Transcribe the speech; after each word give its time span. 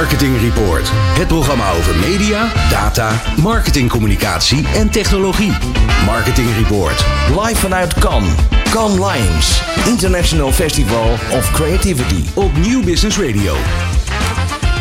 Marketing 0.00 0.40
Report. 0.40 0.90
Het 0.92 1.26
programma 1.26 1.70
over 1.70 1.96
media, 1.96 2.52
data, 2.70 3.22
marketingcommunicatie 3.42 4.66
en 4.74 4.90
technologie. 4.90 5.52
Marketing 6.04 6.48
Report. 6.58 7.04
Live 7.40 7.56
vanuit 7.56 7.94
Cannes. 7.94 8.30
Cannes 8.70 8.98
Lions. 8.98 9.62
International 9.86 10.52
Festival 10.52 11.10
of 11.30 11.50
Creativity. 11.50 12.24
Op 12.34 12.56
Nieuw 12.56 12.82
Business 12.84 13.18
Radio. 13.18 13.54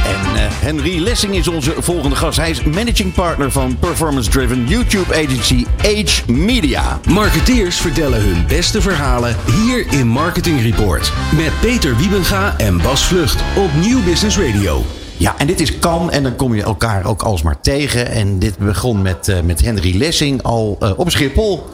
En 0.06 0.36
uh, 0.36 0.42
Henry 0.60 1.00
Lessing 1.00 1.36
is 1.36 1.48
onze 1.48 1.74
volgende 1.78 2.16
gast. 2.16 2.38
Hij 2.38 2.50
is 2.50 2.64
managing 2.64 3.14
partner 3.14 3.52
van 3.52 3.78
performance-driven 3.80 4.68
YouTube 4.68 5.16
agency 5.16 5.66
Age 5.82 6.32
Media. 6.32 7.00
Marketeers 7.08 7.78
vertellen 7.78 8.22
hun 8.22 8.46
beste 8.48 8.82
verhalen 8.82 9.36
hier 9.52 9.86
in 9.92 10.08
Marketing 10.08 10.62
Report. 10.62 11.12
Met 11.36 11.60
Peter 11.62 11.98
Wiebenga 11.98 12.54
en 12.58 12.82
Bas 12.82 13.06
Vlucht 13.06 13.44
op 13.56 13.70
Nieuw 13.82 14.04
Business 14.04 14.38
Radio. 14.38 14.99
Ja, 15.20 15.36
en 15.38 15.48
dit 15.48 15.60
is 15.60 15.80
kan 15.80 16.12
en 16.12 16.24
dan 16.24 16.36
kom 16.36 16.56
je 16.56 16.64
elkaar 16.64 17.06
ook 17.06 17.22
alsmaar 17.22 17.62
tegen. 17.62 18.12
En 18.12 18.40
dit 18.40 18.58
begon 18.58 19.02
met, 19.02 19.28
uh, 19.28 19.36
met 19.44 19.62
Henry 19.62 19.98
Lessing 19.98 20.44
al 20.44 20.78
uh, 20.84 20.92
op 20.96 21.12
Schiphol. 21.12 21.68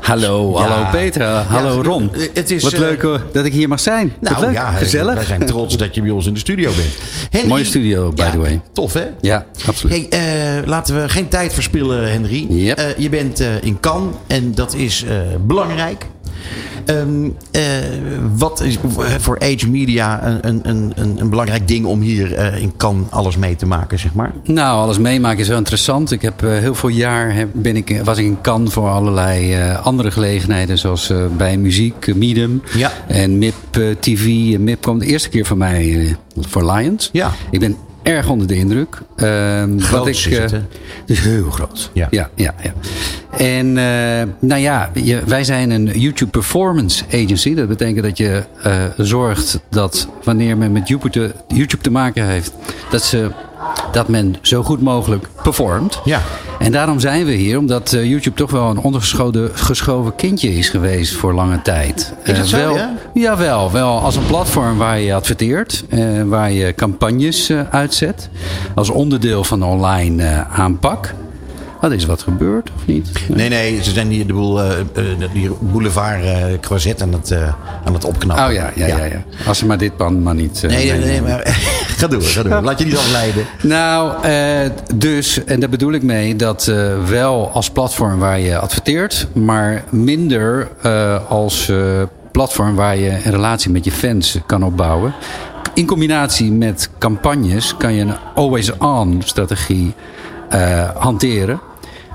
Hallo, 0.00 0.52
ja. 0.52 0.66
hallo 0.66 0.90
Peter, 0.90 1.26
hallo 1.26 1.76
ja, 1.76 1.82
Ron. 1.82 2.10
Het 2.34 2.50
is, 2.50 2.62
Wat 2.62 2.78
leuk 2.78 3.02
uh, 3.02 3.14
dat 3.32 3.44
ik 3.44 3.52
hier 3.52 3.68
mag 3.68 3.80
zijn. 3.80 4.12
Nou 4.20 4.40
leuk. 4.40 4.52
ja, 4.52 4.70
gezellig. 4.70 5.14
Wij 5.14 5.24
zijn 5.24 5.46
trots 5.46 5.76
dat 5.76 5.94
je 5.94 6.02
bij 6.02 6.10
ons 6.10 6.26
in 6.26 6.34
de 6.34 6.38
studio 6.38 6.70
bent. 6.76 6.88
Henry, 7.30 7.48
Mooie 7.48 7.64
studio, 7.64 8.12
by 8.12 8.30
the 8.30 8.38
way. 8.38 8.60
Tof, 8.72 8.92
hè? 8.92 9.06
Ja, 9.20 9.46
absoluut. 9.66 10.06
Hey, 10.10 10.62
laten 10.66 11.02
we 11.02 11.08
geen 11.08 11.28
tijd 11.28 11.54
verspillen, 11.54 12.10
Henry. 12.10 12.46
Yep. 12.48 12.94
Je 12.98 13.08
bent 13.08 13.40
in 13.60 13.80
Cannes 13.80 14.14
en 14.26 14.54
dat 14.54 14.74
is 14.74 15.04
belangrijk. 15.46 16.06
Um, 16.86 17.36
uh, 17.52 17.62
wat 18.36 18.60
is 18.60 18.78
voor 19.18 19.38
Age 19.38 19.70
Media 19.70 20.24
een, 20.42 20.60
een, 20.68 20.92
een, 20.94 21.20
een 21.20 21.30
belangrijk 21.30 21.68
ding 21.68 21.86
om 21.86 22.00
hier 22.00 22.32
uh, 22.32 22.62
in 22.62 22.72
Cannes 22.76 23.10
alles 23.10 23.36
mee 23.36 23.56
te 23.56 23.66
maken, 23.66 23.98
zeg 23.98 24.14
maar? 24.14 24.32
Nou, 24.44 24.80
alles 24.80 24.98
meemaken 24.98 25.38
is 25.38 25.48
wel 25.48 25.58
interessant. 25.58 26.10
Ik 26.10 26.22
heb 26.22 26.42
uh, 26.42 26.58
heel 26.58 26.74
veel 26.74 26.88
jaar 26.88 27.34
heb, 27.34 27.48
ben 27.52 27.76
ik, 27.76 28.00
was 28.04 28.18
ik 28.18 28.24
in 28.24 28.40
Cannes 28.40 28.72
voor 28.72 28.88
allerlei 28.88 29.56
andere 29.82 30.10
gelegenheden, 30.10 30.78
zoals 30.78 31.12
bij 31.36 31.56
muziek, 31.56 32.14
Medium 32.14 32.62
ja. 32.76 32.92
en 33.06 33.38
MIP 33.38 33.54
TV. 34.00 34.24
MIP 34.58 34.80
kwam 34.80 34.98
de 34.98 35.06
eerste 35.06 35.28
keer 35.28 35.46
voor 35.46 35.56
mij 35.56 36.16
voor 36.40 36.72
Lions. 36.72 37.08
Ja. 37.12 37.32
Ik 37.50 37.60
ben 37.60 37.76
erg 38.10 38.28
onder 38.28 38.46
de 38.46 38.54
indruk. 38.54 38.98
Uh, 39.16 39.62
wat 39.90 40.06
ik, 40.06 40.14
is 40.14 40.24
het, 40.24 40.54
is 41.06 41.20
heel 41.20 41.50
groot. 41.50 41.90
Ja. 41.92 42.06
Ja, 42.10 42.30
ja, 42.34 42.54
ja. 42.62 42.72
En 43.36 43.66
uh, 43.66 44.32
nou 44.38 44.60
ja, 44.60 44.90
je, 44.94 45.22
wij 45.26 45.44
zijn 45.44 45.70
een 45.70 45.86
YouTube 45.98 46.30
Performance 46.30 47.04
Agency. 47.06 47.54
Dat 47.54 47.68
betekent 47.68 48.04
dat 48.04 48.18
je 48.18 48.44
uh, 48.66 48.84
zorgt 48.96 49.60
dat 49.68 50.08
wanneer 50.24 50.56
men 50.56 50.72
met 50.72 50.88
YouTube, 50.88 51.34
YouTube 51.48 51.82
te 51.82 51.90
maken 51.90 52.26
heeft, 52.26 52.52
dat, 52.90 53.02
ze, 53.02 53.30
dat 53.92 54.08
men 54.08 54.36
zo 54.40 54.62
goed 54.62 54.80
mogelijk 54.80 55.26
performt. 55.42 56.00
Ja. 56.04 56.22
En 56.60 56.72
daarom 56.72 57.00
zijn 57.00 57.24
we 57.24 57.32
hier, 57.32 57.58
omdat 57.58 57.92
uh, 57.92 58.04
YouTube 58.04 58.36
toch 58.36 58.50
wel 58.50 58.70
een 58.70 58.78
ondergeschoven 58.78 59.50
geschoven 59.52 60.14
kindje 60.14 60.54
is 60.54 60.68
geweest 60.68 61.14
voor 61.14 61.34
lange 61.34 61.62
tijd. 61.62 62.14
Is 62.24 62.38
het 62.38 62.46
zo, 62.46 62.56
wel, 62.56 62.76
ja? 62.76 62.94
Jawel, 63.14 63.72
wel 63.72 64.00
als 64.00 64.16
een 64.16 64.26
platform 64.26 64.78
waar 64.78 65.00
je 65.00 65.14
adverteert, 65.14 65.84
uh, 65.88 66.22
waar 66.22 66.52
je 66.52 66.74
campagnes 66.74 67.52
uitzet. 67.70 68.28
Als 68.74 68.90
onderdeel 68.90 69.44
van 69.44 69.58
de 69.58 69.64
online 69.64 70.46
aanpak. 70.46 71.14
Wat 71.80 71.92
is 71.92 72.04
wat 72.04 72.22
gebeurd 72.22 72.70
of 72.76 72.86
niet? 72.86 73.10
Nee, 73.28 73.48
nee, 73.48 73.82
ze 73.82 73.90
zijn 73.90 74.08
hier 74.08 74.26
de 74.26 74.32
boel, 74.32 74.64
uh, 74.64 74.72
die 75.32 75.50
boulevard 75.60 76.24
uh, 76.24 76.44
Croisette 76.60 77.04
aan 77.04 77.12
het, 77.12 77.30
uh, 77.30 77.54
aan 77.84 77.94
het 77.94 78.04
opknappen. 78.04 78.46
Oh 78.46 78.52
ja, 78.52 78.70
ja, 78.74 78.86
ja. 78.86 78.96
ja, 78.96 79.04
ja. 79.04 79.24
Als 79.46 79.58
ze 79.58 79.66
maar 79.66 79.78
dit 79.78 79.96
pand 79.96 80.22
maar 80.22 80.34
niet... 80.34 80.62
nee, 80.62 80.92
nee, 80.92 80.98
nee, 80.98 81.22
maar 81.22 81.42
ga 82.00 82.06
door, 82.06 82.22
ga 82.22 82.42
door. 82.42 82.62
Laat 82.62 82.78
je 82.78 82.84
niet 82.84 82.96
afleiden. 82.96 83.46
Nou, 83.62 84.12
dus, 84.94 85.44
en 85.44 85.60
daar 85.60 85.68
bedoel 85.68 85.92
ik 85.92 86.02
mee, 86.02 86.36
dat 86.36 86.72
wel 87.08 87.50
als 87.52 87.70
platform 87.70 88.18
waar 88.18 88.40
je 88.40 88.58
adverteert, 88.58 89.26
maar 89.32 89.84
minder 89.90 90.68
als 91.28 91.72
platform 92.32 92.74
waar 92.74 92.96
je 92.96 93.10
een 93.10 93.30
relatie 93.30 93.70
met 93.70 93.84
je 93.84 93.92
fans 93.92 94.38
kan 94.46 94.62
opbouwen. 94.62 95.14
In 95.74 95.86
combinatie 95.86 96.52
met 96.52 96.90
campagnes 96.98 97.76
kan 97.76 97.94
je 97.94 98.02
een 98.02 98.16
always-on 98.34 99.22
strategie 99.24 99.94
hanteren. 100.94 101.60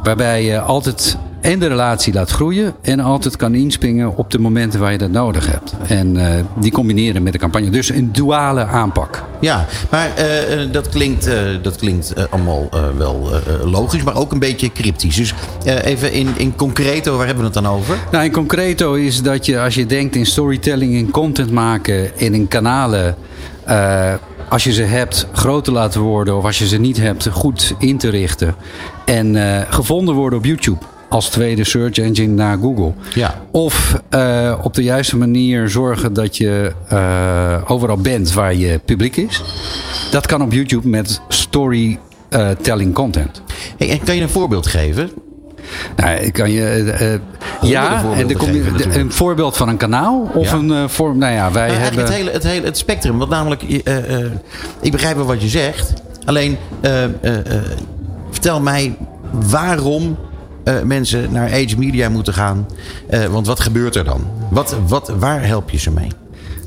Waarbij 0.03 0.43
je 0.43 0.59
altijd 0.59 1.17
en 1.45 1.59
de 1.59 1.67
relatie 1.67 2.13
laat 2.13 2.29
groeien 2.29 2.75
en 2.81 2.99
altijd 2.99 3.35
kan 3.35 3.55
inspringen 3.55 4.17
op 4.17 4.31
de 4.31 4.39
momenten 4.39 4.79
waar 4.79 4.91
je 4.91 4.97
dat 4.97 5.11
nodig 5.11 5.51
hebt. 5.51 5.73
En 5.87 6.15
uh, 6.15 6.29
die 6.59 6.71
combineren 6.71 7.23
met 7.23 7.33
de 7.33 7.39
campagne. 7.39 7.69
Dus 7.69 7.89
een 7.89 8.11
duale 8.11 8.65
aanpak. 8.65 9.23
Ja, 9.39 9.65
maar 9.89 10.09
uh, 10.09 10.71
dat 10.71 10.89
klinkt, 10.89 11.27
uh, 11.27 11.33
dat 11.61 11.75
klinkt 11.75 12.13
allemaal 12.29 12.69
wel 12.97 13.29
logisch, 13.65 14.03
maar 14.03 14.15
ook 14.15 14.31
een 14.31 14.39
beetje 14.39 14.71
cryptisch. 14.71 15.15
Dus 15.15 15.33
even 15.63 16.11
in, 16.11 16.27
in 16.37 16.55
concreto, 16.55 17.17
waar 17.17 17.25
hebben 17.25 17.43
we 17.43 17.51
het 17.53 17.63
dan 17.63 17.73
over? 17.73 17.97
Nou, 18.11 18.23
in 18.23 18.31
concreto 18.31 18.93
is 18.93 19.21
dat 19.21 19.45
je 19.45 19.59
als 19.59 19.75
je 19.75 19.85
denkt 19.85 20.15
in 20.15 20.25
storytelling, 20.25 20.93
in 20.93 21.11
content 21.11 21.51
maken 21.51 22.17
en 22.17 22.33
in 22.33 22.47
kanalen 22.47 23.15
als 24.49 24.63
je 24.63 24.73
ze 24.73 24.83
hebt, 24.83 25.27
groter 25.33 25.73
laten 25.73 26.01
worden. 26.01 26.37
Of 26.37 26.43
als 26.43 26.59
je 26.59 26.67
ze 26.67 26.77
niet 26.77 26.97
hebt, 26.97 27.27
goed 27.31 27.73
in 27.79 27.97
te 27.97 28.09
richten. 28.09 28.55
En 29.05 29.35
uh, 29.35 29.61
gevonden 29.69 30.15
worden 30.15 30.39
op 30.39 30.45
YouTube. 30.45 30.77
Als 31.15 31.29
tweede 31.29 31.63
search 31.63 31.97
engine 31.97 32.33
na 32.33 32.55
Google. 32.55 32.93
Ja. 33.13 33.41
Of 33.51 34.01
uh, 34.09 34.59
op 34.63 34.73
de 34.73 34.83
juiste 34.83 35.17
manier 35.17 35.69
zorgen 35.69 36.13
dat 36.13 36.37
je 36.37 36.71
uh, 36.93 37.71
overal 37.71 37.97
bent 37.97 38.33
waar 38.33 38.53
je 38.55 38.79
publiek 38.85 39.15
is. 39.15 39.41
Dat 40.11 40.25
kan 40.25 40.41
op 40.41 40.51
YouTube 40.53 40.87
met 40.87 41.21
storytelling 41.27 42.93
content. 42.93 43.41
Hey, 43.77 43.89
en 43.89 44.03
kan 44.03 44.15
je 44.15 44.21
een 44.21 44.29
voorbeeld 44.29 44.67
geven? 44.67 45.09
Nou, 45.95 46.17
ik 46.17 46.33
kan 46.33 46.51
je. 46.51 46.95
Uh, 47.61 47.69
ja, 47.69 48.03
en 48.15 48.27
de, 48.27 48.39
geven, 48.39 48.99
een 48.99 49.11
voorbeeld 49.11 49.57
van 49.57 49.69
een 49.69 49.77
kanaal 49.77 50.29
of 50.33 50.51
Ja. 50.51 50.57
een 50.57 50.69
uh, 50.69 50.87
vorm. 50.87 51.17
Nou 51.17 51.33
ja, 51.33 51.51
wij 51.51 51.67
Nou, 51.67 51.79
hebben. 51.79 51.99
het 52.03 52.13
hele, 52.13 52.31
het 52.31 52.43
hele 52.43 52.65
het 52.65 52.77
spectrum. 52.77 53.17
Want 53.17 53.29
namelijk, 53.29 53.63
eh, 53.63 54.15
eh, 54.19 54.31
ik 54.81 54.91
begrijp 54.91 55.15
wel 55.15 55.25
wat 55.25 55.41
je 55.41 55.47
zegt. 55.47 55.93
Alleen, 56.25 56.57
eh, 56.81 57.03
eh, 57.03 57.09
eh, 57.21 57.63
vertel 58.31 58.61
mij 58.61 58.95
waarom 59.31 60.17
eh, 60.65 60.81
mensen 60.81 61.31
naar 61.31 61.51
Age 61.51 61.77
Media 61.77 62.09
moeten 62.09 62.33
gaan. 62.33 62.67
Eh, 63.09 63.25
want 63.25 63.47
wat 63.47 63.59
gebeurt 63.59 63.95
er 63.95 64.03
dan? 64.03 64.27
Wat, 64.49 64.75
wat, 64.87 65.13
waar 65.19 65.45
help 65.45 65.69
je 65.69 65.77
ze 65.77 65.91
mee? 65.91 66.09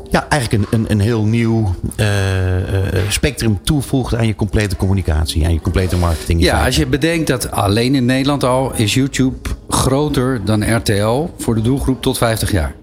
ja, 0.09 0.25
eigenlijk 0.29 0.63
een, 0.63 0.79
een, 0.79 0.91
een 0.91 0.99
heel 0.99 1.23
nieuw 1.23 1.75
eh, 1.95 2.57
eh, 2.57 2.63
spectrum 3.09 3.59
toevoegt 3.63 4.15
aan 4.15 4.27
je 4.27 4.35
complete 4.35 4.75
communicatie, 4.75 5.45
aan 5.45 5.53
je 5.53 5.61
complete 5.61 5.97
marketing. 5.97 6.41
Ja, 6.41 6.65
als 6.65 6.75
je 6.75 6.85
bedenkt 6.85 7.27
dat 7.27 7.51
alleen 7.51 7.95
in 7.95 8.05
Nederland 8.05 8.43
al 8.43 8.71
is 8.75 8.93
YouTube 8.93 9.49
groter 9.69 10.45
dan 10.45 10.75
RTL 10.75 11.25
voor 11.37 11.55
de 11.55 11.61
doelgroep 11.61 12.01
tot 12.01 12.17
50 12.17 12.51
jaar. 12.51 12.75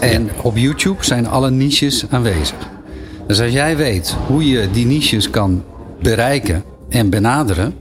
En 0.00 0.30
op 0.42 0.56
YouTube 0.56 1.04
zijn 1.04 1.28
alle 1.28 1.50
niches 1.50 2.04
aanwezig. 2.10 2.74
Dus 3.26 3.40
als 3.40 3.52
jij 3.52 3.76
weet 3.76 4.16
hoe 4.26 4.46
je 4.48 4.70
die 4.70 4.86
niches 4.86 5.30
kan 5.30 5.62
bereiken 6.02 6.62
en 6.88 7.10
benaderen, 7.10 7.74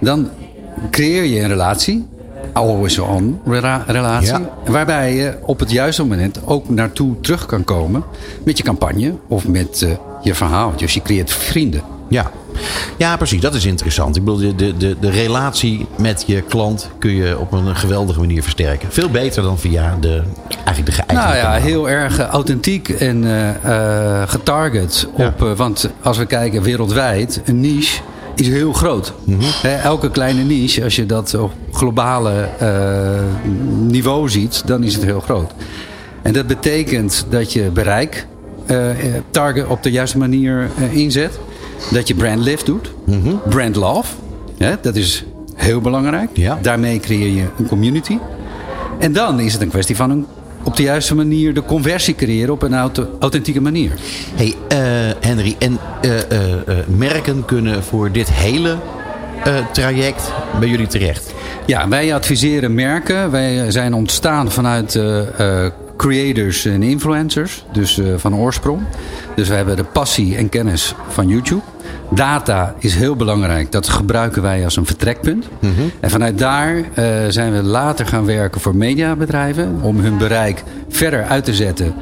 dan 0.00 0.28
creëer 0.90 1.24
je 1.24 1.40
een 1.40 1.48
relatie 1.48 2.06
always-on 2.52 3.40
rela- 3.46 3.84
relatie. 3.86 4.28
Ja. 4.28 4.50
Waarbij 4.66 5.14
je 5.14 5.34
op 5.42 5.60
het 5.60 5.70
juiste 5.70 6.02
moment 6.02 6.40
ook 6.44 6.68
naartoe 6.68 7.20
terug 7.20 7.46
kan 7.46 7.64
komen 7.64 8.04
met 8.44 8.58
je 8.58 8.64
campagne 8.64 9.14
of 9.28 9.48
met 9.48 9.82
eh, 9.82 9.90
je 10.22 10.34
verhaal. 10.34 10.72
Dus 10.76 10.94
je 10.94 11.02
creëert 11.02 11.30
vrienden. 11.30 11.80
Ja. 12.08 12.30
Ja, 12.96 13.16
precies. 13.16 13.40
Dat 13.40 13.54
is 13.54 13.64
interessant. 13.64 14.16
Ik 14.16 14.24
bedoel, 14.24 14.56
de, 14.56 14.76
de, 14.76 14.96
de, 15.00 15.10
relatie 15.10 15.86
met 15.98 16.24
je 16.26 16.40
klant 16.40 16.90
kun 16.98 17.14
je 17.14 17.38
op 17.38 17.52
een 17.52 17.76
geweldige 17.76 18.20
manier 18.20 18.42
versterken. 18.42 18.92
Veel 18.92 19.10
beter 19.10 19.42
dan 19.42 19.58
via 19.58 19.96
de, 20.00 20.22
eigenlijk 20.48 20.86
de 20.86 20.92
geëigende 20.92 21.22
Nou 21.22 21.36
ja, 21.36 21.52
heel 21.52 21.88
erg 21.90 22.18
eh, 22.18 22.26
authentiek 22.26 22.88
en 22.88 23.24
eh, 23.62 24.22
getarget. 24.26 25.06
Op, 25.12 25.54
want 25.56 25.90
als 26.02 26.18
we 26.18 26.26
kijken 26.26 26.62
wereldwijd, 26.62 27.40
een 27.44 27.60
niche 27.60 28.00
is 28.34 28.48
heel 28.48 28.72
groot. 28.72 29.12
Mhm. 29.24 29.66
Elke 29.82 30.10
kleine 30.10 30.42
niche, 30.42 30.84
als 30.84 30.96
je 30.96 31.06
dat 31.06 31.34
op 31.34 31.52
globale 31.72 32.48
niveau 33.78 34.28
ziet, 34.28 34.62
dan 34.66 34.82
is 34.82 34.94
het 34.94 35.04
heel 35.04 35.20
groot. 35.20 35.52
En 36.22 36.32
dat 36.32 36.46
betekent 36.46 37.26
dat 37.28 37.52
je 37.52 37.62
bereik 37.62 38.26
target 39.30 39.66
op 39.66 39.82
de 39.82 39.90
juiste 39.90 40.18
manier 40.18 40.70
inzet. 40.90 41.38
Dat 41.90 42.08
je 42.08 42.14
brand 42.14 42.40
lift 42.40 42.66
doet. 42.66 42.92
Mhm. 43.04 43.34
Brand 43.48 43.76
love. 43.76 44.14
Hè, 44.58 44.74
dat 44.80 44.96
is 44.96 45.24
heel 45.54 45.80
belangrijk. 45.80 46.30
Ja. 46.32 46.58
Daarmee 46.62 47.00
creëer 47.00 47.34
je 47.34 47.44
een 47.58 47.66
community. 47.66 48.18
En 48.98 49.12
dan 49.12 49.40
is 49.40 49.52
het 49.52 49.62
een 49.62 49.68
kwestie 49.68 49.96
van 49.96 50.10
een, 50.10 50.26
op 50.62 50.76
de 50.76 50.82
juiste 50.82 51.14
manier 51.14 51.54
de 51.54 51.64
conversie 51.64 52.14
creëren 52.14 52.52
op 52.52 52.62
een 52.62 52.74
auto- 52.74 53.08
authentieke 53.20 53.60
manier. 53.60 53.92
Hey, 54.34 54.54
eh, 54.68 54.78
Henry, 55.20 55.56
en 55.58 55.78
eh, 56.02 56.18
eh, 56.18 56.56
merken 56.86 57.44
kunnen 57.44 57.82
voor 57.82 58.12
dit 58.12 58.30
hele 58.32 58.76
traject 59.72 60.32
bij 60.60 60.68
jullie 60.68 60.86
terecht. 60.86 61.34
Ja, 61.66 61.88
wij 61.88 62.14
adviseren 62.14 62.74
merken. 62.74 63.30
Wij 63.30 63.70
zijn 63.70 63.94
ontstaan 63.94 64.50
vanuit 64.50 65.00
creators 65.96 66.64
en 66.64 66.82
influencers, 66.82 67.64
dus 67.72 67.98
eh, 67.98 68.06
van 68.16 68.36
oorsprong. 68.36 68.80
Dus 69.34 69.48
we 69.48 69.54
hebben 69.54 69.76
de 69.76 69.84
passie 69.84 70.36
en 70.36 70.48
kennis 70.48 70.94
van 71.08 71.28
YouTube. 71.28 71.62
Data 72.10 72.74
is 72.78 72.94
heel 72.94 73.16
belangrijk. 73.16 73.72
Dat 73.72 73.88
gebruiken 73.88 74.42
wij 74.42 74.64
als 74.64 74.76
een 74.76 74.86
vertrekpunt. 74.86 75.48
En 76.00 76.10
vanuit 76.10 76.38
daar 76.38 76.76
eh, 76.76 77.04
zijn 77.28 77.52
we 77.52 77.62
later 77.62 78.06
gaan 78.06 78.24
werken 78.24 78.60
voor 78.60 78.76
mediabedrijven 78.76 79.78
om 79.82 80.00
hun 80.00 80.18
bereik 80.18 80.62
verder 80.88 81.24
uit 81.24 81.44
te 81.44 81.54
zetten 81.54 81.94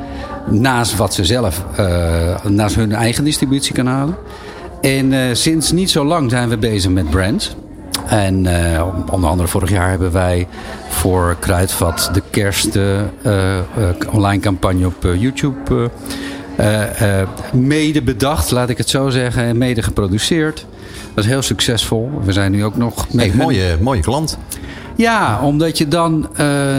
naast 0.51 0.97
wat 0.97 1.15
ze 1.15 1.25
zelf, 1.25 1.65
eh, 1.77 2.45
naast 2.45 2.75
hun 2.75 2.93
eigen 2.93 3.25
distributiekanalen. 3.25 4.17
En 4.81 5.37
sinds 5.37 5.73
niet 5.73 5.91
zo 5.91 6.05
lang 6.05 6.31
zijn 6.31 6.49
we 6.49 6.59
bezig 6.59 6.91
met 6.91 7.11
brands. 7.11 7.55
En 8.07 8.47
eh, 8.75 8.87
onder 9.11 9.31
andere 9.31 9.49
vorig 9.49 9.71
jaar 9.71 9.91
hebben 9.91 10.13
wij 10.13 10.47
voor 10.89 11.37
Kruidvat 11.41 12.11
de 12.13 12.23
kerst 12.31 12.77
eh, 12.77 12.99
eh, 13.01 13.05
eh, 13.59 13.63
online 14.11 14.41
campagne 14.43 14.87
op 14.87 15.07
YouTube 15.19 15.91
mede 17.53 18.03
bedacht, 18.03 18.51
laat 18.51 18.69
ik 18.69 18.79
het 18.79 18.89
zo 18.89 19.09
zeggen, 19.09 19.43
en 19.43 19.59
mede 19.59 19.83
geproduceerd. 19.83 20.67
Dat 21.15 21.25
is 21.25 21.31
heel 21.31 21.43
succesvol. 21.43 22.11
We 22.25 22.33
zijn 22.33 22.53
nu 22.53 22.65
ook 22.65 22.77
nog 22.77 23.07
met 23.13 23.17
Hey, 23.21 23.29
hun- 23.29 23.37
mooie, 23.39 23.77
mooie 23.81 24.01
klant. 24.01 24.39
ja, 24.97 25.41
omdat 25.43 25.79
je 25.79 25.89
dan 25.89 26.29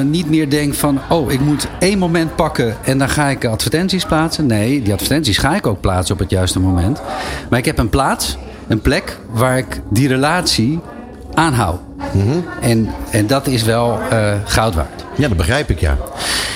niet 0.10 0.30
meer 0.30 0.50
denkt 0.50 0.78
van... 0.78 1.00
oh, 1.10 1.32
ik 1.32 1.40
moet 1.40 1.68
één 1.80 1.98
moment 1.98 2.36
pakken 2.36 2.76
en 2.84 2.98
dan 2.98 3.10
ga 3.10 3.28
ik 3.28 3.46
advertenties 3.46 4.06
plaatsen. 4.06 4.46
Nee, 4.46 4.82
die 4.82 4.94
advertenties 4.94 5.38
ga 5.38 5.56
ik 5.56 5.68
ook 5.68 5.82
plaatsen 5.82 6.14
op 6.16 6.20
het 6.22 6.30
juiste 6.30 6.60
moment. 6.60 7.02
Maar 7.50 7.60
ik 7.60 7.66
heb 7.66 7.78
een 7.78 7.90
plaats, 7.90 8.38
een 8.68 8.82
plek 8.82 9.18
waar 9.32 9.58
ik 9.58 9.82
die 9.90 10.08
relatie 10.08 10.80
aanhoud. 11.36 11.80
en, 12.62 12.90
en 13.12 13.28
dat 13.28 13.48
is 13.48 13.64
wel 13.64 14.00
eh, 14.10 14.34
goud 14.46 14.76
waard. 14.76 15.06
Ja, 15.16 15.28
dat 15.28 15.38
begrijp 15.38 15.70
ik, 15.70 15.80
ja. 15.80 15.98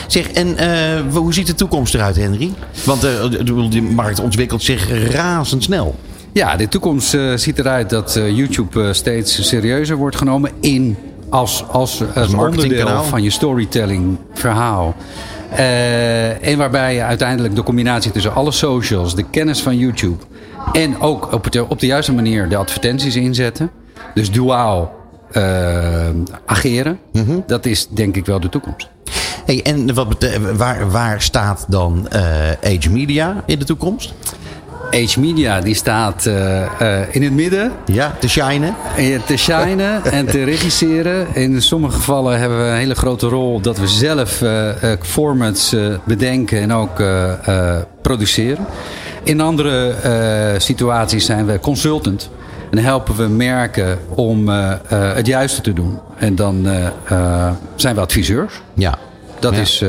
Zeg, 0.07 0.31
en 0.31 0.57
eh, 0.57 1.01
hoe 1.13 1.33
ziet 1.33 1.47
de 1.47 1.55
toekomst 1.55 1.93
eruit, 1.93 2.15
Henry? 2.15 2.51
Want 2.85 3.03
eh, 3.03 3.23
ik 3.23 3.37
bedoel, 3.37 3.69
die 3.69 3.81
markt 3.81 4.19
ontwikkelt 4.19 4.63
zich 4.63 5.11
razendsnel. 5.11 5.95
Ja, 6.33 6.55
de 6.55 6.67
toekomst 6.67 7.13
eh, 7.13 7.33
ziet 7.35 7.59
eruit 7.59 7.89
dat 7.89 8.15
eh, 8.15 8.37
YouTube 8.37 8.83
eh, 8.83 8.93
steeds 8.93 9.47
serieuzer 9.47 9.95
wordt 9.95 10.15
genomen 10.15 10.51
in 10.59 10.97
als, 11.29 11.63
als, 11.71 12.01
als 12.01 12.01
onderdeel 12.15 12.35
marketingkanaal. 12.37 13.03
van 13.03 13.23
je 13.23 13.29
storytelling 13.29 14.17
verhaal. 14.33 14.95
Eh, 15.55 16.47
en 16.47 16.57
waarbij 16.57 16.93
je 16.95 17.01
uiteindelijk 17.01 17.55
de 17.55 17.63
combinatie 17.63 18.11
tussen 18.11 18.33
alle 18.33 18.51
socials, 18.51 19.15
de 19.15 19.23
kennis 19.23 19.61
van 19.61 19.77
YouTube 19.77 20.23
en 20.71 20.99
ook 20.99 21.33
op, 21.33 21.43
het, 21.43 21.67
op 21.67 21.79
de 21.79 21.85
juiste 21.85 22.13
manier 22.13 22.49
de 22.49 22.55
advertenties 22.55 23.15
inzetten. 23.15 23.71
Dus 24.13 24.31
duaal 24.31 24.97
eh, 25.31 26.09
ageren. 26.45 26.99
Dat 27.45 27.65
is 27.65 27.87
denk 27.87 28.15
ik 28.15 28.25
wel 28.25 28.39
de 28.39 28.49
toekomst. 28.49 28.89
Hey, 29.45 29.61
en 29.63 29.93
wat 29.93 30.29
waar, 30.55 30.91
waar 30.91 31.21
staat 31.21 31.65
dan 31.67 32.07
eh 32.07 32.51
Age 32.63 32.89
Media 32.89 33.43
in 33.45 33.59
de 33.59 33.65
toekomst? 33.65 34.13
Age 34.91 35.19
Media 35.19 35.59
die 35.61 35.75
staat 35.75 36.25
eh, 36.25 37.01
in 37.11 37.23
het 37.23 37.33
midden. 37.33 37.71
Ja, 37.85 38.15
te 38.19 38.29
shinen. 38.29 38.75
Te 39.25 39.37
shinen 39.37 40.03
en 40.11 40.25
te 40.25 40.43
regisseren. 40.43 41.35
In 41.35 41.61
sommige 41.61 41.95
gevallen 41.95 42.39
hebben 42.39 42.57
we 42.57 42.63
een 42.63 42.77
hele 42.77 42.95
grote 42.95 43.27
rol 43.27 43.61
dat 43.61 43.77
we 43.77 43.87
zelf 43.87 44.43
formats 45.01 45.75
bedenken 46.03 46.61
en 46.61 46.73
ook 46.73 47.03
produceren. 48.01 48.65
In 49.23 49.41
andere 49.41 49.95
situaties 50.57 51.25
zijn 51.25 51.45
we 51.45 51.59
consultant. 51.59 52.29
En 52.71 52.77
helpen 52.77 53.15
we 53.15 53.27
merken 53.27 53.99
om 54.09 54.49
eh, 54.49 54.71
eh, 54.71 55.15
het 55.15 55.25
juiste 55.27 55.61
te 55.61 55.73
doen. 55.73 55.99
En 56.17 56.35
dan 56.35 56.67
eh, 56.67 57.51
zijn 57.75 57.95
we 57.95 58.01
adviseurs. 58.01 58.61
Ja. 58.73 58.97
Dat 59.39 59.53
Ja. 59.55 59.61
is. 59.61 59.81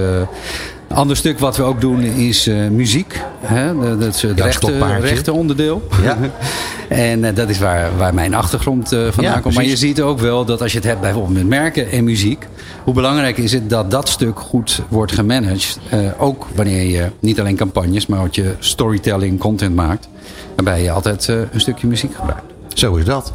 een 0.89 0.97
ander 0.97 1.17
stuk 1.17 1.39
wat 1.39 1.57
we 1.57 1.63
ook 1.63 1.81
doen 1.81 2.01
is 2.03 2.47
muziek. 2.71 3.21
Hè? 3.41 3.97
Dat 3.99 4.15
is 4.15 4.23
het 4.23 4.41
rechte, 4.41 4.99
rechte 5.01 5.33
onderdeel. 5.33 5.89
Ja. 6.03 6.19
en 6.89 7.35
dat 7.35 7.49
is 7.49 7.59
waar, 7.59 7.97
waar 7.97 8.15
mijn 8.15 8.35
achtergrond 8.35 8.93
eh, 8.93 9.01
vandaan 9.11 9.35
Ja, 9.35 9.41
komt. 9.41 9.55
Maar 9.55 9.65
je 9.65 9.77
ziet 9.77 10.01
ook 10.01 10.19
wel 10.19 10.45
dat 10.45 10.63
als 10.63 10.73
je 10.73 10.79
het 10.79 10.87
hebt 10.87 11.01
bijvoorbeeld 11.01 11.35
met 11.35 11.47
merken 11.47 11.91
en 11.91 12.05
muziek. 12.05 12.47
Hoe 12.85 12.95
belangrijk 12.95 13.39
is 13.39 13.53
het 13.53 13.71
dat 13.71 13.91
dat 13.91 14.09
stuk 14.09 14.41
goed 14.41 14.81
wordt 14.89 15.13
gemanaged. 15.13 15.79
Ook 16.19 16.47
wanneer 16.55 16.83
je 16.85 17.07
niet 17.21 17.41
alleen 17.41 17.57
campagnes, 17.57 18.07
maar 18.07 18.21
ook 18.23 18.35
je 18.35 18.55
storytelling 18.59 19.39
content 19.39 19.75
maakt. 19.75 20.09
Waarbij 20.55 20.83
je 20.83 20.91
altijd 20.91 21.29
een 21.29 21.61
stukje 21.61 21.87
muziek 21.87 22.15
gebruikt. 22.15 22.50
Zo 22.75 22.95
is 22.97 23.05
dat. 23.05 23.33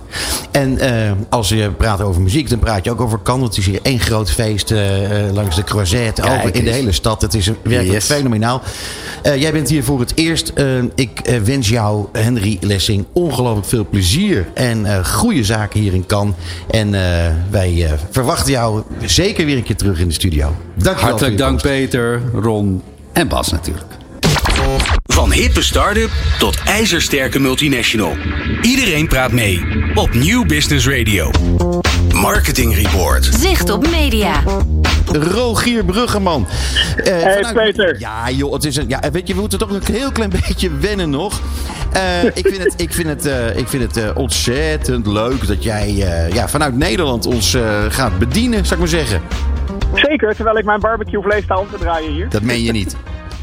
En 0.52 0.78
eh, 0.78 1.12
als 1.30 1.50
je 1.50 1.72
praat 1.72 2.02
over 2.02 2.22
muziek, 2.22 2.50
dan 2.50 2.60
praat 2.60 2.84
je 2.86 2.92
ook 2.92 3.02
over 3.02 3.20
Cannes. 3.24 3.48
Het 3.48 3.58
is 3.58 3.66
hier 3.66 3.80
één 3.82 4.00
groot 4.00 4.32
feest 4.32 4.72
eh, 4.72 5.28
eh, 5.28 5.34
langs 5.34 5.56
de 5.56 5.64
Croisette. 5.64 6.22
Kijk 6.22 6.38
Over 6.38 6.56
in 6.56 6.64
de 6.64 6.72
hele 6.72 6.92
stad. 6.92 7.22
Het 7.22 7.34
is 7.34 7.46
werkelijk 7.46 7.92
Yes. 7.92 8.06
fenomenaal. 8.06 8.62
Jij 9.24 9.52
bent 9.52 9.70
hier 9.70 9.84
voor 9.84 10.00
het 10.00 10.12
eerst. 10.16 10.54
Ik 10.96 11.40
wens 11.44 11.70
jou, 11.70 12.06
Henry 12.12 12.58
Lessing, 12.62 13.06
ongelooflijk 13.14 13.68
veel 13.68 13.88
plezier. 13.90 14.48
En 14.54 15.06
goede 15.06 15.44
zaken 15.44 15.80
hier 15.80 15.94
in 15.94 16.06
Cannes. 16.06 16.36
En 16.70 16.92
wij 17.50 17.90
verwachten 18.12 18.52
jou 18.52 18.84
zeker 19.06 19.46
weer 19.46 19.58
een 19.58 19.64
keer 19.64 19.76
terug 19.76 20.00
in 20.00 20.08
de 20.08 20.14
studio. 20.14 20.56
Dankjewel 20.74 21.10
Hartelijk 21.10 21.38
dank. 21.38 21.62
Peter, 21.62 22.22
Ron 22.34 22.82
en 23.14 23.28
Bas 23.28 23.52
natuurlijk. 23.52 23.95
Van 25.04 25.32
hippe 25.32 25.62
start-up 25.64 26.10
tot 26.40 26.58
ijzersterke 26.66 27.40
multinational. 27.40 28.14
Iedereen 28.62 29.08
praat 29.08 29.32
mee 29.32 29.62
op 29.94 30.14
Nieuw 30.14 30.46
Business 30.46 30.88
Radio. 30.88 31.32
Marketing 32.14 32.76
Report. 32.76 33.26
Zicht 33.40 33.70
op 33.70 33.90
media. 33.90 34.44
Rogier 35.12 35.86
Bruggeman. 35.86 36.48
Eh, 36.98 37.04
Hey, 37.22 37.46
Peter. 37.54 37.96
Ja, 38.00 38.30
joh, 38.30 38.54
het 38.54 38.64
is 38.64 38.76
een, 38.76 38.86
ja, 38.88 39.00
weet 39.12 39.28
je, 39.28 39.34
we 39.34 39.40
moeten 39.40 39.60
toch 39.60 39.70
een 39.70 39.82
heel 39.94 40.12
klein 40.12 40.30
beetje 40.48 40.70
wennen 40.80 41.10
nog. 41.10 41.42
Eh, 41.92 42.24
ik 42.24 42.48
vind 42.48 42.64
het, 42.64 42.74
ik 42.82 42.94
vind 42.94 43.08
het, 43.08 43.26
eh, 43.26 43.58
ik 43.58 43.68
vind 43.68 43.84
het 43.84 43.98
eh, 43.98 44.10
ontzettend 44.18 45.08
leuk 45.08 45.48
dat 45.48 45.64
jij 45.64 45.88
eh, 45.88 46.34
ja, 46.34 46.48
vanuit 46.48 46.76
Nederland 46.76 47.26
ons 47.26 47.54
eh, 47.54 47.84
gaat 47.90 48.20
bedienen, 48.20 48.60
zou 48.66 48.74
ik 48.74 48.80
maar 48.80 48.88
zeggen. 49.00 49.22
Zeker, 49.94 50.36
terwijl 50.36 50.58
ik 50.58 50.66
mijn 50.66 50.80
barbecue 50.80 51.22
vlees 51.22 51.44
sta 51.44 51.56
om 51.58 51.68
te 51.72 51.78
draaien 51.78 52.12
hier. 52.14 52.30
Dat 52.30 52.42
meen 52.42 52.64
je 52.64 52.72
niet. 52.72 52.96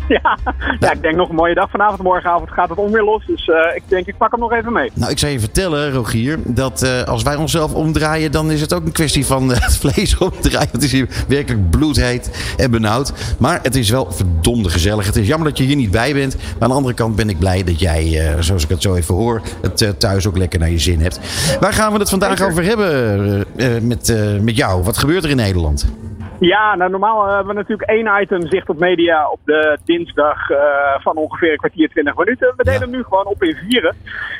Ja, 0.22 0.38
ja 0.80 0.92
ik 0.92 1.02
denk 1.02 1.16
nog 1.16 1.28
een 1.28 1.34
mooie 1.34 1.54
dag. 1.54 1.70
Vanavond, 1.70 2.02
morgenavond 2.02 2.50
gaat 2.50 2.68
het 2.68 2.78
onweer 2.78 3.02
los. 3.02 3.26
Dus 3.26 3.48
eh, 3.48 3.76
ik 3.76 3.82
denk, 3.86 4.06
ik 4.06 4.16
pak 4.16 4.30
hem 4.30 4.40
nog 4.40 4.52
even 4.52 4.72
mee. 4.72 4.90
Nou, 4.94 5.10
ik 5.10 5.18
zou 5.18 5.32
je 5.32 5.40
vertellen, 5.40 5.92
Rogier, 5.92 6.38
dat 6.44 6.82
eh, 6.82 7.02
als 7.02 7.22
wij 7.22 7.36
onszelf 7.36 7.74
omdraaien, 7.74 8.32
dan 8.32 8.50
is 8.50 8.60
het 8.60 8.74
ook 8.74 8.84
een 8.84 8.92
kwestie 8.92 9.26
van 9.26 9.52
eh, 9.52 9.60
het 9.66 9.76
vlees 9.76 10.18
omdraaien. 10.18 10.68
Het 10.72 10.82
is 10.82 10.92
hier 10.92 11.08
werkelijk 11.28 11.70
bloedheet 11.70 12.54
en 12.56 12.70
benauwd. 12.70 13.12
Maar 13.38 13.58
het 13.62 13.76
is 13.76 13.90
wel 13.90 14.12
verdomde 14.12 14.68
gezellig. 14.68 15.06
Het 15.06 15.16
is 15.16 15.26
jammer 15.26 15.48
dat 15.48 15.58
je 15.58 15.64
hier 15.64 15.76
niet 15.76 15.90
bij 15.90 16.12
bent. 16.12 16.36
Maar 16.36 16.62
aan 16.62 16.68
de 16.68 16.74
andere 16.74 16.94
kant 16.94 17.16
ben 17.16 17.28
ik 17.28 17.38
blij 17.38 17.64
dat 17.64 17.80
jij, 17.80 18.34
zoals 18.40 18.62
ik 18.62 18.68
het 18.68 18.82
zo 18.82 18.94
even 18.94 19.14
hoor, 19.14 19.42
het 19.62 20.00
thuis 20.00 20.26
ook 20.26 20.36
lekker 20.36 20.58
naar 20.58 20.70
je 20.70 20.78
zin 20.78 21.00
hebt. 21.00 21.20
Waar 21.60 21.72
gaan 21.72 21.92
we 21.92 21.98
het 21.98 22.10
vandaag 22.10 22.42
over 22.42 22.64
hebben 22.64 23.46
met, 23.86 24.14
met 24.40 24.56
jou? 24.56 24.82
Wat 24.82 24.98
gebeurt 24.98 25.24
er 25.24 25.30
in 25.30 25.36
Nederland? 25.36 25.86
Ja, 26.44 26.74
nou 26.76 26.90
normaal 26.90 27.26
hebben 27.26 27.46
we 27.46 27.60
natuurlijk 27.60 27.88
één 27.90 28.20
item 28.22 28.46
zicht 28.48 28.68
op 28.68 28.78
media 28.78 29.28
op 29.30 29.40
de 29.44 29.78
dinsdag 29.84 30.50
eh, 30.50 30.58
van 31.00 31.16
ongeveer 31.16 31.50
een 31.52 31.56
kwartier, 31.56 31.88
20 31.88 32.16
minuten. 32.16 32.52
We 32.56 32.64
delen 32.64 32.80
Ja. 32.80 32.86
hem 32.86 32.96
nu 32.96 33.02
gewoon 33.02 33.26
op 33.26 33.42
in 33.42 33.54
vieren. 33.54 33.96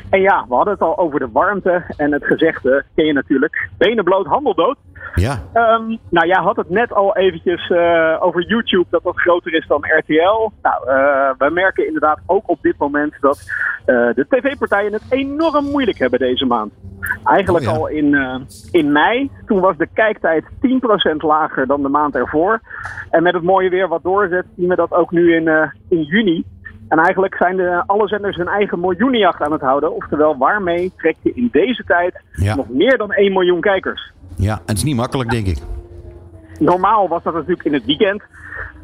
En 0.09 0.21
ja, 0.21 0.45
we 0.47 0.55
hadden 0.55 0.73
het 0.73 0.81
al 0.81 0.97
over 0.97 1.19
de 1.19 1.29
warmte 1.31 1.83
en 1.97 2.11
het 2.11 2.25
gezegde, 2.25 2.83
ken 2.95 3.05
je 3.05 3.13
natuurlijk, 3.13 3.69
benen 3.77 4.03
bloot, 4.03 4.25
handel 4.25 4.53
dood. 4.55 4.77
Ja. 5.15 5.39
Ehm, 5.53 5.97
nou, 6.09 6.27
jij 6.27 6.41
had 6.41 6.55
het 6.55 6.69
net 6.69 6.93
al 6.93 7.15
eventjes 7.15 7.69
eh, 7.69 8.17
over 8.19 8.47
YouTube, 8.47 8.85
dat 8.89 9.03
dat 9.03 9.19
groter 9.19 9.53
is 9.53 9.67
dan 9.67 9.85
RTL. 9.97 10.51
Nou, 10.61 10.87
uh, 10.87 11.29
we 11.37 11.49
merken 11.53 11.85
inderdaad 11.85 12.19
ook 12.25 12.49
op 12.49 12.61
dit 12.61 12.77
moment 12.77 13.13
dat 13.19 13.39
uh, 13.85 14.13
de 14.13 14.25
tv-partijen 14.29 14.93
het 14.93 15.03
enorm 15.09 15.65
moeilijk 15.65 15.97
hebben 15.97 16.19
deze 16.19 16.45
maand. 16.45 16.73
Eigenlijk 17.23 17.65
Oh 17.65 17.71
ja. 17.71 17.77
al 17.77 17.87
in, 17.87 18.17
in 18.71 18.91
mei, 18.91 19.31
toen 19.45 19.59
was 19.59 19.77
de 19.77 19.87
kijktijd 19.93 20.43
10% 20.43 20.47
lager 21.17 21.67
dan 21.67 21.81
de 21.81 21.89
maand 21.89 22.15
ervoor. 22.15 22.61
En 23.09 23.23
met 23.23 23.33
het 23.33 23.43
mooie 23.43 23.69
weer 23.69 23.87
wat 23.87 24.03
doorzet, 24.03 24.45
zien 24.57 24.69
we 24.69 24.75
dat 24.75 24.91
ook 24.91 25.11
nu 25.11 25.35
in, 25.35 25.71
in 25.89 26.01
juni. 26.01 26.43
En 26.87 26.99
eigenlijk 26.99 27.35
zijn 27.35 27.55
de, 27.57 27.83
alle 27.85 28.07
zenders 28.07 28.35
hun 28.37 28.47
eigen 28.47 28.79
miljoenenjacht 28.79 29.41
aan 29.41 29.51
het 29.51 29.61
houden. 29.61 29.95
Oftewel, 29.95 30.37
waarmee 30.37 30.91
trek 30.97 31.15
je 31.21 31.31
in 31.33 31.49
deze 31.51 31.83
tijd 31.83 32.21
Ja. 32.31 32.55
nog 32.55 32.69
meer 32.69 32.97
dan 32.97 33.11
1 33.11 33.33
miljoen 33.33 33.61
kijkers? 33.61 34.11
Ja, 34.37 34.53
en 34.53 34.61
het 34.65 34.77
is 34.77 34.83
niet 34.83 34.95
makkelijk, 34.95 35.29
denk 35.29 35.47
ik. 35.47 35.57
Normaal 36.59 37.07
was 37.07 37.23
dat 37.23 37.33
natuurlijk 37.33 37.63
in 37.65 37.73
het 37.73 37.85
weekend. 37.85 38.21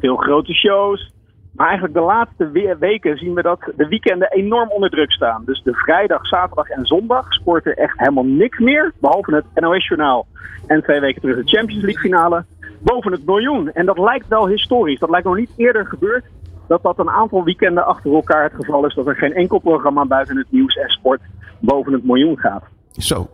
Veel 0.00 0.16
grote 0.16 0.52
shows. 0.54 1.12
Maar 1.52 1.66
eigenlijk 1.66 1.96
de 1.98 2.04
laatste 2.04 2.50
we- 2.50 2.76
weken 2.78 3.16
zien 3.18 3.34
we 3.34 3.42
dat 3.42 3.60
de 3.76 3.88
weekenden 3.88 4.30
enorm 4.32 4.70
onder 4.70 4.90
druk 4.90 5.12
staan. 5.12 5.42
Dus 5.46 5.62
de 5.62 5.74
vrijdag, 5.74 6.26
zaterdag 6.26 6.68
en 6.68 6.86
zondag 6.86 7.32
scoort 7.32 7.66
er 7.66 7.76
echt 7.78 7.98
helemaal 7.98 8.24
niks 8.24 8.58
meer. 8.58 8.92
Behalve 9.00 9.34
het 9.34 9.44
NOS-journaal 9.62 10.26
en 10.66 10.82
twee 10.82 11.00
weken 11.00 11.20
terug 11.20 11.36
de 11.36 11.56
Champions 11.56 11.82
League 11.82 12.00
finale. 12.02 12.44
Boven 12.78 13.12
het 13.12 13.26
miljoen. 13.26 13.72
En 13.72 13.86
dat 13.86 13.98
lijkt 13.98 14.28
wel 14.28 14.48
historisch. 14.48 14.98
Dat 14.98 15.10
lijkt 15.10 15.26
nog 15.26 15.36
niet 15.36 15.50
eerder 15.56 15.86
gebeurd. 15.86 16.24
Dat 16.68 16.82
dat 16.82 16.98
een 16.98 17.10
aantal 17.10 17.44
weekenden 17.44 17.86
achter 17.86 18.14
elkaar 18.14 18.42
het 18.42 18.54
geval 18.54 18.86
is. 18.86 18.94
Dat 18.94 19.06
er 19.06 19.16
geen 19.16 19.34
enkel 19.34 19.58
programma 19.58 20.04
buiten 20.04 20.36
het 20.36 20.46
nieuws 20.52 20.74
en 20.76 20.88
sport 20.88 21.20
boven 21.58 21.92
het 21.92 22.04
miljoen 22.04 22.38
gaat. 22.38 22.62
Zo. 22.92 23.28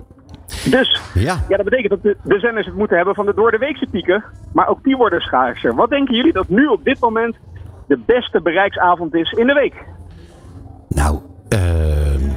Dus 0.70 1.00
Ja. 1.14 1.36
ja, 1.48 1.56
dat 1.56 1.64
betekent 1.64 1.90
dat 1.90 2.02
de, 2.02 2.16
de 2.22 2.38
zenders 2.38 2.66
het 2.66 2.74
moeten 2.76 2.96
hebben 2.96 3.14
van 3.14 3.26
de 3.26 3.34
door 3.34 3.50
de 3.50 3.58
weekse 3.58 3.86
pieken. 3.90 4.24
Maar 4.52 4.68
ook 4.68 4.82
die 4.84 4.96
worden 4.96 5.20
schaarser. 5.20 5.74
Wat 5.74 5.90
denken 5.90 6.14
jullie 6.14 6.32
dat 6.32 6.48
nu 6.48 6.66
op 6.66 6.84
dit 6.84 7.00
moment 7.00 7.36
de 7.86 7.98
beste 8.06 8.40
bereiksavond 8.40 9.14
is 9.14 9.32
in 9.32 9.46
de 9.46 9.52
week? 9.52 9.74
Nou, 10.88 11.18
ehm, 11.48 12.30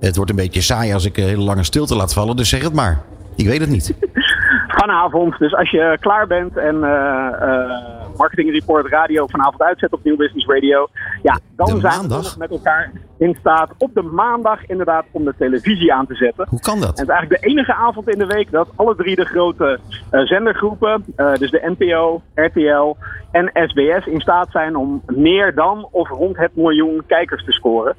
het 0.00 0.16
wordt 0.16 0.30
een 0.30 0.36
beetje 0.36 0.60
saai 0.60 0.92
als 0.92 1.04
ik 1.04 1.16
een 1.16 1.24
hele 1.24 1.42
lange 1.42 1.64
stilte 1.64 1.96
laat 1.96 2.14
vallen, 2.14 2.36
dus 2.36 2.48
zeg 2.48 2.62
het 2.62 2.74
maar. 2.74 2.98
Ik 3.36 3.46
weet 3.46 3.60
het 3.60 3.70
niet. 3.70 3.94
Vanavond, 4.78 5.38
dus 5.38 5.54
als 5.54 5.70
je 5.70 5.96
klaar 6.00 6.26
bent 6.26 6.56
en 6.56 6.84
eh, 6.84 7.28
eh, 7.40 7.70
Marketing 8.18 8.50
Report 8.50 8.86
Radio 8.86 9.26
vanavond 9.26 9.62
uitzet 9.62 9.92
op 9.92 10.04
Nieuw 10.04 10.16
Business 10.16 10.46
Radio. 10.46 10.88
Ja, 11.22 11.38
dan 11.56 11.66
De 11.66 11.80
zijn 11.80 11.98
maandag? 11.98 12.32
we 12.32 12.38
met 12.38 12.50
elkaar 12.50 12.92
in 13.18 13.36
staat 13.40 13.70
op 13.78 13.94
de 13.94 14.02
maandag 14.02 14.66
inderdaad 14.66 15.04
om 15.10 15.24
de 15.24 15.34
televisie 15.38 15.92
aan 15.92 16.06
te 16.06 16.14
zetten. 16.14 16.46
Hoe 16.48 16.60
kan 16.60 16.80
dat? 16.80 16.88
En 16.88 16.94
het 16.94 17.08
is 17.08 17.14
eigenlijk 17.14 17.42
de 17.42 17.48
enige 17.48 17.74
avond 17.74 18.08
in 18.08 18.18
de 18.18 18.26
week 18.26 18.50
dat 18.50 18.68
alle 18.76 18.96
drie 18.96 19.16
de 19.16 19.24
grote 19.24 19.78
eh, 20.10 20.20
zendergroepen, 20.20 21.04
eh, 21.16 21.34
dus 21.34 21.50
de 21.50 21.74
NPO, 21.78 22.22
RTL 22.34 22.96
en 23.30 23.50
SBS, 23.68 24.06
in 24.06 24.20
staat 24.20 24.50
zijn 24.50 24.76
om 24.76 25.02
meer 25.06 25.54
dan 25.54 25.88
of 25.90 26.08
rond 26.08 26.36
het 26.36 26.56
miljoen 26.56 27.02
kijkers 27.06 27.44
te 27.44 27.52
scoren. 27.52 27.96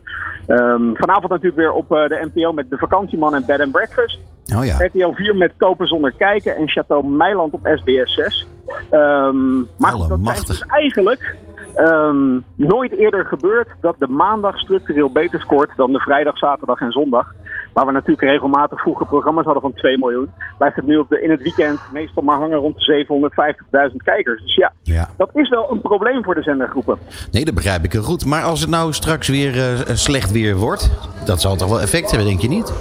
Ehm, 0.47 0.93
vanavond 0.93 1.29
natuurlijk 1.29 1.55
weer 1.55 1.71
op 1.71 1.91
eh, 1.91 2.07
de 2.07 2.29
NPO 2.33 2.51
met 2.53 2.69
De 2.69 2.77
Vakantieman 2.77 3.35
en 3.35 3.45
Bed 3.45 3.59
and 3.59 3.71
Breakfast. 3.71 4.19
Oh 4.55 4.65
ja. 4.65 4.85
RTL 4.85 5.11
4 5.11 5.35
met 5.35 5.53
Kopen 5.57 5.87
zonder 5.87 6.13
kijken 6.17 6.55
en 6.55 6.69
Chateau 6.69 7.07
Meiland 7.07 7.53
op 7.53 7.69
SBS 7.75 8.13
6. 8.13 8.47
Ehm, 8.89 9.57
maar 9.77 9.91
dat 9.91 10.01
Allemachtig. 10.09 10.47
dus 10.47 10.61
eigenlijk 10.67 11.35
ehm, 11.75 12.39
nooit 12.55 12.91
eerder 12.97 13.25
gebeurd 13.25 13.67
dat 13.81 13.95
de 13.99 14.07
maandag 14.07 14.59
structureel 14.59 15.11
beter 15.11 15.39
scoort 15.39 15.69
dan 15.75 15.91
de 15.91 15.99
vrijdag, 15.99 16.37
zaterdag 16.37 16.79
en 16.79 16.91
zondag. 16.91 17.33
Waar 17.73 17.85
we 17.85 17.91
natuurlijk 17.91 18.21
regelmatig 18.31 18.81
vroeger 18.81 19.05
programma's 19.05 19.43
hadden 19.45 19.61
van 19.61 19.73
2 19.73 19.97
miljoen. 19.97 20.31
Blijft 20.57 20.75
het 20.75 20.85
nu 20.85 20.97
op 20.97 21.09
de, 21.09 21.21
in 21.21 21.29
het 21.29 21.41
weekend 21.41 21.79
meestal 21.93 22.23
maar 22.23 22.37
hangen 22.37 22.57
rond 22.57 22.79
de 22.79 23.05
750.000 23.91 23.95
kijkers. 24.03 24.41
Dus 24.41 24.55
ja, 24.55 24.71
Ja. 24.83 25.09
dat 25.17 25.29
is 25.33 25.49
wel 25.49 25.71
een 25.71 25.81
probleem 25.81 26.23
voor 26.23 26.35
de 26.35 26.41
zendergroepen. 26.43 26.97
Nee, 27.31 27.45
dat 27.45 27.53
begrijp 27.55 27.83
ik 27.83 27.91
heel 27.91 28.01
goed. 28.03 28.25
Maar 28.25 28.43
als 28.43 28.59
het 28.61 28.69
nou 28.69 28.93
straks 28.93 29.27
weer 29.27 29.57
eh, 29.57 29.95
slecht 29.95 30.31
weer 30.31 30.55
wordt, 30.55 30.91
dat 31.25 31.41
zal 31.41 31.55
toch 31.55 31.69
wel 31.69 31.81
effect 31.81 32.09
hebben, 32.09 32.27
denk 32.29 32.41
je 32.41 32.47
niet? 32.47 32.73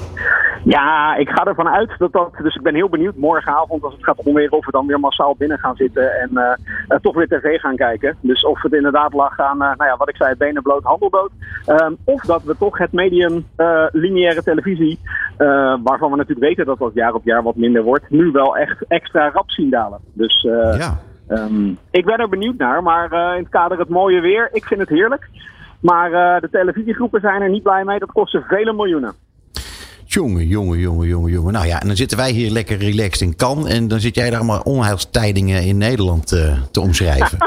Ja, 0.65 1.17
ik 1.17 1.29
ga 1.29 1.45
ervan 1.45 1.69
uit 1.69 1.95
dat 1.99 2.13
dat. 2.13 2.33
Dus 2.43 2.55
ik 2.55 2.63
ben 2.63 2.75
heel 2.75 2.89
benieuwd 2.89 3.17
morgenavond 3.17 3.83
als 3.83 3.95
het 3.95 4.05
gaat 4.05 4.23
onweer 4.23 4.51
of 4.51 4.67
we 4.67 4.73
dan 4.73 4.87
weer 4.87 5.01
massaal 5.01 5.35
binnen 5.39 5.59
gaan 5.59 5.77
zitten 5.77 6.21
en 6.21 6.37
eh, 6.37 6.53
eh, 6.89 6.99
toch 7.03 7.15
weer 7.15 7.27
tv 7.29 7.61
gaan 7.61 7.77
kijken. 7.77 8.17
Dus 8.21 8.45
of 8.45 8.63
het 8.63 8.73
inderdaad 8.73 9.13
lag 9.13 9.41
aan, 9.41 9.63
eh, 9.63 9.77
nou 9.77 9.91
ja, 9.91 9.97
wat 9.97 10.09
ik 10.09 10.17
zei, 10.17 10.35
benen 10.35 10.63
bloot, 10.63 10.83
handel 10.83 11.09
bloot. 11.09 11.31
Ehm, 11.67 11.93
of 12.05 12.23
dat 12.23 12.43
we 12.43 12.57
toch 12.59 12.79
het 12.79 12.93
medium 12.93 13.47
lineaire 13.93 14.43
televisie, 14.43 14.99
waarvan 15.83 16.11
we 16.11 16.17
natuurlijk 16.17 16.47
weten 16.47 16.67
dat 16.67 16.79
dat 16.79 16.95
jaar 16.95 17.15
op 17.15 17.25
jaar 17.25 17.43
wat 17.43 17.57
minder 17.57 17.83
wordt, 17.83 18.11
nu 18.11 18.31
wel 18.31 18.57
echt 18.57 18.85
extra 18.89 19.31
rap 19.31 19.51
zien 19.51 19.71
dalen. 19.71 19.99
Dus 20.13 20.45
eh, 20.45 20.79
Ja. 20.79 20.99
Ehm, 21.29 21.69
ik 21.91 22.05
ben 22.05 22.19
er 22.19 22.29
benieuwd 22.29 22.57
naar, 22.57 22.83
maar 22.83 23.13
in 23.13 23.43
het 23.43 23.49
kader 23.49 23.79
het 23.79 23.89
mooie 23.89 24.21
weer, 24.21 24.49
ik 24.53 24.65
vind 24.65 24.81
het 24.81 24.89
heerlijk. 24.89 25.29
Maar 25.81 26.41
de 26.41 26.49
televisiegroepen 26.51 27.21
zijn 27.21 27.43
er 27.43 27.51
niet 27.51 27.63
blij 27.63 27.85
mee. 27.85 27.99
Dat 27.99 28.13
kost 28.13 28.31
ze 28.31 28.41
vele 28.41 28.73
miljoenen. 28.73 29.15
Jongen, 30.19 30.47
jongen, 30.47 30.79
jongen, 30.79 31.09
jongen, 31.09 31.33
jongen. 31.33 31.53
Nou 31.53 31.67
ja, 31.67 31.81
en 31.81 31.87
dan 31.87 31.97
zitten 31.97 32.19
wij 32.19 32.31
hier 32.31 32.51
lekker 32.51 32.79
relaxed 32.79 33.21
in 33.21 33.37
Cannes. 33.37 33.75
En 33.75 33.89
dan 33.89 34.01
zit 34.01 34.15
jij 34.15 34.31
daar 34.31 34.39
allemaal 34.39 34.61
onheilstijdingen 34.61 35.63
in 35.63 35.79
Nederland 35.79 36.33
eh, 36.33 36.63
te 36.71 36.81
omschrijven. 36.81 37.39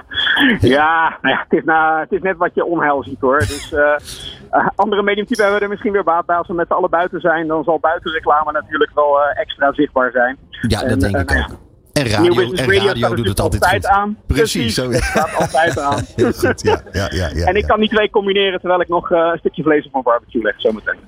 Ja, 0.60 1.18
nou 1.22 1.36
ja 1.36 1.46
het, 1.50 1.60
is 1.60 1.64
na, 1.64 2.00
het 2.00 2.12
is 2.12 2.22
net 2.22 2.38
wat 2.38 2.52
je 2.54 2.66
onheil 2.66 3.04
ziet 3.04 3.20
hoor. 3.20 3.40
Dus 3.40 3.74
eh, 3.74 4.68
andere 4.76 5.04
mediumtypen 5.04 5.44
hebben 5.44 5.62
er 5.62 5.70
misschien 5.70 5.92
weer 5.92 6.04
baat 6.04 6.26
bij. 6.26 6.36
Als 6.36 6.48
we 6.48 6.54
met 6.54 6.68
z'n 6.68 6.74
allen 6.74 6.90
buiten 6.90 7.20
zijn, 7.20 7.48
dan 7.48 7.64
zal 7.64 7.80
buitenreclame 7.80 8.52
natuurlijk 8.52 8.92
wel 8.94 9.22
extra 9.22 9.74
zichtbaar 9.74 10.12
zijn. 10.12 10.38
Ja, 10.68 10.80
dat 10.80 10.90
En, 10.90 11.00
denk 11.00 11.18
ik 11.18 11.30
nou 11.30 11.44
ook. 11.44 11.58
En 11.94 12.08
radio, 12.08 12.42
en 12.42 12.56
Radio 12.56 12.88
radio 12.88 13.16
doet 13.16 13.28
het 13.28 13.40
altijd 13.40 13.68
goed. 13.68 13.86
aan. 13.86 14.18
Precies, 14.28 14.74
zo. 14.74 14.92
Het 14.92 15.04
staat 15.04 15.36
altijd 15.36 15.80
aan. 15.90 16.04
Heel 16.16 16.32
goed, 16.32 16.62
ja. 16.62 16.82
ja, 16.92 17.10
ja, 17.12 17.30
ja 17.34 17.46
en 17.46 17.56
ik 17.56 17.62
ja. 17.62 17.68
kan 17.68 17.80
die 17.80 17.90
twee 17.90 18.10
combineren 18.10 18.60
terwijl 18.60 18.82
ik 18.82 18.88
nog 18.88 19.10
een 19.10 19.38
stukje 19.38 19.64
vlees 19.64 19.86
op 19.86 19.92
mijn 19.92 20.04
barbecue 20.04 20.42
leg 20.42 20.56
zometeen. 20.58 21.00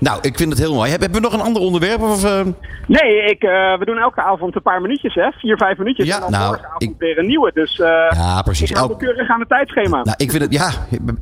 Nou, 0.00 0.18
ik 0.22 0.36
vind 0.36 0.50
het 0.50 0.58
heel 0.58 0.74
mooi. 0.74 0.90
Hebben 0.90 1.12
we 1.12 1.20
nog 1.20 1.32
een 1.32 1.40
ander 1.40 1.62
onderwerp? 1.62 2.00
Of, 2.02 2.24
eh, 2.24 2.40
Nee, 2.86 3.24
ik, 3.30 3.42
eh, 3.42 3.78
we 3.78 3.84
doen 3.84 3.98
elke 3.98 4.22
avond 4.22 4.54
een 4.56 4.62
paar 4.62 4.80
minuutjes, 4.80 5.14
hè? 5.14 5.30
Vier, 5.38 5.56
vijf 5.56 5.78
minuutjes. 5.78 6.06
Ja, 6.06 6.14
en 6.14 6.20
dan 6.20 6.30
nou, 6.30 6.46
morgenavond 6.46 6.82
ik- 6.82 6.94
weer 6.98 7.18
een 7.18 7.26
nieuwe. 7.26 7.50
Dus 7.54 7.80
eh 7.80 7.88
Ja, 8.10 8.42
precies. 8.42 8.70
ik 8.70 8.76
hou 8.76 8.96
keurig 8.96 9.28
aan 9.30 9.40
het 9.40 9.48
tijdschema. 9.48 10.02
Nou, 10.02 10.14
ik 10.16 10.30
vind 10.30 10.42
het, 10.42 10.52
ja, 10.52 10.70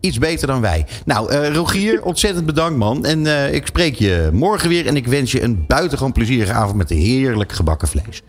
iets 0.00 0.19
beter 0.19 0.47
dan 0.47 0.61
wij. 0.61 0.87
Nou, 1.04 1.31
eh, 1.31 1.54
Rogier, 1.54 2.02
ontzettend 2.12 2.47
bedankt, 2.47 2.76
man. 2.78 3.04
En 3.04 3.26
eh, 3.26 3.54
ik 3.54 3.66
spreek 3.66 3.95
je 3.95 4.28
morgen 4.33 4.69
weer. 4.69 4.87
En 4.87 4.97
ik 4.97 5.07
wens 5.07 5.33
je 5.33 5.42
een 5.42 5.64
buitengewoon 5.69 6.12
plezierige 6.12 6.52
avond 6.52 6.76
met 6.76 6.88
heerlijk 6.90 7.52
gebakken 7.52 7.88
vlees. 7.88 8.23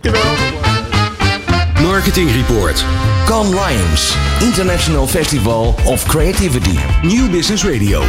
Marketing 1.82 2.30
Report. 2.32 2.86
Cannes 3.26 3.52
Lions, 3.52 4.18
International 4.42 5.08
Festival 5.08 5.76
of 5.86 6.06
Creativity. 6.06 6.78
Nieuw 7.02 7.30
Business 7.30 7.66
Radio. 7.66 8.02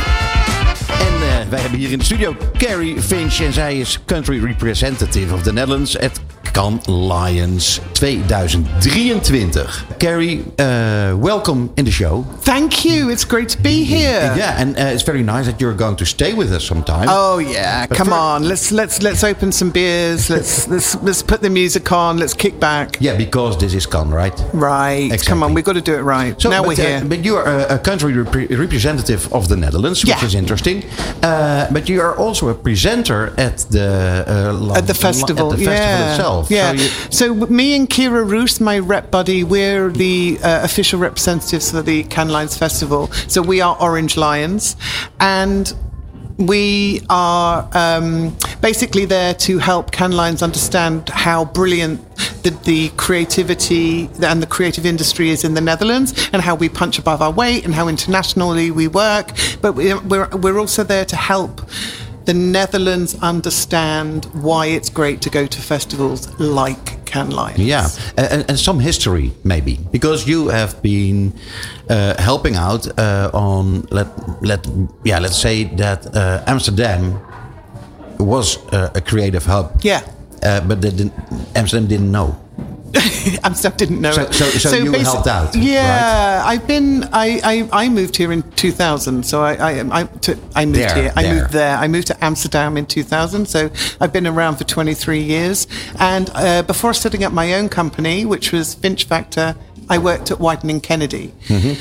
En 1.01 1.15
eh, 1.15 1.49
wij 1.49 1.61
hebben 1.61 1.79
hier 1.79 1.93
in 1.93 1.99
de 1.99 2.05
studio 2.05 2.37
Carrie 2.59 3.01
Finch. 3.01 3.41
En 3.41 3.53
zij 3.53 3.79
is 3.79 3.99
country 4.07 4.45
representative 4.45 5.35
of 5.35 5.43
the 5.43 5.53
Netherlands 5.53 5.99
at 5.99 6.21
Cannes 6.53 6.87
Lions 6.89 7.81
2023. 7.95 9.51
Carrie, 9.99 10.45
uh, 10.59 11.17
welcome 11.17 11.73
in 11.77 11.85
the 11.85 11.91
show. 11.91 12.23
Thank 12.43 12.85
you. 12.85 13.11
It's 13.11 13.25
great 13.25 13.49
to 13.51 13.59
be 13.63 13.85
here. 13.85 14.35
Yeah, 14.37 14.61
and 14.61 14.77
uh, 14.77 14.83
it's 14.95 15.03
very 15.03 15.23
nice 15.23 15.47
that 15.47 15.61
you're 15.61 15.75
going 15.75 15.97
to 15.97 16.05
stay 16.07 16.35
with 16.35 16.53
us 16.53 16.65
sometime. 16.65 17.07
Oh 17.09 17.39
yeah, 17.39 17.87
But 17.87 17.97
come 17.97 18.13
on. 18.13 18.45
Let's 18.49 18.71
let's 18.73 19.03
let's 19.03 19.25
open 19.25 19.53
some 19.53 19.71
beers. 19.71 20.29
Let's 20.35 20.69
let's 20.69 20.95
let's 21.03 21.23
put 21.23 21.41
the 21.41 21.51
music 21.51 21.91
on. 21.93 22.19
Let's 22.19 22.35
kick 22.35 22.59
back. 22.61 22.97
Yeah, 23.01 23.17
because 23.17 23.57
this 23.59 23.73
is 23.75 23.87
Cannes, 23.87 24.11
right? 24.13 24.35
Right. 24.53 25.05
Exactly. 25.13 25.27
Come 25.27 25.43
on, 25.43 25.55
we've 25.55 25.65
got 25.65 25.75
to 25.75 25.81
do 25.81 25.95
it 25.95 26.03
right. 26.03 26.41
So, 26.41 26.51
now 26.51 26.63
but, 26.63 26.69
we're 26.79 26.85
uh, 26.85 26.89
here. 27.01 27.05
but 27.09 27.25
you 27.25 27.37
are 27.37 27.47
a, 27.47 27.75
a 27.77 27.79
country 27.79 28.13
repre- 28.13 28.51
representative 28.59 29.33
of 29.33 29.49
the 29.49 29.57
Netherlands, 29.57 30.03
which 30.03 30.11
Yeah. 30.11 30.25
is 30.25 30.35
interesting. 30.35 30.85
Uh, 31.23 31.69
but 31.73 31.89
you 31.89 32.01
are 32.01 32.17
also 32.17 32.49
a 32.49 32.55
presenter 32.55 33.33
at 33.39 33.59
the 33.71 34.25
uh, 34.27 34.79
at 34.79 34.87
the 34.87 34.95
festival, 34.95 35.53
At 35.53 35.59
the 35.59 35.65
yeah, 35.65 35.71
festival 35.77 36.34
itself. 36.41 36.51
Yeah. 36.51 36.77
So 37.11 37.25
you, 37.25 37.25
So, 37.25 37.47
me 37.47 37.77
and 37.77 37.89
Kira 37.89 38.29
Roos, 38.29 38.61
my 38.61 38.79
rep 38.79 39.11
buddy, 39.11 39.45
we're 39.45 39.91
the 39.91 40.39
uh, 40.43 40.65
official 40.65 40.99
representatives 41.01 41.71
for 41.71 41.83
the 41.83 42.05
Cannes 42.05 42.31
Lions 42.31 42.57
Festival. 42.57 43.11
So 43.29 43.41
we 43.41 43.61
are 43.61 43.77
Orange 43.81 44.17
Lions, 44.17 44.77
and 45.21 45.73
we 46.37 47.01
are 47.09 47.69
um, 47.73 48.37
basically 48.61 49.07
there 49.07 49.35
to 49.35 49.59
help 49.59 49.93
Cannes 49.93 50.17
Lions 50.17 50.43
understand 50.43 51.09
how 51.09 51.45
brilliant 51.45 52.01
the, 52.43 52.51
the 52.65 52.89
creativity 52.97 54.11
and 54.21 54.43
the 54.43 54.47
creative 54.47 54.85
industry 54.85 55.31
is 55.31 55.45
in 55.45 55.55
the 55.55 55.61
Netherlands, 55.61 56.29
and 56.33 56.43
how 56.43 56.55
we 56.55 56.69
punch 56.69 56.99
above 56.99 57.23
our 57.23 57.33
weight, 57.33 57.65
and 57.65 57.75
how 57.75 57.89
internationally 57.89 58.71
we 58.71 58.89
work. 58.89 59.31
But 59.63 59.75
we're, 59.75 60.29
we're 60.29 60.59
also 60.59 60.83
there 60.85 61.05
to 61.07 61.17
help 61.17 61.63
the 62.25 62.35
Netherlands 62.35 63.15
understand 63.23 64.25
why 64.33 64.67
it's 64.67 64.89
great 64.91 65.21
to 65.23 65.31
go 65.31 65.47
to 65.47 65.61
festivals 65.61 66.29
like 66.41 67.05
Cannes 67.05 67.31
Lions. 67.31 67.59
yeah, 67.59 67.89
and, 68.17 68.45
and 68.49 68.59
some 68.59 68.81
history 68.81 69.33
maybe 69.45 69.79
because 69.93 70.27
you 70.27 70.49
have 70.49 70.81
been 70.83 71.33
uh, 71.91 72.21
helping 72.21 72.57
out 72.57 72.87
uh, 72.99 73.31
on 73.33 73.83
let 73.91 74.09
let 74.43 74.67
yeah 75.05 75.19
let's 75.21 75.37
say 75.37 75.65
that 75.65 76.07
uh, 76.17 76.43
Amsterdam 76.47 77.21
was 78.19 78.57
uh, 78.73 78.91
a 78.95 79.01
creative 79.01 79.45
hub. 79.45 79.81
Yeah. 79.83 80.01
uh, 80.43 80.61
but 80.69 80.81
the, 80.81 80.91
the 80.91 81.13
Amsterdam 81.55 81.89
didn't 81.89 82.11
know. 82.11 82.37
Amsterdam 83.45 83.77
didn't 83.77 84.01
know 84.01 84.13
So- 84.13 84.23
it. 84.23 84.35
so- 84.35 84.45
so 84.51 84.77
you 84.77 84.93
basi- 84.93 85.03
helped 85.03 85.27
out, 85.27 85.55
Yeah, 85.55 86.43
I've 86.45 86.67
been. 86.67 87.05
I, 87.13 87.41
I, 87.73 87.85
I 87.85 87.89
moved 87.89 88.17
here 88.17 88.33
in 88.33 88.43
2000. 88.53 89.25
So 89.25 89.43
I 89.43 89.55
I, 89.55 90.01
I, 90.01 90.05
to, 90.05 90.39
I 90.55 90.65
moved 90.65 90.79
There, 90.79 90.95
here. 91.03 91.13
I 91.17 91.23
there. 91.23 91.35
moved 91.35 91.53
there. 91.53 91.77
I 91.77 91.89
moved 91.89 92.07
to 92.09 92.25
Amsterdam 92.25 92.77
in 92.77 92.87
2000. 92.87 93.47
So 93.47 93.71
I've 94.01 94.13
been 94.13 94.27
around 94.27 94.57
for 94.57 94.65
23 94.65 95.21
years. 95.21 95.67
And 95.99 96.31
uh, 96.35 96.63
before 96.63 96.95
setting 96.95 97.25
up 97.25 97.33
my 97.33 97.55
own 97.55 97.69
company, 97.69 98.25
which 98.25 98.53
was 98.53 98.75
Finch 98.75 99.05
Factor, 99.05 99.57
I 99.91 99.99
worked 99.99 100.31
at 100.31 100.39
Whiten 100.41 100.71
and 100.71 100.83
Kennedy. 100.83 101.33
Mm-hmm. 101.49 101.75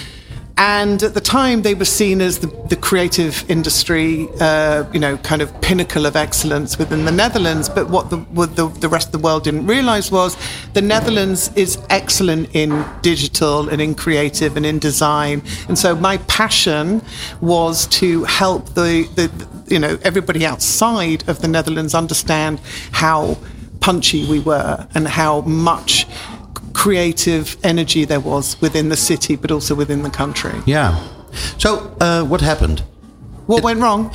And 0.56 1.02
at 1.02 1.16
the 1.16 1.22
time, 1.22 1.64
they 1.64 1.74
were 1.74 1.86
seen 1.86 2.22
as 2.22 2.40
the, 2.40 2.48
the 2.70 2.76
creative 2.76 3.50
industry, 3.50 4.28
uh, 4.40 4.86
you 4.94 5.00
know, 5.00 5.18
kind 5.18 5.42
of 5.42 5.62
pinnacle 5.62 6.06
of 6.06 6.16
excellence 6.16 6.78
within 6.78 7.06
the 7.06 7.12
Netherlands. 7.12 7.70
But 7.70 7.90
what 7.90 8.12
the, 8.12 8.18
what 8.18 8.56
the, 8.56 8.68
the 8.68 8.88
rest 8.88 9.08
of 9.08 9.12
the 9.14 9.18
world 9.20 9.46
didn't 9.46 9.66
realize 9.66 10.12
was 10.12 10.38
the 10.74 10.82
Netherlands 10.82 11.50
is 11.56 11.80
excellent 11.90 12.56
in 12.56 12.86
digital 13.02 13.68
and 13.68 13.82
in 13.82 13.96
creative 13.96 14.56
and 14.56 14.66
in 14.66 14.78
design. 14.78 15.42
And 15.68 15.78
so 15.78 15.96
my 15.96 16.18
passion 16.18 17.02
was 17.42 17.88
to 17.88 18.24
help 18.26 18.76
the, 18.76 19.10
the 19.16 19.48
you 19.68 19.80
know, 19.80 19.98
everybody 20.04 20.46
outside 20.46 21.28
of 21.28 21.42
the 21.42 21.48
Netherlands 21.48 21.96
understand 21.96 22.60
how 22.92 23.38
punchy 23.80 24.26
we 24.30 24.40
were 24.40 24.88
and 24.94 25.08
how 25.08 25.42
much 25.42 26.08
creative 26.84 27.56
energy 27.64 28.04
there 28.04 28.20
was 28.20 28.60
within 28.60 28.90
the 28.90 28.98
city, 28.98 29.38
but 29.38 29.50
also 29.52 29.74
within 29.74 30.04
the 30.04 30.10
country. 30.10 30.52
Yeah. 30.66 31.00
So 31.58 31.96
uh, 32.02 32.26
what 32.26 32.42
happened? 32.42 32.84
What 33.46 33.64
went 33.64 33.80
wrong? 33.80 34.12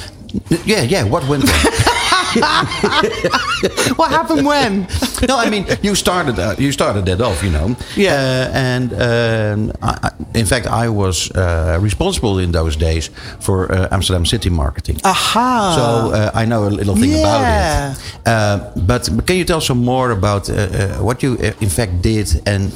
Yeah, 0.66 0.82
yeah. 0.82 1.04
What 1.04 1.26
went 1.26 1.44
wrong? 1.44 1.72
What 3.96 4.10
happened 4.10 4.46
when? 4.46 4.86
no, 5.28 5.36
I 5.38 5.50
mean 5.50 5.66
you 5.82 5.94
started 5.94 6.38
uh, 6.38 6.54
you 6.58 6.72
started 6.72 7.04
that 7.06 7.20
off, 7.20 7.42
you 7.42 7.50
know. 7.50 7.76
Yeah. 7.96 8.12
Uh, 8.14 8.56
and 8.70 8.92
um, 8.92 9.72
I, 9.82 9.98
I- 10.02 10.10
in 10.34 10.46
fact, 10.46 10.66
I 10.66 10.88
was 10.88 11.30
uh, 11.30 11.78
responsible 11.80 12.38
in 12.38 12.52
those 12.52 12.76
days 12.76 13.10
for 13.40 13.72
uh, 13.72 13.88
Amsterdam 13.90 14.26
city 14.26 14.50
marketing. 14.50 15.00
Aha. 15.04 15.74
So 15.76 16.14
uh, 16.14 16.30
I 16.34 16.44
know 16.44 16.66
a 16.66 16.70
little 16.70 16.94
thing 16.96 17.10
Yeah. 17.12 17.18
about 17.20 17.96
it. 17.96 17.98
Uh, 18.26 18.70
but 18.86 19.08
can 19.26 19.36
you 19.36 19.44
tell 19.44 19.60
some 19.60 19.82
more 19.84 20.10
about 20.10 20.48
uh, 20.50 20.54
uh, 20.54 20.88
what 21.02 21.22
you 21.22 21.38
uh, 21.40 21.52
in 21.60 21.68
fact 21.70 22.02
did 22.02 22.28
and 22.46 22.72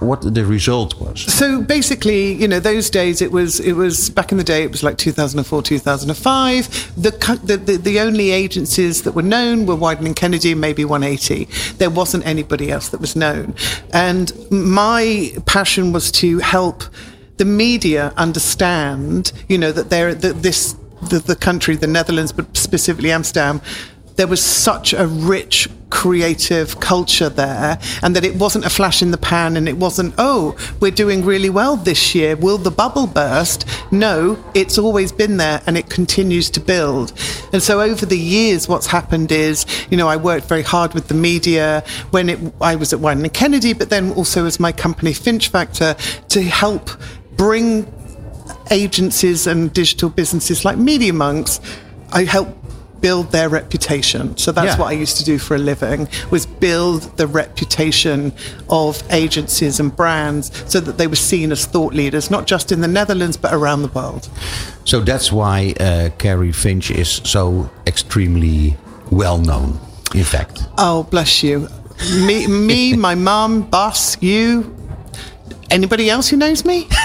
what 0.00 0.20
the 0.34 0.44
result 0.44 1.00
was? 1.00 1.20
So 1.32 1.62
basically, 1.62 2.34
you 2.34 2.46
know, 2.46 2.60
those 2.60 2.90
days 2.90 3.20
it 3.22 3.32
was 3.32 3.58
it 3.60 3.72
was 3.72 4.10
back 4.10 4.30
in 4.32 4.38
the 4.38 4.44
day. 4.44 4.62
It 4.64 4.70
was 4.70 4.82
like 4.82 4.98
2004, 4.98 5.62
2005. 5.62 7.02
The 7.02 7.12
co- 7.12 7.34
the, 7.46 7.56
the, 7.56 7.76
the 7.78 8.00
only 8.00 8.30
agencies 8.82 9.02
that 9.04 9.12
were 9.12 9.22
known 9.22 9.66
were 9.66 9.76
Wyden 9.76 10.06
and 10.06 10.16
Kennedy, 10.16 10.54
maybe 10.54 10.84
180. 10.84 11.48
There 11.78 11.90
wasn't 11.90 12.26
anybody 12.26 12.70
else 12.70 12.88
that 12.90 13.00
was 13.00 13.16
known, 13.16 13.54
and 13.92 14.32
my 14.50 15.32
passion 15.46 15.92
was 15.92 16.10
to 16.12 16.38
help 16.38 16.84
the 17.36 17.44
media 17.44 18.12
understand, 18.16 19.32
you 19.48 19.58
know, 19.58 19.72
that 19.72 19.90
there 19.90 20.14
that 20.14 20.42
this 20.42 20.76
the, 21.10 21.18
the 21.18 21.36
country, 21.36 21.76
the 21.76 21.86
Netherlands, 21.86 22.32
but 22.32 22.56
specifically 22.56 23.10
Amsterdam, 23.10 23.60
there 24.16 24.26
was 24.26 24.42
such 24.42 24.92
a 24.92 25.06
rich 25.06 25.68
creative 25.90 26.80
culture 26.80 27.28
there 27.28 27.78
and 28.02 28.16
that 28.16 28.24
it 28.24 28.34
wasn't 28.36 28.64
a 28.64 28.70
flash 28.70 29.02
in 29.02 29.10
the 29.10 29.18
pan 29.18 29.58
and 29.58 29.68
it 29.68 29.76
wasn't 29.76 30.12
oh 30.16 30.56
we're 30.80 30.90
doing 30.90 31.24
really 31.24 31.50
well 31.50 31.76
this 31.76 32.14
year. 32.14 32.34
Will 32.34 32.56
the 32.58 32.70
bubble 32.70 33.06
burst? 33.06 33.66
No 33.92 34.42
it's 34.54 34.78
always 34.78 35.12
been 35.12 35.36
there 35.36 35.60
and 35.66 35.76
it 35.76 35.90
continues 35.90 36.48
to 36.50 36.60
build. 36.60 37.12
And 37.52 37.62
so 37.62 37.80
over 37.80 38.06
the 38.06 38.18
years 38.18 38.68
what's 38.68 38.86
happened 38.86 39.30
is 39.32 39.66
you 39.90 39.96
know 39.96 40.08
I 40.08 40.16
worked 40.16 40.46
very 40.46 40.62
hard 40.62 40.94
with 40.94 41.08
the 41.08 41.14
media 41.14 41.84
when 42.10 42.28
it, 42.30 42.38
I 42.60 42.76
was 42.76 42.92
at 42.92 43.00
Wyden 43.00 43.24
and 43.24 43.34
Kennedy 43.34 43.74
but 43.74 43.90
then 43.90 44.12
also 44.12 44.46
as 44.46 44.58
my 44.58 44.72
company 44.72 45.12
Finch 45.12 45.48
Factor 45.48 45.94
to 46.30 46.42
help 46.42 46.90
bring 47.36 47.92
agencies 48.70 49.46
and 49.46 49.72
digital 49.72 50.08
businesses 50.08 50.64
like 50.64 50.78
Media 50.78 51.12
Monks, 51.12 51.60
I 52.12 52.24
help 52.24 52.61
build 53.02 53.30
their 53.32 53.48
reputation. 53.50 54.36
So 54.38 54.52
that's 54.52 54.66
Yeah. 54.74 54.78
what 54.78 54.88
I 54.88 54.92
used 55.02 55.16
to 55.18 55.24
do 55.24 55.38
for 55.38 55.54
a 55.54 55.58
living 55.58 56.08
was 56.30 56.46
build 56.46 57.00
the 57.18 57.26
reputation 57.26 58.32
of 58.70 59.02
agencies 59.10 59.80
and 59.80 59.94
brands 59.94 60.50
so 60.66 60.80
that 60.80 60.96
they 60.98 61.06
were 61.06 61.16
seen 61.32 61.52
as 61.52 61.66
thought 61.66 61.92
leaders, 61.92 62.30
not 62.30 62.46
just 62.46 62.72
in 62.72 62.80
the 62.80 62.88
Netherlands 62.88 63.36
but 63.36 63.52
around 63.52 63.82
the 63.82 63.88
world. 63.88 64.28
So 64.84 65.00
that's 65.00 65.30
why 65.32 65.74
uh, 65.80 66.10
Carrie 66.18 66.52
Finch 66.52 66.90
is 66.90 67.20
so 67.24 67.68
extremely 67.86 68.76
well 69.10 69.38
known. 69.38 69.78
In 70.14 70.24
fact, 70.24 70.64
Oh, 70.78 71.02
bless 71.10 71.42
you. 71.42 71.68
Me, 72.26 72.46
me 72.46 72.96
my 73.08 73.14
mum, 73.14 73.62
boss, 73.62 74.16
you, 74.22 74.74
anybody 75.70 76.08
else 76.10 76.28
who 76.30 76.36
knows 76.36 76.64
me? 76.64 76.86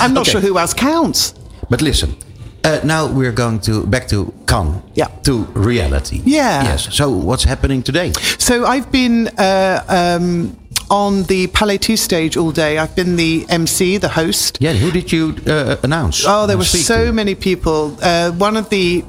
I'm 0.00 0.14
not 0.14 0.22
Okay. 0.22 0.30
sure 0.32 0.40
who 0.40 0.58
else 0.58 0.74
counts. 0.74 1.34
but 1.68 1.82
listen. 1.82 2.16
Uh, 2.62 2.80
now 2.84 3.06
we're 3.10 3.32
going 3.32 3.58
to 3.60 3.86
back 3.86 4.06
to 4.08 4.32
Cannes. 4.46 4.82
Yeah. 4.94 5.06
To 5.24 5.44
reality. 5.54 6.20
Yeah. 6.24 6.62
Yes. 6.64 6.94
So 6.94 7.10
what's 7.10 7.44
happening 7.44 7.82
today? 7.82 8.12
So 8.38 8.64
I've 8.66 8.90
been 8.92 9.28
uh, 9.38 9.84
um, 9.88 10.56
on 10.90 11.22
the 11.24 11.46
Palais 11.48 11.78
2 11.78 11.96
stage 11.96 12.36
all 12.36 12.52
day. 12.52 12.76
I've 12.78 12.94
been 12.94 13.16
the 13.16 13.46
MC, 13.48 13.96
the 13.98 14.08
host. 14.08 14.58
Yeah. 14.60 14.74
Who 14.74 14.90
did 14.90 15.10
you 15.12 15.36
uh, 15.46 15.76
announce? 15.82 16.24
Oh, 16.26 16.46
there 16.46 16.58
were 16.58 16.64
so 16.64 17.06
to? 17.06 17.12
many 17.12 17.34
people. 17.34 17.96
Uh, 18.02 18.30
one 18.32 18.56
of 18.56 18.68
the 18.70 19.04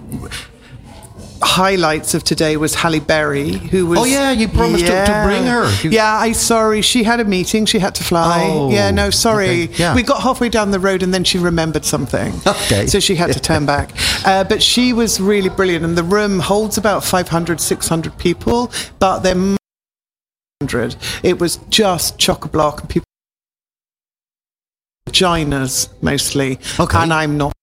highlights 1.43 2.13
of 2.13 2.23
today 2.23 2.55
was 2.57 2.75
Halle 2.75 2.99
Berry, 2.99 3.53
who 3.53 3.85
was. 3.87 3.99
Oh, 3.99 4.03
yeah, 4.05 4.31
you 4.31 4.47
promised 4.47 4.85
to- 4.85 4.91
to 5.05 5.21
bring 5.25 5.45
her. 5.45 5.69
You- 5.83 5.91
Yeah, 5.91 6.13
I 6.17 6.31
sorry, 6.33 6.81
she 6.81 7.03
had 7.03 7.19
a 7.19 7.25
meeting. 7.25 7.65
She 7.65 7.79
had 7.79 7.95
to 7.95 8.03
fly. 8.03 8.43
Oh, 8.51 8.71
yeah, 8.71 8.91
no, 8.91 9.09
sorry. 9.09 9.63
okay, 9.63 9.73
yeah. 9.75 9.95
We 9.95 10.03
got 10.03 10.21
halfway 10.21 10.49
down 10.49 10.71
the 10.71 10.79
road 10.79 11.03
and 11.03 11.13
then 11.13 11.23
she 11.23 11.37
remembered 11.37 11.85
something. 11.85 12.33
Okay. 12.45 12.87
So 12.87 12.99
she 12.99 13.15
had 13.15 13.31
to 13.33 13.39
turn 13.39 13.65
back. 13.65 13.91
Uh, 14.25 14.43
but 14.43 14.61
she 14.61 14.93
was 14.93 15.19
really 15.19 15.49
brilliant, 15.49 15.83
and 15.85 15.97
the 15.97 16.03
room 16.03 16.39
holds 16.39 16.77
about 16.77 17.03
500, 17.03 17.59
600 17.59 18.17
people, 18.17 18.71
but 18.99 19.19
they're 19.19 19.35
100. 19.35 20.95
It 21.23 21.39
was 21.39 21.57
just 21.69 22.17
chock 22.17 22.45
a 22.45 22.47
block, 22.47 22.81
and 22.81 22.89
people 22.89 23.05
vaginas 25.09 25.89
mostly. 26.01 26.59
Okay. 26.79 26.97
And 26.99 27.13
I'm 27.13 27.37
not. 27.37 27.53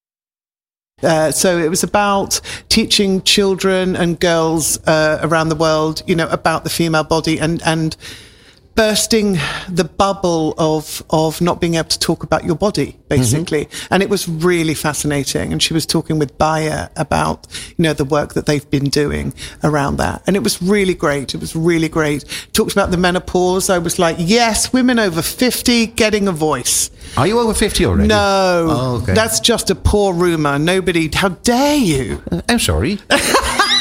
Uh, 1.03 1.31
so 1.31 1.59
it 1.59 1.69
was 1.69 1.83
about 1.83 2.41
teaching 2.69 3.23
children 3.23 3.95
and 3.95 4.19
girls 4.19 4.79
uh, 4.87 5.19
around 5.23 5.49
the 5.49 5.55
world, 5.55 6.03
you 6.07 6.17
know, 6.17 6.29
about 6.29 6.65
the 6.65 6.71
female 6.71 7.05
body 7.05 7.39
and 7.39 7.63
and 7.63 7.97
bursting 8.79 9.33
the 9.69 9.83
bubble 9.83 10.55
of 10.57 11.03
of 11.11 11.41
not 11.41 11.61
being 11.61 11.75
able 11.75 11.89
to 11.89 11.99
talk 11.99 12.23
about 12.23 12.45
your 12.45 12.55
body, 12.55 12.97
basically. 13.09 13.65
Mm-hmm. 13.65 13.93
And 13.95 14.05
it 14.05 14.09
was 14.09 14.29
really 14.29 14.75
fascinating. 14.75 15.53
And 15.53 15.61
she 15.61 15.75
was 15.75 15.85
talking 15.85 16.21
with 16.21 16.39
Bayer 16.39 16.89
about 16.95 17.49
you 17.77 17.83
know 17.83 17.93
the 17.93 18.05
work 18.05 18.35
that 18.35 18.47
they've 18.47 18.71
been 18.71 18.89
doing 18.89 19.35
around 19.65 19.97
that, 19.97 20.23
and 20.29 20.37
it 20.37 20.45
was 20.45 20.63
really 20.63 20.95
great. 20.95 21.35
It 21.35 21.41
was 21.41 21.57
really 21.57 21.89
great. 21.89 22.25
Talked 22.53 22.71
about 22.71 22.93
the 22.93 22.97
menopause. 22.97 23.69
I 23.69 23.79
was 23.79 23.99
like, 23.99 24.15
yes, 24.21 24.73
women 24.73 25.01
over 25.01 25.23
fifty 25.23 25.87
getting 25.89 26.29
a 26.29 26.33
voice. 26.33 26.91
Are 27.17 27.27
you 27.27 27.41
over 27.41 27.55
fifty 27.55 27.85
already? 27.85 28.07
No, 28.07 28.67
Oh, 28.71 29.01
okay. 29.03 29.13
that's 29.15 29.41
just 29.41 29.71
a 29.71 29.75
poor 29.75 30.15
rumor. 30.15 30.57
Nobody. 30.57 31.11
How 31.13 31.31
dare 31.31 31.77
you? 31.77 32.23
Uh, 32.31 32.43
I'm 32.49 32.61
sorry. 32.61 33.01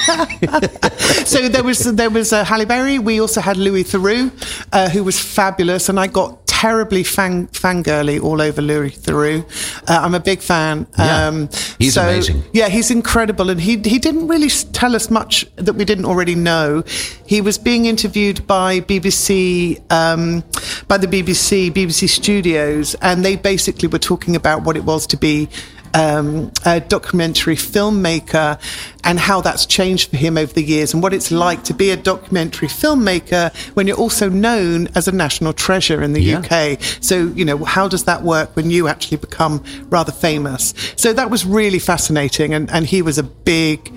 so 1.25 1.49
there 1.49 1.63
was 1.63 1.79
there 1.79 2.09
was 2.09 2.31
uh, 2.33 2.43
Halle 2.43 2.65
Berry. 2.65 2.99
We 2.99 3.19
also 3.19 3.41
had 3.41 3.57
Louis 3.57 3.83
Theroux, 3.83 4.31
uh, 4.71 4.89
who 4.89 5.03
was 5.03 5.19
fabulous, 5.19 5.89
and 5.89 5.99
I 5.99 6.07
got 6.07 6.45
terribly 6.47 7.03
fang 7.03 7.47
fangirly 7.47 8.19
all 8.21 8.41
over 8.41 8.61
Louis 8.61 8.89
Theroux. 8.89 9.43
Uh, 9.87 9.99
I'm 10.01 10.15
a 10.15 10.19
big 10.19 10.39
fan. 10.39 10.87
Um, 10.97 11.41
Yeah. 11.41 11.47
He's 11.77 11.97
amazing. 11.97 12.43
Yeah, 12.53 12.69
he's 12.69 12.89
incredible, 12.89 13.49
and 13.49 13.59
he 13.61 13.77
he 13.77 13.99
didn't 13.99 14.27
really 14.27 14.49
tell 14.49 14.95
us 14.95 15.09
much 15.11 15.45
that 15.57 15.73
we 15.73 15.85
didn't 15.85 16.05
already 16.05 16.35
know. 16.35 16.83
He 17.25 17.41
was 17.41 17.57
being 17.57 17.85
interviewed 17.85 18.47
by 18.47 18.79
BBC 18.81 19.79
um, 19.91 20.43
by 20.87 20.97
the 20.97 21.07
BBC 21.07 21.71
BBC 21.71 22.09
Studios, 22.09 22.95
and 23.01 23.23
they 23.23 23.35
basically 23.35 23.87
were 23.87 23.99
talking 23.99 24.35
about 24.35 24.63
what 24.63 24.77
it 24.77 24.85
was 24.85 25.05
to 25.07 25.17
be 25.17 25.49
um, 25.97 26.51
a 26.65 26.79
documentary 26.79 27.55
filmmaker 27.55 28.59
and 29.03 29.19
how 29.19 29.41
that's 29.41 29.65
changed 29.65 30.09
for 30.11 30.17
him 30.17 30.37
over 30.37 30.53
the 30.53 30.63
years 30.63 30.93
and 30.93 31.01
what 31.01 31.13
it's 31.13 31.31
like 31.31 31.63
to 31.63 31.73
be 31.73 31.89
a 31.91 31.97
documentary 31.97 32.67
filmmaker 32.67 33.53
when 33.75 33.87
you're 33.87 33.97
also 33.97 34.29
known 34.29 34.87
as 34.95 35.07
a 35.07 35.11
national 35.11 35.53
treasure 35.53 36.01
in 36.03 36.13
the 36.13 36.21
Yeah. 36.21 36.39
UK. 36.39 36.77
So, 37.01 37.27
you 37.35 37.45
know, 37.45 37.63
how 37.65 37.87
does 37.87 38.03
that 38.03 38.21
work 38.23 38.55
when 38.55 38.69
you 38.69 38.87
actually 38.87 39.17
become 39.17 39.63
rather 39.89 40.11
famous? 40.11 40.73
So 40.97 41.13
that 41.13 41.29
was 41.29 41.45
really 41.45 41.79
fascinating. 41.79 42.53
And, 42.53 42.69
and 42.71 42.85
he 42.85 43.01
was 43.01 43.17
a 43.17 43.23
big, 43.23 43.91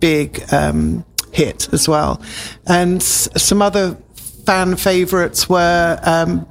big 0.00 0.42
um, 0.52 1.04
hit 1.32 1.72
as 1.72 1.88
well. 1.88 2.20
And 2.66 3.00
s- 3.00 3.28
some 3.36 3.62
other 3.62 3.96
fan 4.44 4.76
favorites 4.76 5.48
were. 5.48 5.98
Um, 6.02 6.46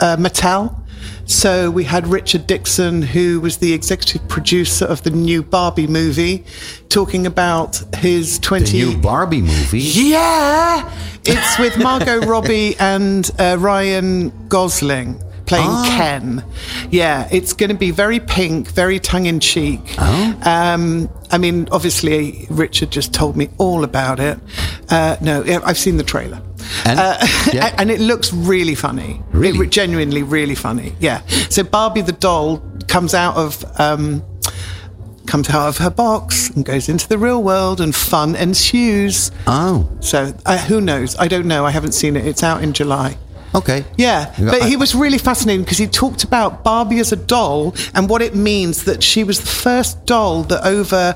uh, 0.00 0.16
Mattel. 0.16 0.74
So 1.32 1.70
we 1.70 1.84
had 1.84 2.06
Richard 2.06 2.46
Dixon, 2.46 3.00
who 3.00 3.40
was 3.40 3.56
the 3.56 3.72
executive 3.72 4.28
producer 4.28 4.84
of 4.84 5.02
the 5.02 5.10
new 5.10 5.42
Barbie 5.42 5.86
movie, 5.86 6.44
talking 6.90 7.26
about 7.26 7.82
his 7.96 8.38
20. 8.40 8.64
The 8.66 8.72
new 8.72 8.98
Barbie 8.98 9.40
movie. 9.40 9.80
Yeah! 9.80 10.92
It's 11.24 11.58
with 11.58 11.78
Margot 11.78 12.20
Robbie 12.26 12.76
and 12.78 13.28
uh, 13.38 13.56
Ryan 13.58 14.30
Gosling 14.48 15.20
playing 15.52 15.68
Ah. 15.70 15.94
Ken. 15.98 16.44
Yeah, 16.90 17.28
it's 17.30 17.52
going 17.52 17.68
to 17.70 17.76
be 17.76 17.90
very 17.90 18.20
pink, 18.20 18.68
very 18.68 18.98
tongue 18.98 19.26
in 19.26 19.38
cheek. 19.40 19.80
Oh. 19.98 20.38
Um, 20.44 21.10
I 21.30 21.38
mean, 21.38 21.68
obviously, 21.70 22.46
Richard 22.50 22.90
just 22.90 23.12
told 23.12 23.36
me 23.36 23.48
all 23.58 23.84
about 23.84 24.18
it. 24.20 24.38
Uh, 24.88 25.16
no, 25.20 25.42
I've 25.64 25.78
seen 25.78 25.96
the 25.98 26.04
trailer. 26.04 26.40
And? 26.86 26.98
Uh, 26.98 27.18
Yeah. 27.52 27.74
and 27.78 27.90
it 27.90 28.00
looks 28.00 28.32
really 28.32 28.74
funny. 28.74 29.22
Really? 29.32 29.66
It, 29.66 29.70
genuinely, 29.70 30.22
really 30.22 30.54
funny. 30.54 30.94
Yeah. 31.00 31.20
So 31.50 31.62
Barbie 31.64 32.00
the 32.02 32.12
doll 32.12 32.62
comes 32.88 33.14
out 33.14 33.36
of. 33.36 33.64
Um, 33.80 34.22
comes 35.26 35.48
out 35.50 35.68
of 35.68 35.78
her 35.78 35.88
box 35.88 36.50
and 36.50 36.64
goes 36.64 36.88
into 36.88 37.08
the 37.08 37.16
real 37.16 37.42
world 37.42 37.80
and 37.80 37.94
fun 37.94 38.34
ensues. 38.34 39.30
Oh, 39.46 39.88
So 40.00 40.34
uh, 40.44 40.58
who 40.58 40.80
knows? 40.80 41.14
I 41.16 41.28
don't 41.28 41.46
know. 41.46 41.64
I 41.64 41.70
haven't 41.70 41.92
seen 41.92 42.16
it. 42.16 42.26
It's 42.26 42.42
out 42.42 42.62
in 42.62 42.72
July. 42.72 43.16
Okay. 43.54 43.84
Yeah, 43.96 44.32
but 44.38 44.62
I- 44.62 44.68
he 44.68 44.76
was 44.76 44.94
really 44.94 45.18
fascinating 45.18 45.62
because 45.64 45.78
he 45.78 45.86
talked 45.86 46.24
about 46.24 46.62
Barbie 46.64 47.00
as 47.00 47.12
a 47.12 47.16
doll 47.16 47.74
and 47.94 48.08
what 48.08 48.22
it 48.22 48.34
means 48.34 48.84
that 48.84 49.02
she 49.02 49.24
was 49.24 49.40
the 49.40 49.46
first 49.46 50.04
doll 50.06 50.42
that 50.44 50.64
over 50.66 51.14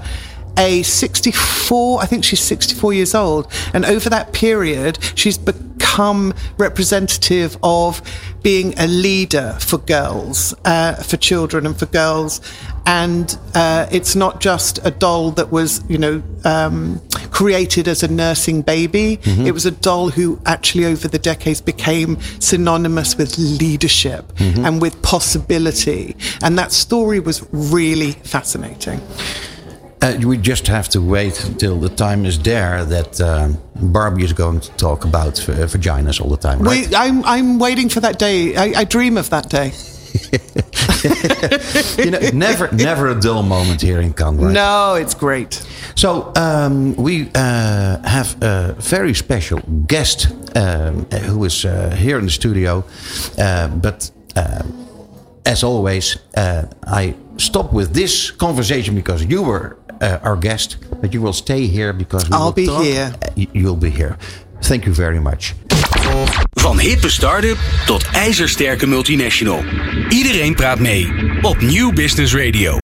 a 0.59 0.83
64, 0.83 2.01
I 2.03 2.07
think 2.07 2.25
she's 2.25 2.41
64 2.41 2.95
years 2.95 3.15
old, 3.15 3.47
and 3.75 3.85
over 3.85 4.09
that 4.09 4.33
period, 4.33 4.99
she's 5.15 5.37
become 5.37 6.33
representative 6.57 7.59
of 7.63 8.01
being 8.43 8.73
a 8.79 8.87
leader 8.87 9.57
for 9.61 9.77
girls, 9.79 10.55
uh, 10.65 10.95
for 10.95 11.19
children, 11.19 11.67
and 11.67 11.77
for 11.79 11.85
girls. 11.87 12.41
And 12.87 13.37
uh, 13.55 13.87
it's 13.91 14.15
not 14.17 14.41
just 14.41 14.79
a 14.85 14.91
doll 14.91 15.33
that 15.33 15.51
was, 15.53 15.83
you 15.89 15.99
know, 15.99 16.23
um, 16.45 17.03
created 17.37 17.87
as 17.87 18.03
a 18.03 18.09
nursing 18.09 18.63
baby. 18.63 19.19
It 19.47 19.53
was 19.53 19.67
a 19.67 19.71
doll 19.71 20.09
who 20.09 20.41
actually, 20.47 20.87
over 20.87 21.07
the 21.07 21.19
decades, 21.19 21.61
became 21.61 22.19
synonymous 22.41 23.19
with 23.19 23.37
leadership 23.37 24.25
and 24.41 24.81
with 24.81 24.95
possibility. 25.03 26.17
And 26.43 26.59
that 26.59 26.73
story 26.73 27.21
was 27.21 27.47
really 27.53 28.13
fascinating. 28.13 29.03
Uh, 30.01 30.17
we 30.25 30.39
just 30.39 30.67
have 30.67 30.89
to 30.89 31.01
wait 31.01 31.45
until 31.45 31.79
the 31.79 31.91
time 31.91 32.25
is 32.25 32.39
there 32.39 32.85
that 32.87 33.21
um, 33.21 33.59
Barbie 33.75 34.25
is 34.25 34.33
going 34.33 34.61
to 34.61 34.71
talk 34.77 35.05
about 35.05 35.39
uh, 35.49 35.53
vaginas 35.67 36.21
all 36.21 36.31
the 36.31 36.37
time, 36.37 36.61
right? 36.61 36.89
We, 36.89 36.97
I'm, 36.97 37.23
I'm 37.25 37.59
waiting 37.59 37.91
for 37.91 38.01
that 38.01 38.19
day. 38.19 38.57
I, 38.57 38.81
I 38.81 38.85
dream 38.85 39.19
of 39.19 39.29
that 39.31 39.51
day. 39.51 39.73
you 41.99 42.11
know, 42.11 42.19
never, 42.33 42.71
never 42.73 43.09
a 43.09 43.21
dull 43.21 43.43
moment 43.43 43.81
here 43.81 44.01
in 44.01 44.13
Cannes. 44.13 44.53
No, 44.53 44.95
it's 44.95 45.15
great. 45.15 45.67
So 45.95 46.33
um, 46.37 46.95
we 46.97 47.31
uh, 47.35 47.99
have 48.07 48.37
a 48.43 48.75
very 48.79 49.15
special 49.15 49.61
guest 49.87 50.29
um, 50.57 51.05
who 51.07 51.45
is 51.45 51.65
uh, 51.65 51.91
here 51.91 52.19
in 52.19 52.25
the 52.25 52.31
studio, 52.33 52.85
uh, 53.39 53.69
but. 53.69 54.11
Uh, 54.37 54.63
as 55.47 55.63
always, 55.63 56.19
uh, 56.37 56.67
I 56.87 57.15
stop 57.37 57.73
with 57.73 57.95
this 57.95 58.31
conversation 58.33 58.95
because 58.95 59.25
you 59.25 59.43
were 59.43 59.79
uh, 60.01 60.19
our 60.23 60.37
guest, 60.37 60.77
but 61.01 61.15
you 61.15 61.23
will 61.23 61.33
stay 61.33 61.67
here 61.67 61.93
because 61.93 62.29
we 62.29 62.35
I'll 62.35 62.47
will 62.47 62.53
be 62.53 62.67
here. 62.67 63.15
You'll 63.37 63.77
be 63.77 63.91
here. 63.91 64.19
Thank 64.63 64.87
you 64.87 64.93
very 64.95 65.21
much. 65.21 65.55
Van 66.53 66.79
hippe 66.79 67.11
start-up 67.11 67.59
tot 67.87 68.07
ijzersterke 68.13 68.87
multinational. 68.87 69.65
Iedereen 70.09 70.55
praat 70.55 70.79
mee 70.79 71.13
op 71.43 71.61
New 71.61 71.95
Business 71.95 72.35
Radio. 72.35 72.79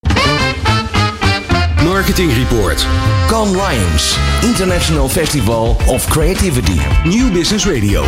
Marketing 1.85 2.33
Report. 2.33 2.87
Cannes 3.27 3.57
Lions, 3.57 4.17
International 4.43 5.09
Festival 5.09 5.77
of 5.87 6.07
Creativity. 6.07 6.81
New 7.05 7.33
Business 7.33 7.67
Radio. 7.67 8.05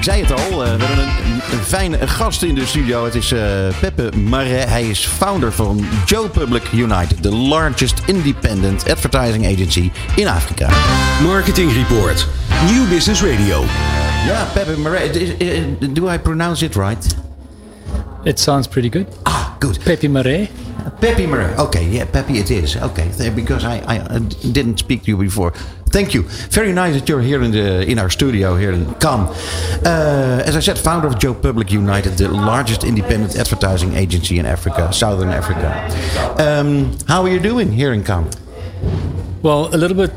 Ik 0.00 0.06
zei 0.06 0.22
het 0.22 0.32
al, 0.32 0.64
eh, 0.64 0.76
we 0.76 0.84
hebben 0.84 0.98
een, 1.04 1.08
een, 1.32 1.58
een 1.58 1.64
fijne 1.64 2.08
gast 2.08 2.42
in 2.42 2.54
de 2.54 2.66
studio. 2.66 3.04
Het 3.04 3.14
is 3.14 3.32
eh, 3.32 3.40
Peppe 3.80 4.10
Marais. 4.16 4.64
Hij 4.70 4.88
is 4.88 5.06
founder 5.06 5.52
van 5.52 5.84
Joe 6.06 6.28
Public 6.28 6.62
United, 6.72 7.22
the 7.22 7.34
largest 7.36 7.94
independent 8.06 8.90
advertising 8.90 9.46
agency 9.46 9.90
in 10.16 10.28
Afrika. 10.28 10.68
Marketing 11.22 11.72
Report. 11.72 12.26
New 12.70 12.88
Business 12.88 13.22
Radio. 13.22 13.64
Ja, 14.26 14.48
Peppe 14.52 14.76
Marais. 14.78 15.10
is- 15.16 15.36
eh, 15.36 15.60
Do 15.90 16.10
I 16.12 16.18
pronounce 16.18 16.64
it 16.64 16.74
right? 16.74 17.16
It 18.24 18.40
sounds 18.40 18.68
pretty 18.68 18.90
good. 18.98 19.06
Ah, 19.22 19.46
good. 19.58 19.78
Pepe 19.84 20.08
Marais. 20.08 20.48
Pepe 21.00 21.26
Marais. 21.26 21.54
Okay, 21.58 21.84
yeah, 21.88 22.04
Pepe 22.04 22.38
it 22.38 22.50
is. 22.50 22.76
Okay, 22.76 23.10
because 23.34 23.64
I, 23.64 23.82
I 23.86 24.18
didn't 24.52 24.78
speak 24.78 25.02
to 25.04 25.08
you 25.08 25.16
before. 25.16 25.52
Thank 25.90 26.14
you. 26.14 26.22
Very 26.50 26.72
nice 26.72 26.94
that 26.94 27.08
you're 27.08 27.20
here 27.20 27.42
in 27.42 27.50
the 27.50 27.82
in 27.90 27.98
our 27.98 28.10
studio 28.10 28.56
here 28.56 28.72
in 28.72 28.94
Cannes. 28.94 29.28
Uh, 29.84 30.42
as 30.46 30.56
I 30.56 30.60
said, 30.60 30.78
founder 30.78 31.08
of 31.08 31.18
Joe 31.18 31.34
Public 31.34 31.72
United, 31.72 32.10
the 32.16 32.28
largest 32.28 32.84
independent 32.84 33.36
advertising 33.36 33.94
agency 33.94 34.38
in 34.38 34.46
Africa, 34.46 34.92
Southern 34.92 35.30
Africa. 35.30 35.68
Um, 36.38 36.96
how 37.08 37.22
are 37.22 37.28
you 37.28 37.40
doing 37.40 37.72
here 37.72 37.92
in 37.92 38.04
Cannes? 38.04 38.30
Well, 39.42 39.74
a 39.74 39.78
little 39.78 39.96
bit 39.96 40.12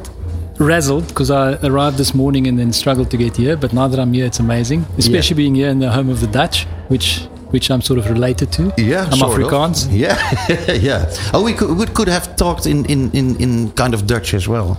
razzled 0.58 1.08
because 1.08 1.32
I 1.32 1.54
arrived 1.66 1.98
this 1.98 2.14
morning 2.14 2.48
and 2.48 2.60
then 2.60 2.72
struggled 2.72 3.10
to 3.12 3.18
get 3.18 3.38
here. 3.38 3.58
But 3.58 3.74
now 3.74 3.88
that 3.88 4.00
I'm 4.00 4.14
here, 4.14 4.26
it's 4.26 4.40
amazing. 4.40 4.86
Especially 4.98 5.36
being 5.36 5.56
here 5.56 5.70
in 5.70 5.80
the 5.80 5.92
home 5.92 6.10
of 6.10 6.20
the 6.22 6.28
Dutch, 6.28 6.66
which 6.88 7.28
which 7.54 7.70
I'm 7.70 7.82
sort 7.82 8.00
of 8.00 8.10
related 8.10 8.52
to. 8.54 8.74
Yeah, 8.78 9.06
I'm 9.06 9.18
sort 9.18 9.40
of. 9.40 9.48
Afrikaans. 9.48 9.88
Yeah, 9.92 10.18
yeah. 10.90 11.06
Oh, 11.34 11.44
we 11.44 11.54
could 11.54 11.78
we 11.78 11.86
could 11.86 12.08
have 12.10 12.36
talked 12.36 12.66
in 12.66 12.86
in 12.86 13.12
in, 13.12 13.36
in 13.40 13.72
kind 13.72 13.94
of 13.94 14.08
Dutch 14.08 14.34
as 14.34 14.48
well, 14.48 14.78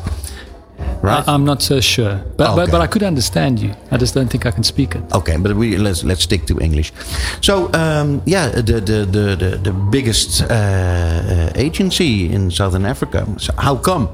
right? 1.02 1.26
I, 1.28 1.34
am 1.34 1.44
not 1.44 1.62
so 1.62 1.80
sure, 1.80 2.16
but, 2.36 2.50
Okay. 2.50 2.56
but 2.56 2.70
but 2.72 2.80
I 2.80 2.88
could 2.88 3.04
understand 3.04 3.60
you. 3.60 3.70
I 3.92 3.96
just 3.96 4.14
don't 4.14 4.28
think 4.28 4.44
I 4.44 4.50
can 4.50 4.64
speak 4.64 4.96
it. 4.96 5.02
Okay, 5.12 5.36
but 5.36 5.54
we 5.56 5.76
let's 5.76 6.02
let's 6.02 6.22
stick 6.22 6.46
to 6.46 6.58
English. 6.58 6.92
So 7.40 7.70
um, 7.74 8.20
yeah, 8.26 8.48
the 8.48 8.80
the 8.80 8.98
the 9.06 9.36
the, 9.36 9.50
the 9.62 9.72
biggest 9.72 10.42
uh, 10.42 10.46
uh, 10.46 11.52
agency 11.54 12.32
in 12.34 12.50
Southern 12.50 12.84
Africa. 12.84 13.24
So 13.38 13.52
how 13.56 13.76
come? 13.76 14.08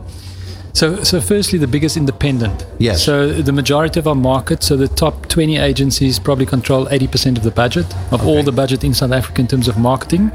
So, 0.72 1.02
so 1.02 1.20
firstly, 1.20 1.58
the 1.58 1.66
biggest 1.66 1.96
independent. 1.96 2.66
Yes. 2.78 3.04
So 3.04 3.32
the 3.32 3.52
majority 3.52 3.98
of 3.98 4.06
our 4.06 4.14
market, 4.14 4.62
so 4.62 4.76
the 4.76 4.88
top 4.88 5.28
20 5.28 5.56
agencies 5.56 6.18
probably 6.18 6.46
control 6.46 6.86
80% 6.86 7.36
of 7.36 7.42
the 7.42 7.50
budget 7.50 7.86
of 8.12 8.26
all 8.26 8.42
the 8.42 8.52
budget 8.52 8.84
in 8.84 8.94
South 8.94 9.12
Africa 9.12 9.40
in 9.40 9.48
terms 9.48 9.68
of 9.68 9.78
marketing. 9.78 10.30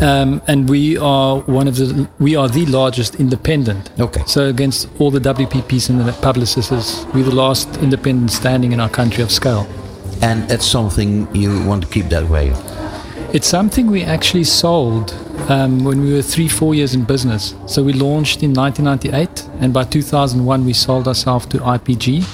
Um, 0.00 0.42
and 0.46 0.68
we 0.68 0.98
are 0.98 1.40
one 1.40 1.68
of 1.68 1.76
the 1.76 2.06
we 2.18 2.36
are 2.36 2.48
the 2.48 2.66
largest 2.66 3.14
independent. 3.14 3.90
Okay. 3.98 4.22
So 4.26 4.46
against 4.46 4.88
all 4.98 5.10
the 5.10 5.20
WPPs 5.20 5.88
and 5.88 6.00
the 6.00 6.12
publicists, 6.12 7.06
we're 7.14 7.24
the 7.24 7.34
last 7.34 7.76
independent 7.78 8.30
standing 8.30 8.72
in 8.72 8.80
our 8.80 8.90
country 8.90 9.22
of 9.22 9.30
scale. 9.30 9.66
And 10.20 10.48
that's 10.48 10.66
something 10.66 11.34
you 11.34 11.64
want 11.64 11.84
to 11.84 11.88
keep 11.88 12.06
that 12.06 12.28
way. 12.28 12.52
It's 13.32 13.46
something 13.46 13.86
we 13.86 14.02
actually 14.02 14.44
sold 14.44 15.14
um, 15.48 15.84
when 15.84 16.00
we 16.02 16.12
were 16.12 16.22
three, 16.22 16.48
four 16.48 16.74
years 16.74 16.94
in 16.94 17.04
business. 17.04 17.54
So 17.66 17.82
we 17.82 17.92
launched 17.92 18.42
in 18.42 18.52
1998, 18.52 19.48
and 19.60 19.72
by 19.72 19.84
2001 19.84 20.64
we 20.64 20.72
sold 20.72 21.08
ourselves 21.08 21.46
to 21.46 21.58
IPG. 21.58 22.24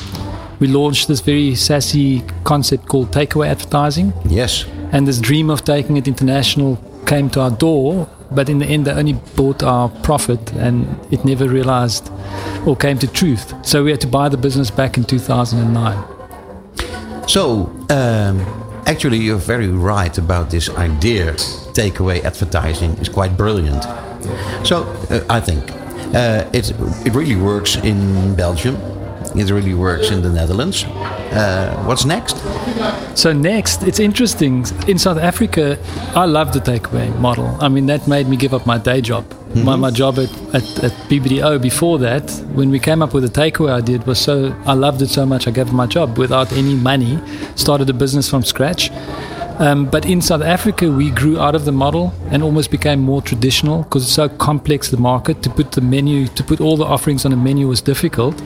We 0.60 0.68
launched 0.68 1.08
this 1.08 1.20
very 1.20 1.54
sassy 1.54 2.22
concept 2.44 2.88
called 2.88 3.10
takeaway 3.10 3.48
advertising, 3.48 4.12
Yes. 4.28 4.64
and 4.92 5.06
this 5.06 5.18
dream 5.18 5.50
of 5.50 5.64
taking 5.64 5.96
it 5.96 6.06
international 6.06 6.78
came 7.06 7.28
to 7.30 7.40
our 7.40 7.50
door. 7.50 8.08
But 8.30 8.48
in 8.48 8.60
the 8.60 8.66
end, 8.66 8.86
they 8.86 8.92
only 8.92 9.12
bought 9.36 9.62
our 9.62 9.90
profit, 10.02 10.52
and 10.52 10.86
it 11.12 11.24
never 11.24 11.46
realized 11.48 12.10
or 12.64 12.76
came 12.76 12.98
to 13.00 13.06
truth. 13.06 13.52
So 13.66 13.84
we 13.84 13.90
had 13.90 14.00
to 14.00 14.06
buy 14.06 14.30
the 14.30 14.38
business 14.38 14.70
back 14.70 14.96
in 14.96 15.04
2009. 15.04 17.28
So 17.28 17.66
um, 17.90 18.40
actually, 18.86 19.18
you're 19.18 19.36
very 19.36 19.68
right 19.68 20.16
about 20.16 20.50
this 20.50 20.70
idea. 20.70 21.36
Takeaway 21.72 22.22
advertising 22.24 22.92
is 22.98 23.08
quite 23.08 23.36
brilliant. 23.36 23.82
So 24.64 24.84
uh, 25.10 25.24
I 25.30 25.40
think 25.40 25.70
uh, 26.14 26.48
it 26.52 26.70
it 27.06 27.14
really 27.14 27.36
works 27.36 27.76
in 27.76 28.34
Belgium. 28.36 28.76
It 29.34 29.50
really 29.50 29.74
works 29.74 30.10
in 30.10 30.20
the 30.20 30.28
Netherlands. 30.28 30.84
Uh, 30.84 31.84
what's 31.86 32.04
next? 32.04 32.36
So 33.16 33.32
next, 33.32 33.82
it's 33.82 33.98
interesting. 33.98 34.66
In 34.86 34.98
South 34.98 35.16
Africa, 35.18 35.78
I 36.14 36.26
love 36.26 36.52
the 36.52 36.60
takeaway 36.60 37.08
model. 37.18 37.56
I 37.60 37.68
mean, 37.68 37.86
that 37.86 38.06
made 38.06 38.28
me 38.28 38.36
give 38.36 38.52
up 38.52 38.66
my 38.66 38.76
day 38.78 39.00
job. 39.00 39.24
My, 39.54 39.76
my 39.76 39.90
job 39.90 40.18
at, 40.18 40.30
at, 40.54 40.84
at 40.84 40.92
BBDO 41.10 41.60
before 41.60 41.98
that, 41.98 42.30
when 42.54 42.70
we 42.70 42.78
came 42.78 43.02
up 43.02 43.12
with 43.12 43.22
the 43.22 43.40
takeaway 43.40 43.70
idea, 43.70 43.96
it 43.96 44.06
was 44.06 44.18
so, 44.18 44.54
I 44.64 44.72
loved 44.72 45.02
it 45.02 45.08
so 45.08 45.26
much, 45.26 45.46
I 45.46 45.50
gave 45.50 45.68
up 45.68 45.74
my 45.74 45.86
job 45.86 46.16
without 46.18 46.52
any 46.52 46.74
money, 46.74 47.20
started 47.54 47.88
a 47.90 47.92
business 47.92 48.30
from 48.30 48.42
scratch. 48.44 48.90
Um, 49.58 49.86
but 49.86 50.06
in 50.06 50.20
South 50.20 50.42
Africa, 50.42 50.90
we 50.90 51.10
grew 51.10 51.38
out 51.38 51.54
of 51.54 51.64
the 51.64 51.72
model 51.72 52.12
and 52.30 52.42
almost 52.42 52.70
became 52.70 53.00
more 53.00 53.22
traditional 53.22 53.82
because 53.82 54.04
it's 54.04 54.12
so 54.12 54.28
complex, 54.28 54.90
the 54.90 54.96
market. 54.96 55.42
To 55.42 55.50
put 55.50 55.72
the 55.72 55.80
menu, 55.80 56.26
to 56.28 56.42
put 56.42 56.60
all 56.60 56.76
the 56.76 56.84
offerings 56.84 57.24
on 57.24 57.32
a 57.32 57.36
menu 57.36 57.68
was 57.68 57.80
difficult. 57.80 58.36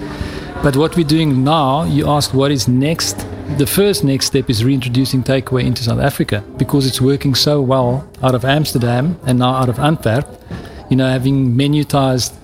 But 0.63 0.77
what 0.77 0.97
we're 0.97 1.07
doing 1.07 1.45
now, 1.45 1.85
you 1.85 2.09
ask 2.09 2.35
what 2.35 2.51
is 2.51 2.67
next. 2.69 3.25
the 3.59 3.67
first 3.67 4.03
next 4.03 4.27
step 4.27 4.51
is 4.51 4.65
reintroducing 4.65 5.23
takeaway 5.23 5.65
into 5.65 5.83
South 5.85 6.01
Africa 6.01 6.43
because 6.57 6.85
it's 6.85 7.01
working 7.01 7.35
so 7.35 7.63
well 7.63 8.07
out 8.23 8.35
of 8.35 8.45
Amsterdam 8.45 9.19
and 9.25 9.39
now 9.39 9.55
out 9.55 9.69
of 9.69 9.79
Antwerp. 9.79 10.27
You 10.91 10.97
know, 10.97 11.09
having 11.09 11.55
menutized, 11.55 12.35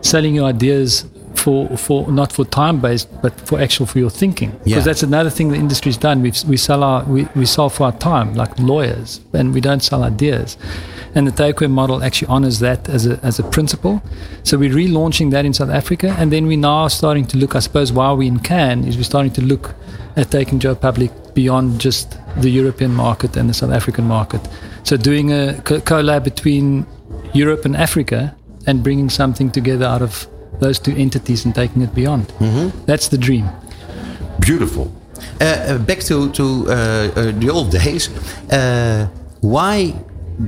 selling 0.00 0.34
your 0.34 0.46
ideas 0.46 1.04
for, 1.38 1.76
for 1.76 2.10
not 2.20 2.32
for 2.32 2.44
time 2.44 2.76
based, 2.80 3.08
but 3.22 3.32
for 3.48 3.56
actual 3.60 3.86
for 3.86 3.98
your 3.98 4.10
thinking. 4.10 4.50
Because 4.50 4.66
Yeah. 4.72 4.80
that's 4.88 5.02
another 5.02 5.30
thing 5.30 5.46
the 5.50 5.56
industry's 5.66 5.96
done. 6.08 6.16
We 6.26 6.32
we 6.52 6.56
sell 6.56 6.82
our 6.90 7.00
we, 7.14 7.20
we 7.40 7.46
sell 7.46 7.68
for 7.76 7.84
our 7.88 7.96
time 8.10 8.28
like 8.34 8.52
lawyers, 8.70 9.20
and 9.38 9.46
we 9.54 9.60
don't 9.60 9.82
sell 9.90 10.02
ideas. 10.12 10.56
And 11.14 11.26
the 11.26 11.32
takeaway 11.42 11.70
model 11.70 12.02
actually 12.06 12.28
honors 12.34 12.58
that 12.66 12.80
as 12.96 13.06
a 13.06 13.14
as 13.22 13.38
a 13.38 13.44
principle. 13.56 13.94
So 14.42 14.52
we're 14.58 14.74
relaunching 14.84 15.30
that 15.34 15.44
in 15.48 15.52
South 15.54 15.70
Africa, 15.82 16.08
and 16.18 16.30
then 16.32 16.46
we're 16.46 16.58
now 16.72 16.88
starting 16.88 17.26
to 17.32 17.36
look. 17.38 17.54
I 17.54 17.60
suppose 17.60 17.92
while 17.92 18.16
we 18.20 18.26
in 18.26 18.38
Cannes 18.40 18.84
is 18.88 18.96
we're 18.96 19.10
starting 19.14 19.32
to 19.40 19.42
look 19.52 19.74
at 20.16 20.30
taking 20.30 20.58
Joe 20.64 20.74
Public 20.74 21.10
beyond 21.34 21.80
just 21.84 22.06
the 22.42 22.50
European 22.50 22.92
market 22.94 23.36
and 23.36 23.48
the 23.48 23.54
South 23.54 23.70
African 23.80 24.04
market. 24.06 24.40
So 24.82 24.96
doing 24.96 25.32
a 25.32 25.42
co- 25.64 25.80
collab 25.80 26.22
between 26.24 26.86
Europe 27.32 27.64
and 27.68 27.76
Africa 27.76 28.34
and 28.66 28.82
bringing 28.82 29.10
something 29.10 29.50
together 29.50 29.86
out 29.86 30.02
of 30.02 30.26
those 30.60 30.78
two 30.78 30.94
entities 30.96 31.44
and 31.44 31.54
taking 31.54 31.82
it 31.82 31.94
beyond. 31.94 32.32
That's 32.86 33.08
the 33.08 33.18
dream. 33.18 33.48
Beautiful. 34.40 34.92
Uh, 35.40 35.44
uh, 35.44 35.78
back 35.78 36.00
to 36.00 36.30
to 36.32 36.44
uh, 36.44 36.72
uh, 36.72 37.32
the 37.38 37.50
old 37.50 37.70
days. 37.70 38.08
Uh, 38.50 39.08
why 39.40 39.94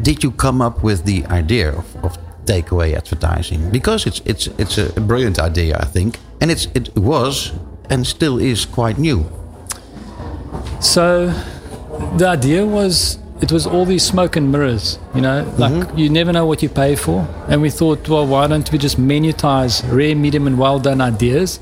did 0.03 0.23
you 0.23 0.33
come 0.33 0.61
up 0.67 0.83
with 0.83 1.05
the 1.05 1.25
idea 1.27 1.71
of, 1.71 1.97
of 2.05 2.19
takeaway 2.45 2.95
advertising? 2.97 3.71
Because 3.71 4.07
it's 4.07 4.21
it's 4.25 4.49
it's 4.59 4.79
a 4.79 5.01
brilliant 5.01 5.39
idea, 5.39 5.77
I 5.81 5.87
think, 5.87 6.19
and 6.41 6.51
it's 6.51 6.69
it 6.75 6.97
was 6.97 7.53
and 7.91 8.07
still 8.07 8.39
is 8.39 8.67
quite 8.67 8.99
new. 8.99 9.25
So 10.81 11.33
the 12.17 12.27
idea 12.29 12.65
was 12.65 13.19
it 13.41 13.51
was 13.51 13.67
all 13.67 13.85
these 13.85 14.05
smoke 14.05 14.37
and 14.37 14.53
mirrors, 14.53 14.99
you 15.15 15.21
know, 15.21 15.51
like 15.57 15.73
mm-hmm. 15.73 15.99
you 15.99 16.11
never 16.11 16.33
know 16.33 16.45
what 16.47 16.63
you 16.63 16.69
pay 16.69 16.95
for. 16.95 17.27
And 17.49 17.63
we 17.63 17.71
thought, 17.71 18.09
well, 18.09 18.27
why 18.27 18.47
don't 18.47 18.71
we 18.71 18.79
just 18.79 19.01
menutize 19.01 19.83
rare, 19.91 20.15
medium, 20.15 20.47
and 20.47 20.59
well 20.59 20.79
done 20.79 21.01
ideas 21.01 21.59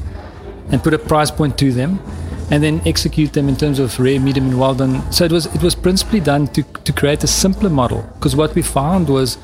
and 0.71 0.83
put 0.83 0.93
a 0.93 0.99
price 0.99 1.31
point 1.31 1.57
to 1.59 1.73
them 1.73 2.01
and 2.51 2.63
then 2.63 2.81
execute 2.87 3.33
them 3.35 3.49
in 3.49 3.57
terms 3.57 3.79
of 3.79 3.99
rare, 4.01 4.19
medium, 4.19 4.47
and 4.49 4.59
well 4.59 4.75
done. 4.75 5.11
So 5.13 5.25
it 5.25 5.33
was 5.33 5.47
it 5.55 5.63
was 5.63 5.75
principally 5.75 6.21
done 6.21 6.49
to, 6.49 6.63
to 6.63 6.93
create 6.93 7.23
a 7.23 7.27
simpler 7.27 7.71
model 7.71 8.03
because 8.15 8.35
what 8.35 8.55
we 8.55 8.63
found 8.63 9.09
was 9.09 9.39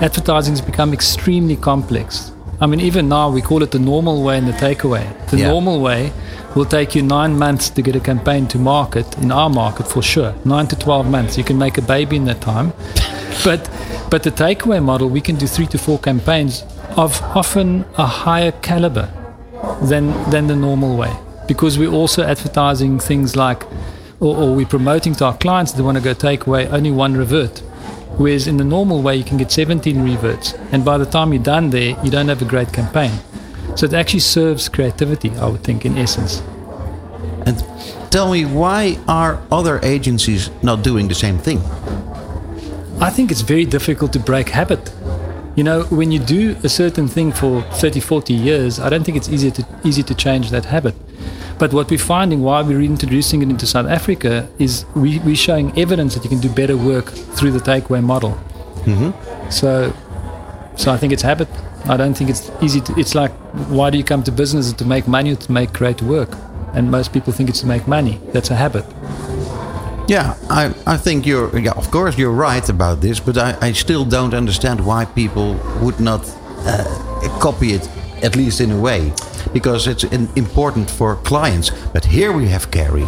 advertising 0.00 0.52
has 0.52 0.60
become 0.60 0.92
extremely 0.92 1.56
complex. 1.56 2.32
I 2.60 2.66
mean, 2.66 2.80
even 2.80 3.08
now 3.08 3.30
we 3.30 3.40
call 3.40 3.62
it 3.62 3.70
the 3.70 3.78
normal 3.78 4.22
way 4.22 4.36
and 4.36 4.46
the 4.46 4.52
takeaway. 4.52 5.06
The 5.30 5.38
Yeah. 5.38 5.48
normal 5.48 5.80
way 5.80 6.12
will 6.54 6.64
take 6.64 6.94
you 6.94 7.02
nine 7.02 7.38
months 7.38 7.70
to 7.70 7.82
get 7.82 7.96
a 7.96 8.00
campaign 8.00 8.46
to 8.48 8.58
market 8.58 9.18
in 9.18 9.30
our 9.30 9.50
market 9.50 9.86
for 9.86 10.02
sure. 10.02 10.34
Nine 10.44 10.66
to 10.68 10.76
twelve 10.76 11.06
months. 11.08 11.38
You 11.38 11.44
can 11.44 11.58
make 11.58 11.78
a 11.78 11.82
baby 11.82 12.16
in 12.16 12.24
that 12.24 12.40
time. 12.40 12.72
But 13.44 13.70
but 14.10 14.22
the 14.22 14.30
takeaway 14.30 14.82
model, 14.82 15.08
we 15.08 15.20
can 15.20 15.36
do 15.36 15.46
three 15.46 15.66
to 15.68 15.78
four 15.78 15.98
campaigns 15.98 16.64
of 16.96 17.22
often 17.22 17.84
a 17.96 18.06
higher 18.06 18.52
caliber 18.52 19.08
than 19.82 20.12
than 20.30 20.46
the 20.46 20.56
normal 20.56 20.96
way 20.96 21.12
because 21.46 21.78
we're 21.78 21.90
also 21.90 22.22
advertising 22.22 22.98
things 22.98 23.36
like 23.36 23.64
or, 24.20 24.36
or 24.36 24.54
we're 24.54 24.66
promoting 24.66 25.14
to 25.14 25.24
our 25.24 25.36
clients 25.36 25.72
they 25.72 25.82
want 25.82 25.96
to 25.96 26.02
go 26.02 26.12
take 26.12 26.46
away 26.46 26.66
only 26.68 26.90
one 26.90 27.16
revert 27.16 27.58
whereas 28.18 28.46
in 28.46 28.56
the 28.56 28.64
normal 28.64 29.02
way 29.02 29.16
you 29.16 29.24
can 29.24 29.38
get 29.38 29.50
17 29.50 30.02
reverts 30.02 30.54
and 30.72 30.84
by 30.84 30.98
the 30.98 31.06
time 31.06 31.32
you're 31.32 31.42
done 31.42 31.70
there 31.70 31.96
you 32.04 32.10
don't 32.10 32.28
have 32.28 32.42
a 32.42 32.44
great 32.44 32.72
campaign 32.72 33.12
so 33.80 33.86
it 33.86 33.94
actually 33.94 34.20
serves 34.20 34.68
creativity 34.68 35.30
i 35.44 35.46
would 35.48 35.64
think 35.64 35.84
in 35.84 35.96
essence 35.96 36.42
And 37.46 37.64
tell 38.10 38.30
me, 38.30 38.44
why 38.44 38.98
are 39.08 39.40
other 39.50 39.80
agencies 39.82 40.50
not 40.62 40.82
doing 40.82 41.08
the 41.08 41.14
same 41.14 41.38
thing? 41.38 41.58
I 43.00 43.10
think 43.10 43.30
it's 43.30 43.40
very 43.40 43.64
difficult 43.64 44.12
to 44.12 44.18
break 44.18 44.50
habit. 44.50 44.92
You 45.56 45.64
know, 45.64 45.84
when 45.84 46.12
you 46.12 46.18
do 46.18 46.56
a 46.62 46.68
certain 46.68 47.08
thing 47.08 47.32
for 47.32 47.62
30, 47.62 48.00
40 48.00 48.34
years, 48.34 48.78
I 48.78 48.88
don't 48.88 49.04
think 49.04 49.16
it's 49.16 49.28
easy 49.28 49.50
to, 49.50 49.66
easy 49.84 50.02
to 50.02 50.14
change 50.14 50.50
that 50.50 50.66
habit. 50.66 50.94
But 51.58 51.72
what 51.72 51.90
we're 51.90 51.98
finding 51.98 52.42
while 52.42 52.64
we're 52.64 52.78
reintroducing 52.78 53.42
it 53.42 53.50
into 53.50 53.66
South 53.66 53.86
Africa 53.86 54.48
is 54.58 54.86
we, 54.94 55.18
we're 55.20 55.36
showing 55.36 55.78
evidence 55.78 56.14
that 56.14 56.24
you 56.24 56.30
can 56.30 56.40
do 56.40 56.48
better 56.48 56.76
work 56.76 57.06
through 57.10 57.50
the 57.52 57.58
takeaway 57.58 58.02
model. 58.02 58.32
Mm-hmm. 58.84 59.50
So, 59.50 59.94
so 60.76 60.92
I 60.92 60.96
think 60.96 61.12
it's 61.12 61.22
habit. 61.22 61.48
I 61.84 61.96
don't 61.96 62.14
think 62.14 62.30
it's 62.30 62.50
easy 62.60 62.80
to. 62.82 62.98
It's 62.98 63.14
like, 63.14 63.32
why 63.68 63.90
do 63.90 63.98
you 63.98 64.04
come 64.04 64.22
to 64.24 64.32
business? 64.32 64.72
To 64.72 64.84
make 64.84 65.08
money 65.08 65.36
to 65.36 65.52
make 65.52 65.72
great 65.72 66.02
work? 66.02 66.36
And 66.74 66.90
most 66.90 67.12
people 67.12 67.32
think 67.32 67.48
it's 67.48 67.60
to 67.60 67.66
make 67.66 67.88
money. 67.88 68.20
That's 68.32 68.50
a 68.50 68.54
habit. 68.54 68.84
Yeah, 70.08 70.36
I, 70.48 70.74
I 70.86 70.96
think 70.96 71.24
you're, 71.24 71.56
yeah, 71.56 71.72
of 71.76 71.90
course 71.90 72.18
you're 72.18 72.32
right 72.32 72.68
about 72.68 73.00
this, 73.00 73.20
but 73.20 73.38
I, 73.38 73.56
I 73.60 73.72
still 73.72 74.04
don't 74.04 74.34
understand 74.34 74.84
why 74.84 75.04
people 75.04 75.54
would 75.80 76.00
not 76.00 76.22
uh, 76.66 77.38
copy 77.40 77.74
it, 77.74 77.88
at 78.22 78.34
least 78.34 78.60
in 78.60 78.72
a 78.72 78.80
way, 78.80 79.12
because 79.52 79.86
it's 79.86 80.02
important 80.34 80.90
for 80.90 81.14
clients. 81.16 81.70
But 81.92 82.04
here 82.04 82.32
we 82.32 82.48
have 82.48 82.72
Carrie. 82.72 83.06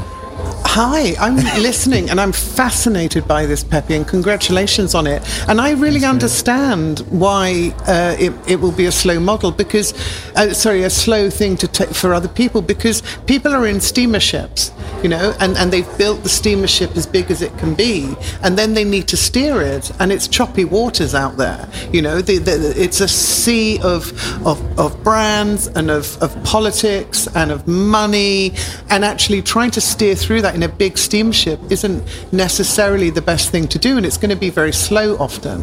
Hi, 0.74 1.14
I'm 1.20 1.36
listening 1.62 2.08
and 2.08 2.18
I'm 2.18 2.32
fascinated 2.32 3.28
by 3.28 3.44
this, 3.44 3.62
Pepe, 3.62 3.94
and 3.94 4.08
congratulations 4.08 4.94
on 4.94 5.06
it. 5.06 5.22
And 5.46 5.60
I 5.60 5.72
really 5.72 6.06
understand 6.06 7.00
why 7.10 7.74
uh, 7.86 8.16
it, 8.18 8.32
it 8.48 8.58
will 8.58 8.72
be 8.72 8.86
a 8.86 8.90
slow 8.90 9.20
model 9.20 9.50
because, 9.50 9.92
uh, 10.34 10.54
sorry, 10.54 10.84
a 10.84 10.88
slow 10.88 11.28
thing 11.28 11.58
to 11.58 11.68
take 11.68 11.90
for 11.90 12.14
other 12.14 12.26
people 12.26 12.62
because 12.62 13.02
people 13.26 13.52
are 13.52 13.66
in 13.66 13.82
steamer 13.82 14.18
ships, 14.18 14.72
you 15.02 15.10
know, 15.10 15.34
and, 15.40 15.58
and 15.58 15.70
they've 15.70 15.98
built 15.98 16.22
the 16.22 16.30
steamer 16.30 16.66
ship 16.66 16.96
as 16.96 17.06
big 17.06 17.30
as 17.30 17.42
it 17.42 17.54
can 17.58 17.74
be, 17.74 18.14
and 18.42 18.56
then 18.56 18.72
they 18.72 18.84
need 18.84 19.08
to 19.08 19.16
steer 19.18 19.60
it, 19.60 19.90
and 20.00 20.10
it's 20.10 20.26
choppy 20.26 20.64
waters 20.64 21.14
out 21.14 21.36
there, 21.36 21.68
you 21.92 22.00
know, 22.00 22.22
the, 22.22 22.38
the, 22.38 22.72
it's 22.82 23.00
a 23.00 23.08
sea 23.08 23.78
of, 23.82 24.10
of, 24.46 24.78
of 24.78 25.04
brands 25.04 25.66
and 25.66 25.90
of, 25.90 26.16
of 26.22 26.42
politics 26.44 27.28
and 27.34 27.50
of 27.50 27.68
money, 27.68 28.54
and 28.88 29.04
actually 29.04 29.42
trying 29.42 29.70
to 29.70 29.80
steer 29.82 30.14
through 30.14 30.40
that 30.40 30.61
in 30.62 30.70
a 30.70 30.72
big 30.72 30.96
steamship 30.96 31.58
isn't 31.70 32.04
necessarily 32.32 33.10
the 33.10 33.22
best 33.22 33.50
thing 33.50 33.66
to 33.68 33.78
do, 33.78 33.96
and 33.96 34.06
it's 34.06 34.16
going 34.16 34.30
to 34.30 34.36
be 34.36 34.50
very 34.50 34.72
slow 34.72 35.16
often. 35.16 35.60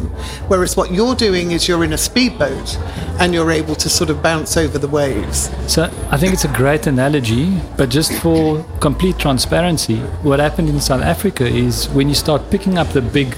Whereas 0.48 0.76
what 0.76 0.92
you're 0.92 1.14
doing 1.14 1.52
is 1.52 1.68
you're 1.68 1.84
in 1.84 1.92
a 1.92 1.98
speedboat 1.98 2.76
and 3.18 3.32
you're 3.32 3.50
able 3.50 3.74
to 3.76 3.88
sort 3.88 4.10
of 4.10 4.22
bounce 4.22 4.56
over 4.56 4.78
the 4.78 4.88
waves. 4.88 5.50
So 5.66 5.84
I 6.10 6.16
think 6.18 6.34
it's 6.34 6.44
a 6.44 6.52
great 6.52 6.86
analogy, 6.86 7.60
but 7.76 7.88
just 7.88 8.12
for 8.20 8.62
complete 8.80 9.18
transparency, 9.18 9.96
what 10.22 10.38
happened 10.38 10.68
in 10.68 10.80
South 10.80 11.02
Africa 11.02 11.46
is 11.46 11.88
when 11.90 12.08
you 12.08 12.14
start 12.14 12.50
picking 12.50 12.76
up 12.76 12.88
the 12.88 13.02
big, 13.02 13.30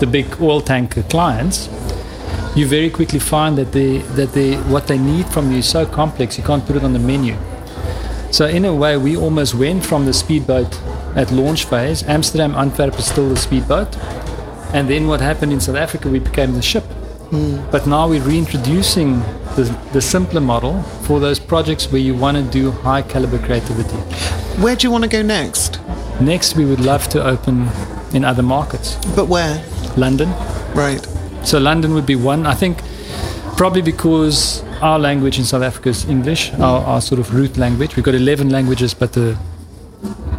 the 0.00 0.06
big 0.06 0.26
oil 0.40 0.60
tanker 0.60 1.02
clients, 1.04 1.68
you 2.54 2.66
very 2.66 2.90
quickly 2.90 3.18
find 3.18 3.56
that 3.58 3.72
they 3.72 3.98
that 4.18 4.32
they 4.32 4.56
what 4.72 4.86
they 4.86 4.98
need 4.98 5.26
from 5.26 5.50
you 5.52 5.58
is 5.58 5.68
so 5.68 5.84
complex 5.84 6.38
you 6.38 6.44
can't 6.44 6.64
put 6.66 6.76
it 6.76 6.84
on 6.84 6.92
the 6.92 6.98
menu. 6.98 7.36
So 8.36 8.46
in 8.46 8.66
a 8.66 8.74
way, 8.74 8.98
we 8.98 9.16
almost 9.16 9.54
went 9.54 9.82
from 9.82 10.04
the 10.04 10.12
speedboat 10.12 10.78
at 11.16 11.32
launch 11.32 11.64
phase. 11.64 12.02
Amsterdam, 12.02 12.54
Antwerp 12.54 12.98
is 12.98 13.06
still 13.06 13.30
the 13.30 13.36
speedboat, 13.38 13.96
and 14.74 14.90
then 14.90 15.08
what 15.08 15.22
happened 15.22 15.54
in 15.54 15.60
South 15.60 15.76
Africa, 15.76 16.10
we 16.10 16.18
became 16.18 16.52
the 16.52 16.60
ship. 16.60 16.84
Hmm. 17.30 17.64
But 17.70 17.86
now 17.86 18.06
we're 18.06 18.20
reintroducing 18.20 19.20
the, 19.56 19.74
the 19.94 20.02
simpler 20.02 20.42
model 20.42 20.82
for 21.06 21.18
those 21.18 21.38
projects 21.38 21.90
where 21.90 22.02
you 22.02 22.14
want 22.14 22.36
to 22.36 22.42
do 22.42 22.72
high 22.72 23.00
caliber 23.00 23.38
creativity. 23.38 23.96
Where 24.60 24.76
do 24.76 24.86
you 24.86 24.90
want 24.90 25.04
to 25.04 25.08
go 25.08 25.22
next? 25.22 25.80
Next, 26.20 26.56
we 26.56 26.66
would 26.66 26.80
love 26.80 27.08
to 27.08 27.26
open 27.26 27.70
in 28.12 28.22
other 28.22 28.42
markets. 28.42 28.96
But 29.16 29.28
where? 29.28 29.64
London. 29.96 30.28
Right. 30.74 31.00
So 31.42 31.58
London 31.58 31.94
would 31.94 32.04
be 32.04 32.16
one. 32.16 32.44
I 32.44 32.52
think 32.52 32.82
probably 33.56 33.80
because 33.80 34.62
our 34.82 34.98
language 34.98 35.38
in 35.38 35.44
South 35.44 35.62
Africa 35.62 35.88
is 35.88 36.04
English, 36.04 36.52
our, 36.54 36.82
our 36.84 37.00
sort 37.00 37.18
of 37.18 37.34
root 37.34 37.56
language. 37.56 37.96
We've 37.96 38.04
got 38.04 38.14
11 38.14 38.50
languages, 38.50 38.94
but 38.94 39.12
the 39.12 39.36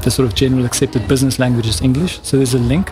the 0.08 0.12
sort 0.12 0.26
of 0.26 0.36
general 0.36 0.66
accepted 0.66 1.06
business 1.08 1.38
language 1.38 1.68
is 1.68 1.82
English. 1.82 2.20
So 2.24 2.38
there's 2.38 2.54
a 2.54 2.60
link. 2.60 2.92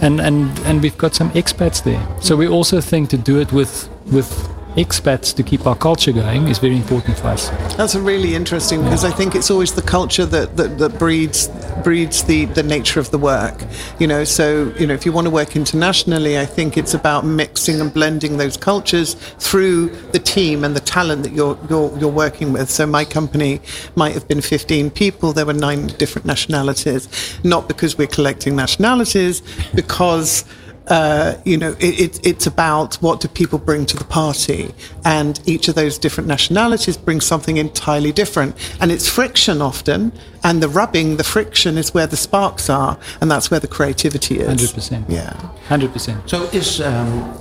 And, 0.00 0.20
and, 0.20 0.56
and 0.60 0.82
we've 0.82 0.98
got 0.98 1.14
some 1.14 1.30
expats 1.30 1.82
there. 1.82 2.06
So 2.20 2.36
we 2.36 2.46
also 2.46 2.80
think 2.80 3.08
to 3.10 3.16
do 3.16 3.40
it 3.40 3.50
with, 3.52 3.88
with 4.12 4.48
expats 4.78 5.34
to 5.34 5.42
keep 5.42 5.66
our 5.66 5.76
culture 5.76 6.12
going 6.12 6.48
is 6.48 6.58
very 6.58 6.76
important 6.76 7.18
for 7.18 7.28
us. 7.28 7.50
That's 7.76 7.94
a 7.94 8.00
really 8.00 8.34
interesting 8.34 8.82
because 8.82 9.04
I 9.04 9.10
think 9.10 9.34
it's 9.34 9.50
always 9.50 9.74
the 9.74 9.82
culture 9.82 10.26
that, 10.26 10.56
that, 10.56 10.78
that 10.78 10.98
breeds 10.98 11.48
breeds 11.82 12.24
the, 12.24 12.44
the 12.46 12.62
nature 12.62 13.00
of 13.00 13.10
the 13.10 13.18
work. 13.18 13.64
You 13.98 14.06
know, 14.06 14.24
so 14.24 14.72
you 14.78 14.86
know, 14.86 14.94
if 14.94 15.04
you 15.04 15.12
want 15.12 15.26
to 15.26 15.30
work 15.30 15.56
internationally, 15.56 16.38
I 16.38 16.46
think 16.46 16.76
it's 16.76 16.94
about 16.94 17.24
mixing 17.24 17.80
and 17.80 17.92
blending 17.92 18.36
those 18.36 18.56
cultures 18.56 19.14
through 19.38 19.88
the 20.12 20.18
team 20.18 20.64
and 20.64 20.74
the 20.74 20.80
talent 20.80 21.22
that 21.24 21.32
you're 21.32 21.58
you're, 21.68 21.96
you're 21.98 22.12
working 22.12 22.52
with. 22.52 22.70
So 22.70 22.86
my 22.86 23.04
company 23.04 23.60
might 23.96 24.14
have 24.14 24.26
been 24.28 24.40
15 24.40 24.90
people. 24.90 25.32
There 25.32 25.46
were 25.46 25.52
nine 25.52 25.88
different 25.98 26.26
nationalities, 26.26 27.08
not 27.44 27.68
because 27.68 27.98
we're 27.98 28.06
collecting 28.06 28.56
nationalities, 28.56 29.42
because 29.74 30.44
uh, 30.88 31.34
you 31.44 31.56
know, 31.56 31.72
it, 31.78 32.00
it, 32.00 32.26
it's 32.26 32.46
about 32.46 32.96
what 32.96 33.20
do 33.20 33.28
people 33.28 33.58
bring 33.58 33.86
to 33.86 33.96
the 33.96 34.04
party, 34.04 34.74
and 35.04 35.40
each 35.46 35.68
of 35.68 35.74
those 35.74 35.98
different 35.98 36.28
nationalities 36.28 36.96
brings 36.96 37.26
something 37.26 37.56
entirely 37.56 38.12
different, 38.12 38.54
and 38.80 38.90
it's 38.90 39.08
friction 39.08 39.60
often, 39.60 40.12
and 40.42 40.62
the 40.62 40.68
rubbing, 40.68 41.16
the 41.16 41.24
friction 41.24 41.76
is 41.78 41.92
where 41.92 42.06
the 42.06 42.16
sparks 42.16 42.70
are, 42.70 42.98
and 43.20 43.30
that's 43.30 43.50
where 43.50 43.60
the 43.60 43.68
creativity 43.68 44.38
is. 44.38 44.46
Hundred 44.46 44.74
percent. 44.74 45.06
Yeah. 45.08 45.32
Hundred 45.68 45.92
percent. 45.92 46.28
So 46.28 46.44
is 46.52 46.80
um, 46.80 47.34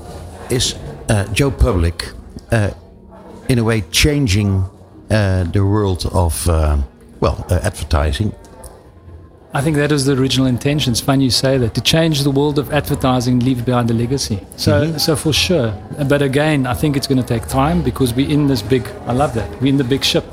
is 0.50 0.76
uh, 1.10 1.26
Joe 1.34 1.52
Public 1.52 2.10
uh, 2.52 2.72
in 3.50 3.60
a 3.60 3.64
way 3.64 3.82
changing 3.92 4.66
uh, 5.10 5.44
the 5.46 5.66
world 5.66 6.06
of 6.12 6.48
uh, 6.50 6.78
well 7.20 7.46
uh, 7.50 7.60
advertising? 7.64 8.34
I 9.58 9.62
think 9.62 9.76
that 9.78 9.92
is 9.92 10.06
the 10.06 10.14
original 10.14 10.46
intention. 10.46 10.92
It's 10.92 11.02
fun 11.02 11.20
you 11.20 11.32
say 11.32 11.58
that 11.58 11.74
to 11.74 11.82
change 11.82 12.22
the 12.22 12.30
world 12.30 12.60
of 12.60 12.72
advertising, 12.72 13.40
leave 13.40 13.66
behind 13.66 13.90
a 13.90 13.94
legacy. 13.96 14.40
So, 14.56 14.96
so 15.00 15.16
for 15.16 15.34
sure. 15.34 15.72
But 16.08 16.22
again, 16.22 16.68
I 16.68 16.76
think 16.76 16.96
it's 16.96 17.08
going 17.08 17.20
to 17.20 17.28
take 17.28 17.48
time 17.48 17.82
because 17.82 18.14
we're 18.14 18.30
in 18.30 18.46
this 18.46 18.62
big. 18.62 18.88
I 19.08 19.14
love 19.14 19.34
that 19.34 19.50
we're 19.60 19.70
in 19.70 19.78
the 19.78 19.84
big 19.84 20.04
ship. 20.04 20.26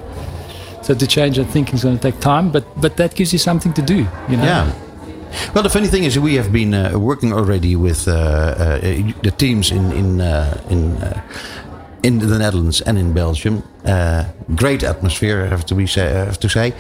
So 0.83 0.95
to 0.95 1.07
change 1.07 1.39
that 1.39 1.47
thinking 1.47 1.75
is 1.75 1.85
going 1.85 1.97
to 1.97 2.03
take 2.03 2.21
time, 2.21 2.51
but 2.53 2.65
but 2.79 2.99
that 2.99 3.15
gives 3.15 3.33
you 3.33 3.39
something 3.39 3.73
to 3.73 3.81
do. 3.83 4.07
You 4.29 4.37
know. 4.37 4.45
Yeah. 4.45 4.73
Well, 5.55 5.65
the 5.65 5.71
funny 5.71 5.89
thing 5.89 6.05
is, 6.05 6.19
we 6.19 6.35
have 6.35 6.53
been 6.53 6.75
uh, 6.75 6.99
working 6.99 7.33
already 7.33 7.77
with 7.77 8.07
uh, 8.07 8.13
uh, 8.13 8.79
the 9.23 9.33
teams 9.39 9.71
in 9.71 9.91
in 9.93 10.21
uh, 10.21 10.61
in 10.69 10.81
uh, 11.03 11.23
in 12.05 12.19
the 12.19 12.39
Netherlands 12.39 12.81
and 12.83 12.99
in 12.99 13.13
Belgium. 13.13 13.63
Uh, 13.85 14.25
great 14.55 14.83
atmosphere, 14.83 15.45
I 15.45 15.49
have 15.49 15.65
to 15.67 15.75
be 15.75 15.87
say, 15.87 16.03
have 16.27 16.39
to 16.41 16.49
say, 16.49 16.73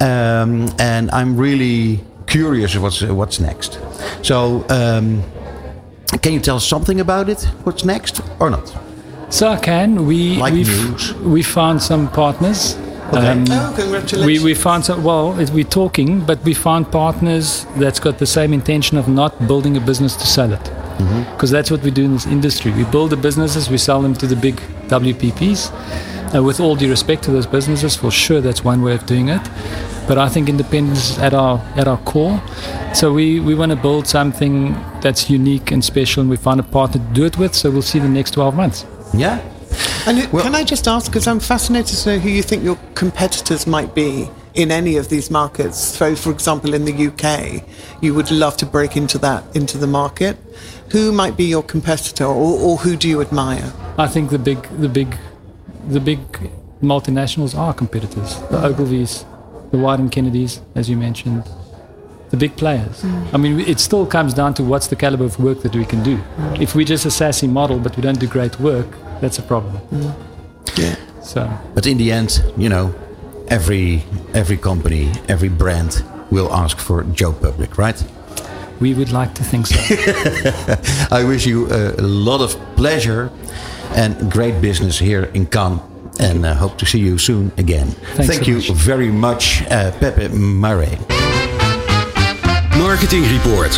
um, 0.00 0.68
and 0.78 1.10
I'm 1.10 1.36
really 1.36 2.00
curious 2.26 2.74
what's 2.76 3.02
what's 3.02 3.38
next. 3.40 3.78
So, 4.22 4.64
um, 4.70 5.22
can 6.22 6.32
you 6.32 6.40
tell 6.40 6.56
us 6.56 6.66
something 6.66 7.00
about 7.00 7.28
it? 7.28 7.42
What's 7.64 7.84
next 7.84 8.20
or 8.38 8.50
not? 8.50 8.66
So 9.28 9.48
I 9.48 9.58
can. 9.58 10.06
We 10.06 10.36
Like 10.36 10.52
we 10.54 10.64
news. 10.64 11.14
we 11.34 11.42
found 11.42 11.80
some 11.82 12.08
partners. 12.08 12.76
Okay. 13.14 13.28
Um, 13.28 13.44
Oh, 13.50 13.72
congratulations. 13.76 14.26
we, 14.26 14.52
we 14.52 14.54
found 14.54 14.84
some, 14.84 15.02
well, 15.04 15.32
we're 15.52 15.64
talking, 15.68 16.20
but 16.26 16.38
we 16.44 16.54
found 16.54 16.90
partners 16.90 17.66
that's 17.76 18.00
got 18.00 18.16
the 18.18 18.26
same 18.26 18.54
intention 18.54 18.98
of 18.98 19.06
not 19.06 19.32
building 19.46 19.76
a 19.76 19.80
business 19.80 20.16
to 20.16 20.26
sell 20.26 20.52
it. 20.52 20.70
Because 20.98 21.50
that's 21.50 21.70
what 21.70 21.82
we 21.82 21.90
do 21.90 22.04
in 22.04 22.12
this 22.12 22.26
industry. 22.26 22.72
We 22.72 22.84
build 22.84 23.10
the 23.10 23.16
businesses, 23.16 23.68
we 23.70 23.78
sell 23.78 24.00
them 24.02 24.14
to 24.14 24.26
the 24.26 24.36
big 24.36 24.56
WPPs. 24.88 25.72
And 26.26 26.36
uh, 26.36 26.42
with 26.42 26.60
all 26.60 26.76
due 26.76 26.88
respect 26.88 27.22
to 27.24 27.30
those 27.30 27.46
businesses, 27.46 27.94
for 27.94 28.10
sure, 28.10 28.40
that's 28.40 28.64
one 28.64 28.80
way 28.82 28.94
of 28.94 29.04
doing 29.06 29.28
it. 29.28 29.42
But 30.08 30.18
I 30.18 30.28
think 30.28 30.48
independence 30.48 31.10
is 31.10 31.18
at 31.18 31.34
our 31.34 31.58
at 31.76 31.86
our 31.86 31.98
core. 31.98 32.40
So 32.94 33.12
we, 33.12 33.38
we 33.40 33.54
want 33.54 33.70
to 33.70 33.76
build 33.76 34.06
something 34.06 34.72
that's 35.00 35.30
unique 35.30 35.70
and 35.70 35.84
special, 35.84 36.20
and 36.22 36.30
we 36.30 36.36
found 36.36 36.58
a 36.60 36.62
partner 36.64 37.00
to 37.06 37.14
do 37.14 37.24
it 37.24 37.36
with. 37.38 37.54
So 37.54 37.70
we'll 37.70 37.82
see 37.82 37.98
the 37.98 38.08
next 38.08 38.32
12 38.32 38.54
months. 38.56 38.86
Yeah. 39.14 39.40
And 40.06 40.18
who- 40.18 40.28
Well- 40.36 40.42
can 40.44 40.54
I 40.54 40.64
just 40.64 40.88
ask, 40.88 41.06
because 41.10 41.26
I'm 41.26 41.40
fascinated 41.40 41.96
to 41.98 42.08
know 42.10 42.18
who 42.18 42.28
you 42.28 42.42
think 42.42 42.64
your 42.64 42.78
competitors 42.94 43.66
might 43.66 43.94
be 43.94 44.28
in 44.54 44.70
any 44.70 44.96
of 44.96 45.08
these 45.08 45.30
markets. 45.30 45.78
So, 45.78 46.14
for 46.14 46.30
example, 46.30 46.74
in 46.74 46.84
the 46.84 46.92
UK, 46.92 47.64
you 48.00 48.12
would 48.14 48.30
love 48.30 48.56
to 48.58 48.66
break 48.66 48.96
into 48.96 49.18
that 49.18 49.44
into 49.54 49.78
the 49.78 49.86
market. 49.86 50.36
Who 50.92 51.12
might 51.12 51.36
be 51.36 51.44
your 51.44 51.62
competitor, 51.62 52.24
or, 52.24 52.58
or 52.60 52.76
who 52.78 52.96
do 52.96 53.08
you 53.08 53.20
admire? 53.20 53.72
I 53.98 54.06
think 54.08 54.30
the 54.30 54.38
big, 54.38 54.62
the 54.78 54.88
big, 54.88 55.16
the 55.88 56.00
big 56.00 56.20
multinationals 56.82 57.56
are 57.56 57.72
competitors. 57.72 58.38
The 58.50 58.64
Ogilvy's, 58.64 59.24
the 59.70 59.78
Wyden 59.78 60.10
Kennedys, 60.10 60.60
as 60.74 60.90
you 60.90 60.96
mentioned, 60.96 61.44
the 62.30 62.36
big 62.36 62.56
players. 62.56 63.02
Mm. 63.02 63.34
I 63.34 63.36
mean, 63.36 63.60
it 63.60 63.78
still 63.80 64.06
comes 64.06 64.34
down 64.34 64.54
to 64.54 64.64
what's 64.64 64.86
the 64.88 64.96
caliber 64.96 65.24
of 65.24 65.38
work 65.38 65.62
that 65.62 65.74
we 65.74 65.84
can 65.84 66.02
do. 66.02 66.16
Mm. 66.16 66.62
If 66.62 66.74
we're 66.74 66.86
just 66.86 67.04
a 67.06 67.10
sassy 67.10 67.46
model 67.46 67.78
but 67.78 67.96
we 67.96 68.02
don't 68.02 68.18
do 68.18 68.26
great 68.26 68.58
work, 68.58 68.86
that's 69.20 69.38
a 69.38 69.42
problem. 69.42 69.78
Mm. 69.90 70.14
Yeah. 70.76 70.96
So 71.22 71.48
But 71.74 71.86
in 71.86 71.98
the 71.98 72.10
end, 72.10 72.42
you 72.56 72.68
know, 72.68 72.94
every 73.48 74.02
every 74.34 74.56
company, 74.56 75.12
every 75.28 75.48
brand 75.48 76.02
will 76.30 76.50
ask 76.52 76.78
for 76.78 77.04
Joe 77.04 77.32
Public, 77.32 77.78
right? 77.78 78.02
We 78.82 78.94
would 78.94 79.12
like 79.12 79.32
to 79.34 79.44
think 79.44 79.66
so. 79.66 79.78
I 81.16 81.24
wish 81.24 81.46
you 81.46 81.68
a 81.70 82.02
lot 82.02 82.40
of 82.40 82.56
pleasure 82.74 83.30
and 83.94 84.30
great 84.30 84.60
business 84.60 84.98
here 84.98 85.30
in 85.34 85.46
Cannes. 85.46 85.80
And 86.18 86.44
uh, 86.44 86.54
hope 86.54 86.76
to 86.78 86.86
see 86.86 86.98
you 86.98 87.16
soon 87.16 87.52
again. 87.58 87.86
Thanks 88.16 88.26
Thank 88.26 88.44
so 88.44 88.50
you 88.50 88.56
much. 88.56 88.70
very 88.72 89.10
much, 89.10 89.62
uh, 89.70 89.92
Pepe 89.98 90.28
Mare. 90.28 90.98
Marketing 92.76 93.22
Report. 93.22 93.70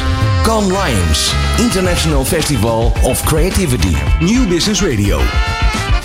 Cannes 0.44 0.72
Lions, 0.72 1.32
International 1.58 2.24
Festival 2.24 2.92
of 3.04 3.22
Creativity. 3.24 3.96
New 4.20 4.48
Business 4.48 4.80
Radio. 4.82 5.20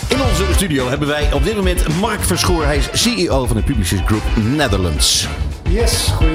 In 0.10 0.22
onze 0.22 0.46
studio 0.54 0.90
hebben 0.90 1.08
wij 1.08 1.34
op 1.34 1.44
dit 1.44 1.56
moment 1.56 2.00
Mark 2.00 2.24
Verschoor. 2.24 2.66
Hij 2.66 2.78
is 2.78 2.90
CEO 2.92 3.46
van 3.46 3.56
de 3.56 3.64
Publicis 3.64 4.00
Group 4.06 4.24
Netherlands. 4.36 5.28
Yes, 5.70 6.08
goed. 6.16 6.28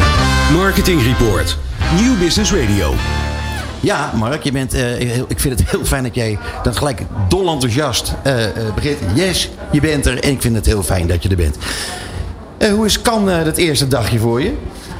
Marketing 0.57 1.03
Report. 1.03 1.57
Nieuw 2.01 2.18
Business 2.18 2.53
Radio. 2.53 2.94
Ja, 3.81 4.12
Mark, 4.14 4.42
je 4.42 4.53
bent, 4.53 4.75
eh, 4.75 5.16
ik 5.16 5.40
vind 5.40 5.59
het 5.59 5.70
heel 5.70 5.85
fijn 5.85 6.03
dat 6.03 6.14
jij 6.14 6.38
dan 6.62 6.75
gelijk 6.75 7.03
dol 7.29 7.49
enthousiast 7.49 8.14
eh, 8.23 8.44
eh, 8.44 8.75
begint. 8.75 8.99
Yes, 9.14 9.51
je 9.70 9.81
bent 9.81 10.07
er 10.07 10.20
en 10.23 10.31
ik 10.31 10.40
vind 10.40 10.55
het 10.55 10.66
heel 10.66 10.83
fijn 10.83 11.07
dat 11.07 11.23
je 11.23 11.29
er 11.29 11.37
bent. 11.37 11.57
Eh, 12.59 12.73
hoe 12.73 12.87
is 12.87 13.01
kan 13.01 13.27
dat 13.27 13.57
eerste 13.57 13.88
dagje 13.88 14.18
voor 14.18 14.42
je? 14.42 14.53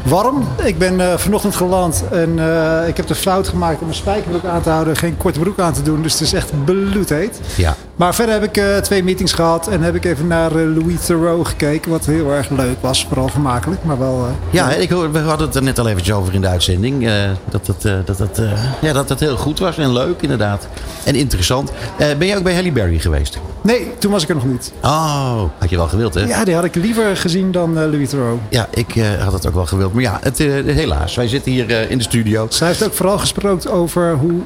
Warm. 0.05 0.49
Ik 0.65 0.79
ben 0.79 1.01
eh, 1.01 1.19
vanochtend 1.19 1.57
geland 1.57 2.05
en 2.11 2.39
eh, 2.39 2.89
ik 2.89 2.97
heb 2.97 3.07
de 3.07 3.15
fout 3.15 3.49
gemaakt 3.49 3.79
om 3.79 3.85
mijn 3.85 3.99
spijkerbroek 3.99 4.45
aan 4.45 4.63
te 4.63 4.71
houden. 4.71 4.97
Geen 4.97 5.17
korte 5.17 5.39
broek 5.39 5.59
aan 5.59 5.73
te 5.73 5.83
doen. 5.83 6.03
Dus 6.03 6.13
het 6.13 6.21
is 6.21 6.33
echt 6.33 6.65
bloedheet. 6.65 7.41
Ja. 7.57 7.77
Maar 7.97 8.15
verder 8.15 8.35
heb 8.35 8.43
ik 8.45 8.57
eh, 8.57 8.77
twee 8.77 9.05
meetings 9.05 9.33
gehad. 9.33 9.69
En 9.69 9.83
heb 9.83 9.95
ik 9.95 10.05
even 10.05 10.27
naar 10.27 10.51
eh, 10.51 10.57
Louis 10.77 11.05
Theroux 11.07 11.49
gekeken. 11.49 11.91
Wat 11.91 12.07
heel 12.07 12.31
erg 12.33 12.49
leuk 12.51 12.77
was. 12.81 13.07
Vooral 13.09 13.29
vermakelijk. 13.29 13.85
Maar 13.85 13.99
wel... 13.99 14.27
eh, 14.27 14.33
Ja, 14.51 14.71
ik 14.73 14.91
we 14.91 15.19
hadden 15.19 15.47
het 15.47 15.57
er 15.57 15.63
net 15.63 15.79
al 15.79 15.89
eventjes 15.89 16.15
over 16.17 16.35
in 16.35 16.41
de 16.41 16.47
uitzending. 16.47 17.09
dat, 17.51 17.67
het, 17.67 18.07
dat, 18.07 18.39
eh, 18.39 18.51
ja, 18.81 18.93
dat 18.93 19.09
het 19.09 19.21
heel 19.21 19.37
goed 19.37 19.59
was 19.59 19.79
en 19.79 19.93
leuk 19.93 20.23
inderdaad. 20.23 20.69
En 21.05 21.15
interessant. 21.15 21.73
Ben 22.19 22.27
je 22.27 22.37
ook 22.37 22.43
bij 22.43 22.55
Halle 22.55 22.73
Berry 22.73 22.99
geweest? 22.99 23.39
Nee, 23.61 23.91
toen 23.99 24.11
was 24.13 24.23
ik 24.23 24.29
er 24.29 24.35
nog 24.35 24.45
niet. 24.47 24.73
Oh, 24.83 25.43
had 25.59 25.71
je 25.71 25.77
wel 25.77 25.89
gewild 25.89 26.15
hè? 26.15 26.21
Ja, 26.27 26.45
die 26.45 26.55
had 26.55 26.65
ik 26.65 26.75
liever 26.75 27.17
gezien 27.17 27.53
dan 27.53 27.75
Louis 27.75 28.09
Theroux. 28.09 28.41
Ja, 28.49 28.67
ik 28.71 28.95
had 29.21 29.33
het 29.33 29.47
ook 29.47 29.55
wel 29.55 29.67
gewild. 29.67 29.93
Maar 29.93 30.03
ja, 30.03 30.19
het, 30.23 30.39
helaas. 30.67 31.15
Wij 31.15 31.29
zitten 31.29 31.53
hier 31.53 31.91
in 31.91 31.99
de 31.99 32.05
studio. 32.05 32.47
Zij 32.49 32.67
heeft 32.69 32.85
ook 32.85 32.95
vooral 32.95 33.19
gesproken 33.19 33.73
over 33.73 34.15
hoe 34.15 34.41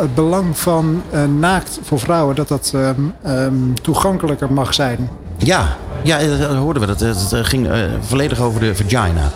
het 0.00 0.14
belang 0.14 0.58
van 0.58 1.02
naakt 1.38 1.78
voor 1.82 1.98
vrouwen... 1.98 2.34
dat 2.34 2.48
dat 2.48 2.72
ehm, 2.88 3.02
ehm, 3.22 3.72
toegankelijker 3.82 4.52
mag 4.52 4.74
zijn. 4.74 5.08
Ja, 5.36 5.76
ja 6.02 6.18
eh, 6.18 6.38
dat 6.38 6.54
hoorden 6.54 6.82
we. 6.82 6.88
Dat, 6.88 7.00
het 7.00 7.32
eh, 7.32 7.44
ging 7.44 7.68
eh, 7.68 7.78
volledig 8.00 8.40
over 8.40 8.60
de 8.60 8.74
vagina. 8.74 9.30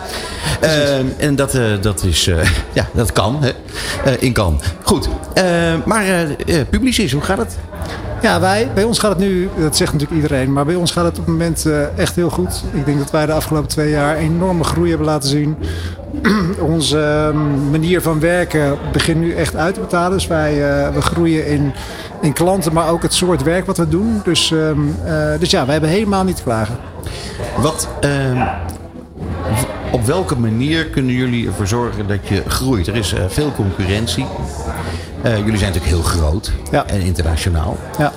Eh, 0.59 0.97
en 1.17 1.35
dat, 1.35 1.57
dat, 1.81 2.03
is, 2.03 2.25
ja, 2.73 2.87
dat 2.93 3.11
kan. 3.11 3.37
Hè? 3.41 3.51
In 4.19 4.33
kan. 4.33 4.59
Goed. 4.83 5.09
Maar 5.85 6.05
Publicis, 6.69 7.11
hoe 7.11 7.21
gaat 7.21 7.37
het? 7.37 7.57
Ja, 8.21 8.39
wij, 8.39 8.69
bij 8.73 8.83
ons 8.83 8.99
gaat 8.99 9.09
het 9.09 9.19
nu, 9.19 9.49
dat 9.59 9.77
zegt 9.77 9.93
natuurlijk 9.93 10.21
iedereen, 10.21 10.53
maar 10.53 10.65
bij 10.65 10.75
ons 10.75 10.91
gaat 10.91 11.03
het 11.03 11.19
op 11.19 11.25
het 11.25 11.27
moment 11.27 11.67
echt 11.95 12.15
heel 12.15 12.29
goed. 12.29 12.63
Ik 12.73 12.85
denk 12.85 12.97
dat 12.97 13.11
wij 13.11 13.25
de 13.25 13.31
afgelopen 13.31 13.69
twee 13.69 13.89
jaar 13.89 14.17
enorme 14.17 14.63
groei 14.63 14.89
hebben 14.89 15.07
laten 15.07 15.29
zien. 15.29 15.55
Onze 16.59 16.99
ehm, 16.99 17.69
manier 17.71 18.01
van 18.01 18.19
werken 18.19 18.77
begint 18.91 19.19
nu 19.19 19.33
echt 19.33 19.55
uit 19.55 19.73
te 19.73 19.79
betalen. 19.79 20.17
Dus 20.17 20.27
wij 20.27 20.53
we 20.93 21.01
groeien 21.01 21.47
in, 21.47 21.73
in 22.21 22.33
klanten, 22.33 22.73
maar 22.73 22.89
ook 22.89 23.01
het 23.01 23.13
soort 23.13 23.43
werk 23.43 23.65
wat 23.65 23.77
we 23.77 23.87
doen. 23.89 24.21
Dus, 24.23 24.51
ehm, 24.51 24.79
eh, 25.05 25.39
dus 25.39 25.49
ja, 25.51 25.63
wij 25.63 25.71
hebben 25.71 25.89
helemaal 25.89 26.23
niet 26.23 26.35
te 26.35 26.43
klagen. 26.43 26.75
Wat, 27.57 27.87
eh, 28.01 28.09
w- 29.61 29.93
op 29.93 30.05
welke 30.05 30.35
manier 30.35 30.85
kunnen 30.85 31.15
jullie 31.15 31.47
ervoor 31.47 31.67
zorgen 31.67 32.07
dat 32.07 32.27
je 32.27 32.43
groeit? 32.47 32.87
Er 32.87 32.95
is 32.95 33.13
eh, 33.13 33.23
veel 33.27 33.51
concurrentie. 33.55 34.25
Eh, 35.21 35.37
jullie 35.37 35.57
zijn 35.57 35.73
natuurlijk 35.73 35.85
heel 36.03 36.19
groot 36.21 36.51
Ja. 36.71 36.85
en 36.87 37.01
internationaal. 37.01 37.77
Ja. 37.97 38.11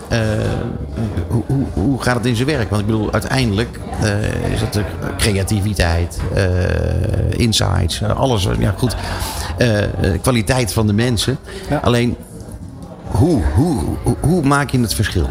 Hoe, 1.29 1.43
hoe, 1.47 1.65
hoe 1.73 2.03
gaat 2.03 2.17
het 2.17 2.27
in 2.27 2.37
zijn 2.37 2.49
werk? 2.49 2.69
Want 2.71 2.81
ik 2.81 2.87
bedoel, 2.87 3.13
uiteindelijk 3.13 3.79
eh, 4.03 4.53
is 4.53 4.61
het 4.61 4.73
de 4.73 4.83
creativiteit, 5.19 6.19
insights, 7.31 8.03
alles. 8.03 8.49
Ja, 8.59 8.75
goed. 8.79 8.97
Kwaliteit 10.23 10.73
van 10.73 10.87
de 10.87 10.93
mensen. 10.93 11.39
Ja. 11.71 11.77
Alleen, 11.85 12.17
hoe, 13.17 13.43
hoe, 13.55 13.83
hoe, 14.03 14.17
hoe 14.21 14.43
maak 14.43 14.71
je 14.71 14.81
het 14.81 14.95
verschil? 14.95 15.29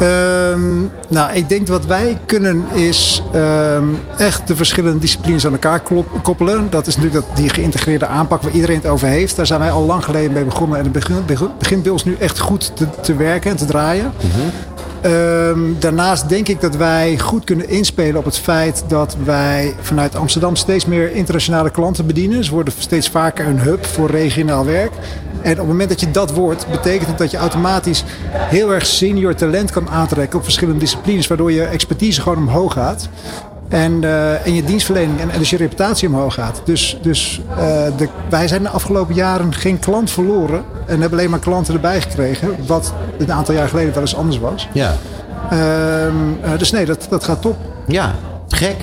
Ehm, 0.00 0.80
nou, 1.08 1.32
ik 1.32 1.48
denk 1.48 1.68
wat 1.68 1.86
wij 1.86 2.18
kunnen 2.26 2.64
is 2.72 3.22
ehm, 3.32 3.84
echt 4.18 4.48
de 4.48 4.56
verschillende 4.56 4.98
disciplines 4.98 5.46
aan 5.46 5.52
elkaar 5.52 5.82
koppelen. 6.22 6.70
Dat 6.70 6.86
is 6.86 6.96
natuurlijk 6.96 7.26
dat, 7.26 7.36
die 7.36 7.48
geïntegreerde 7.48 8.06
aanpak 8.06 8.42
waar 8.42 8.52
iedereen 8.52 8.76
het 8.76 8.86
over 8.86 9.08
heeft. 9.08 9.36
Daar 9.36 9.46
zijn 9.46 9.60
wij 9.60 9.70
al 9.70 9.86
lang 9.86 10.04
geleden 10.04 10.32
mee 10.32 10.44
begonnen. 10.44 10.78
En 10.78 10.84
het 10.84 10.92
begint, 10.92 11.26
begint 11.58 11.82
bij 11.82 11.92
ons 11.92 12.04
nu 12.04 12.16
echt 12.18 12.38
goed 12.38 12.76
te, 12.76 12.86
te 13.00 13.14
werken 13.14 13.50
en 13.50 13.56
te 13.56 13.64
draaien. 13.64 14.12
Ehm, 15.00 15.58
daarnaast 15.78 16.28
denk 16.28 16.48
ik 16.48 16.60
dat 16.60 16.76
wij 16.76 17.18
goed 17.18 17.44
kunnen 17.44 17.68
inspelen 17.68 18.16
op 18.16 18.24
het 18.24 18.38
feit 18.38 18.84
dat 18.88 19.16
wij 19.24 19.74
vanuit 19.80 20.16
Amsterdam 20.16 20.56
steeds 20.56 20.86
meer 20.86 21.12
internationale 21.12 21.70
klanten 21.70 22.06
bedienen. 22.06 22.44
Ze 22.44 22.50
worden 22.50 22.74
steeds 22.78 23.08
vaker 23.08 23.46
een 23.46 23.60
hub 23.60 23.84
voor 23.84 24.10
regionaal 24.10 24.64
werk. 24.64 24.92
En 25.42 25.52
op 25.52 25.58
het 25.58 25.66
moment 25.66 25.88
dat 25.88 26.00
je 26.00 26.10
dat 26.10 26.32
wordt, 26.32 26.66
betekent 26.70 27.08
het 27.08 27.18
dat 27.18 27.30
je 27.30 27.36
automatisch 27.36 28.04
heel 28.30 28.72
erg 28.74 28.86
senior 28.86 29.34
talent 29.34 29.70
kan 29.70 29.90
aantrekken 29.90 30.38
op 30.38 30.44
verschillende 30.44 30.80
disciplines, 30.80 31.26
waardoor 31.26 31.52
je 31.52 31.64
expertise 31.64 32.22
gewoon 32.22 32.38
omhoog 32.38 32.72
gaat. 32.72 33.08
En, 33.68 34.04
eh, 34.04 34.46
en 34.46 34.54
je 34.54 34.64
dienstverlening 34.64 35.20
en, 35.20 35.30
en 35.30 35.38
dus 35.38 35.50
je 35.50 35.56
reputatie 35.56 36.08
omhoog 36.08 36.34
gaat. 36.34 36.60
Dus, 36.64 36.98
dus 37.02 37.40
eh, 37.50 37.56
de, 37.96 38.08
wij 38.30 38.48
zijn 38.48 38.62
de 38.62 38.68
afgelopen 38.68 39.14
jaren 39.14 39.54
geen 39.54 39.78
klant 39.78 40.10
verloren. 40.10 40.64
En 40.86 41.00
hebben 41.00 41.18
alleen 41.18 41.30
maar 41.30 41.38
klanten 41.38 41.74
erbij 41.74 42.00
gekregen. 42.00 42.56
Wat 42.66 42.92
een 43.18 43.32
aantal 43.32 43.54
jaar 43.54 43.68
geleden 43.68 43.92
wel 43.92 44.02
eens 44.02 44.16
anders 44.16 44.38
was. 44.38 44.68
Ja. 44.72 44.94
Ehm, 45.50 46.14
eh, 46.42 46.58
dus 46.58 46.70
nee, 46.70 46.84
dat, 46.84 47.06
dat 47.10 47.24
gaat 47.24 47.42
top. 47.42 47.56
Ja, 47.86 48.14
gek. 48.48 48.76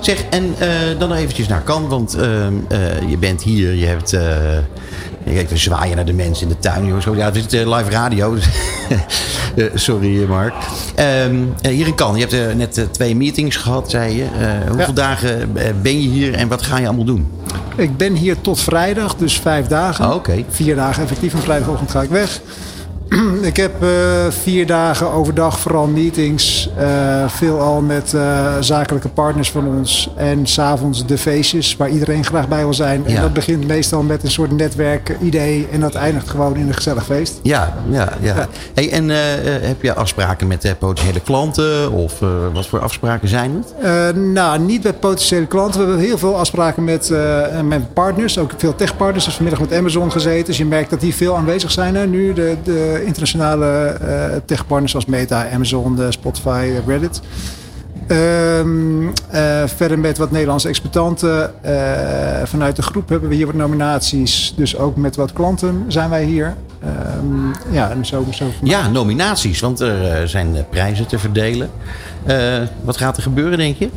Zeg, 0.00 0.24
en 0.30 0.54
eh, 0.58 0.68
dan 0.98 1.08
nog 1.08 1.18
eventjes 1.18 1.48
naar 1.48 1.62
Kan, 1.62 1.88
want 1.88 2.14
ehm, 2.14 2.52
eh, 2.68 3.10
je 3.10 3.18
bent 3.18 3.42
hier, 3.42 3.74
je 3.74 3.86
hebt... 3.86 4.12
eh 4.12 4.22
je 5.26 5.32
kijkt 5.32 5.48
te 5.48 5.56
zwaaien 5.56 5.96
naar 5.96 6.04
de 6.04 6.12
mensen 6.12 6.42
in 6.42 6.48
de 6.48 6.58
tuin. 6.58 6.86
Joh. 6.86 7.16
Ja, 7.16 7.32
het 7.32 7.52
is 7.52 7.64
live 7.64 7.90
radio. 7.90 8.34
dus- 8.34 8.48
sorry, 9.84 10.24
Mark. 10.24 10.54
Ehm, 10.94 11.34
eh, 11.60 11.70
hier 11.70 11.86
in 11.86 11.94
Kan, 11.94 12.16
je 12.16 12.26
hebt 12.26 12.56
net 12.56 12.86
twee 12.90 13.16
meetings 13.16 13.56
gehad, 13.56 13.90
zei 13.90 14.16
je. 14.16 14.24
Hoeveel 14.68 14.86
Ja. 14.86 14.92
dagen 14.92 15.52
ben 15.82 16.02
je 16.02 16.08
hier 16.08 16.34
en 16.34 16.48
wat 16.48 16.62
ga 16.62 16.78
je 16.78 16.86
allemaal 16.86 17.04
doen? 17.04 17.26
Ik 17.76 17.96
ben 17.96 18.14
hier 18.14 18.40
tot 18.40 18.60
vrijdag, 18.60 19.14
dus 19.14 19.38
vijf 19.38 19.66
dagen. 19.66 20.04
Ah, 20.04 20.14
oké. 20.14 20.44
Vier 20.48 20.74
dagen 20.74 21.02
effectief 21.02 21.32
en 21.34 21.40
vrijdagochtend 21.42 21.90
ga 21.90 22.02
ik 22.02 22.10
weg. 22.10 22.40
Ik 23.42 23.56
heb 23.56 23.82
eh, 23.82 23.88
vier 24.28 24.66
dagen 24.66 25.10
overdag 25.10 25.58
vooral 25.60 25.86
meetings. 25.86 26.70
eh 26.78 27.02
veelal 27.28 27.80
met 27.80 28.14
eh, 28.14 28.46
zakelijke 28.60 29.08
partners 29.08 29.50
van 29.50 29.66
ons. 29.66 30.10
En 30.16 30.46
s'avonds 30.46 31.06
de 31.06 31.18
feestjes 31.18 31.76
waar 31.76 31.88
iedereen 31.88 32.24
graag 32.24 32.48
bij 32.48 32.62
wil 32.62 32.74
zijn. 32.74 33.06
En 33.06 33.20
dat 33.20 33.32
begint 33.32 33.66
meestal 33.66 34.02
met 34.02 34.22
een 34.22 34.30
soort 34.30 34.50
netwerkidee. 34.50 35.68
En 35.72 35.80
dat 35.80 35.94
eindigt 35.94 36.30
gewoon 36.30 36.56
in 36.56 36.68
een 36.68 36.74
gezellig 36.74 37.04
feest. 37.04 37.40
Ja, 37.42 37.74
ja, 37.90 38.12
ja. 38.20 38.34
Ja. 38.34 38.48
Hey, 38.74 38.90
en 38.90 39.08
heb 39.66 39.82
je 39.82 39.94
afspraken 39.94 40.46
met 40.46 40.74
potentiële 40.78 41.20
klanten? 41.20 41.92
Of 41.92 42.18
wat 42.52 42.66
voor 42.66 42.80
afspraken 42.80 43.28
zijn 43.28 43.64
het? 43.64 44.16
Nou, 44.16 44.58
niet 44.58 44.82
met 44.82 45.00
potentiële 45.00 45.46
klanten. 45.46 45.80
We 45.80 45.86
hebben 45.86 46.06
heel 46.06 46.18
veel 46.18 46.38
afspraken 46.38 46.84
met, 46.84 47.12
met 47.64 47.92
partners. 47.92 48.38
Ook 48.38 48.50
veel 48.56 48.74
techpartners. 48.74 49.24
Dus 49.24 49.34
vanmiddag 49.34 49.60
met 49.60 49.78
Amazon 49.78 50.12
gezeten. 50.12 50.44
Dus 50.46 50.56
je 50.56 50.64
merkt 50.64 50.90
dat 50.90 51.00
die 51.00 51.14
veel 51.14 51.36
aanwezig 51.36 51.70
zijn. 51.70 51.94
Hè? 51.94 52.06
Nu 52.06 52.32
de, 52.32 52.56
de 52.64 52.93
internationale 53.02 53.66
eh 53.86 54.36
techpartners 54.46 54.90
zoals 54.90 55.06
Meta, 55.06 55.46
Amazon, 55.52 56.00
eh, 56.02 56.06
Spotify, 56.08 56.70
eh, 56.76 56.86
Reddit. 56.86 57.20
Ehm, 58.06 59.06
eh, 59.30 59.62
verder 59.76 59.98
met 59.98 60.18
wat 60.18 60.30
Nederlandse 60.30 60.68
exploitanten. 60.68 61.64
Eh, 61.64 62.42
vanuit 62.44 62.76
de 62.76 62.82
groep 62.82 63.08
hebben 63.08 63.28
we 63.28 63.34
hier 63.34 63.46
wat 63.46 63.54
nominaties. 63.54 64.54
Dus 64.56 64.76
ook 64.78 64.96
met 64.96 65.16
wat 65.16 65.32
klanten 65.32 65.84
zijn 65.88 66.10
wij 66.10 66.24
hier. 66.24 66.54
Ehm, 66.82 67.74
ja, 67.74 67.90
en 67.90 68.06
zo, 68.06 68.26
zo 68.30 68.44
Ja, 68.62 68.88
nominaties, 68.88 69.60
want 69.60 69.80
er 69.80 70.10
eh, 70.10 70.26
zijn 70.26 70.56
eh, 70.56 70.62
prijzen 70.70 71.06
te 71.06 71.18
verdelen. 71.18 71.70
Eh, 72.24 72.60
wat 72.82 72.96
gaat 72.96 73.16
er 73.16 73.22
gebeuren, 73.22 73.58
denk 73.58 73.76
je? 73.76 73.88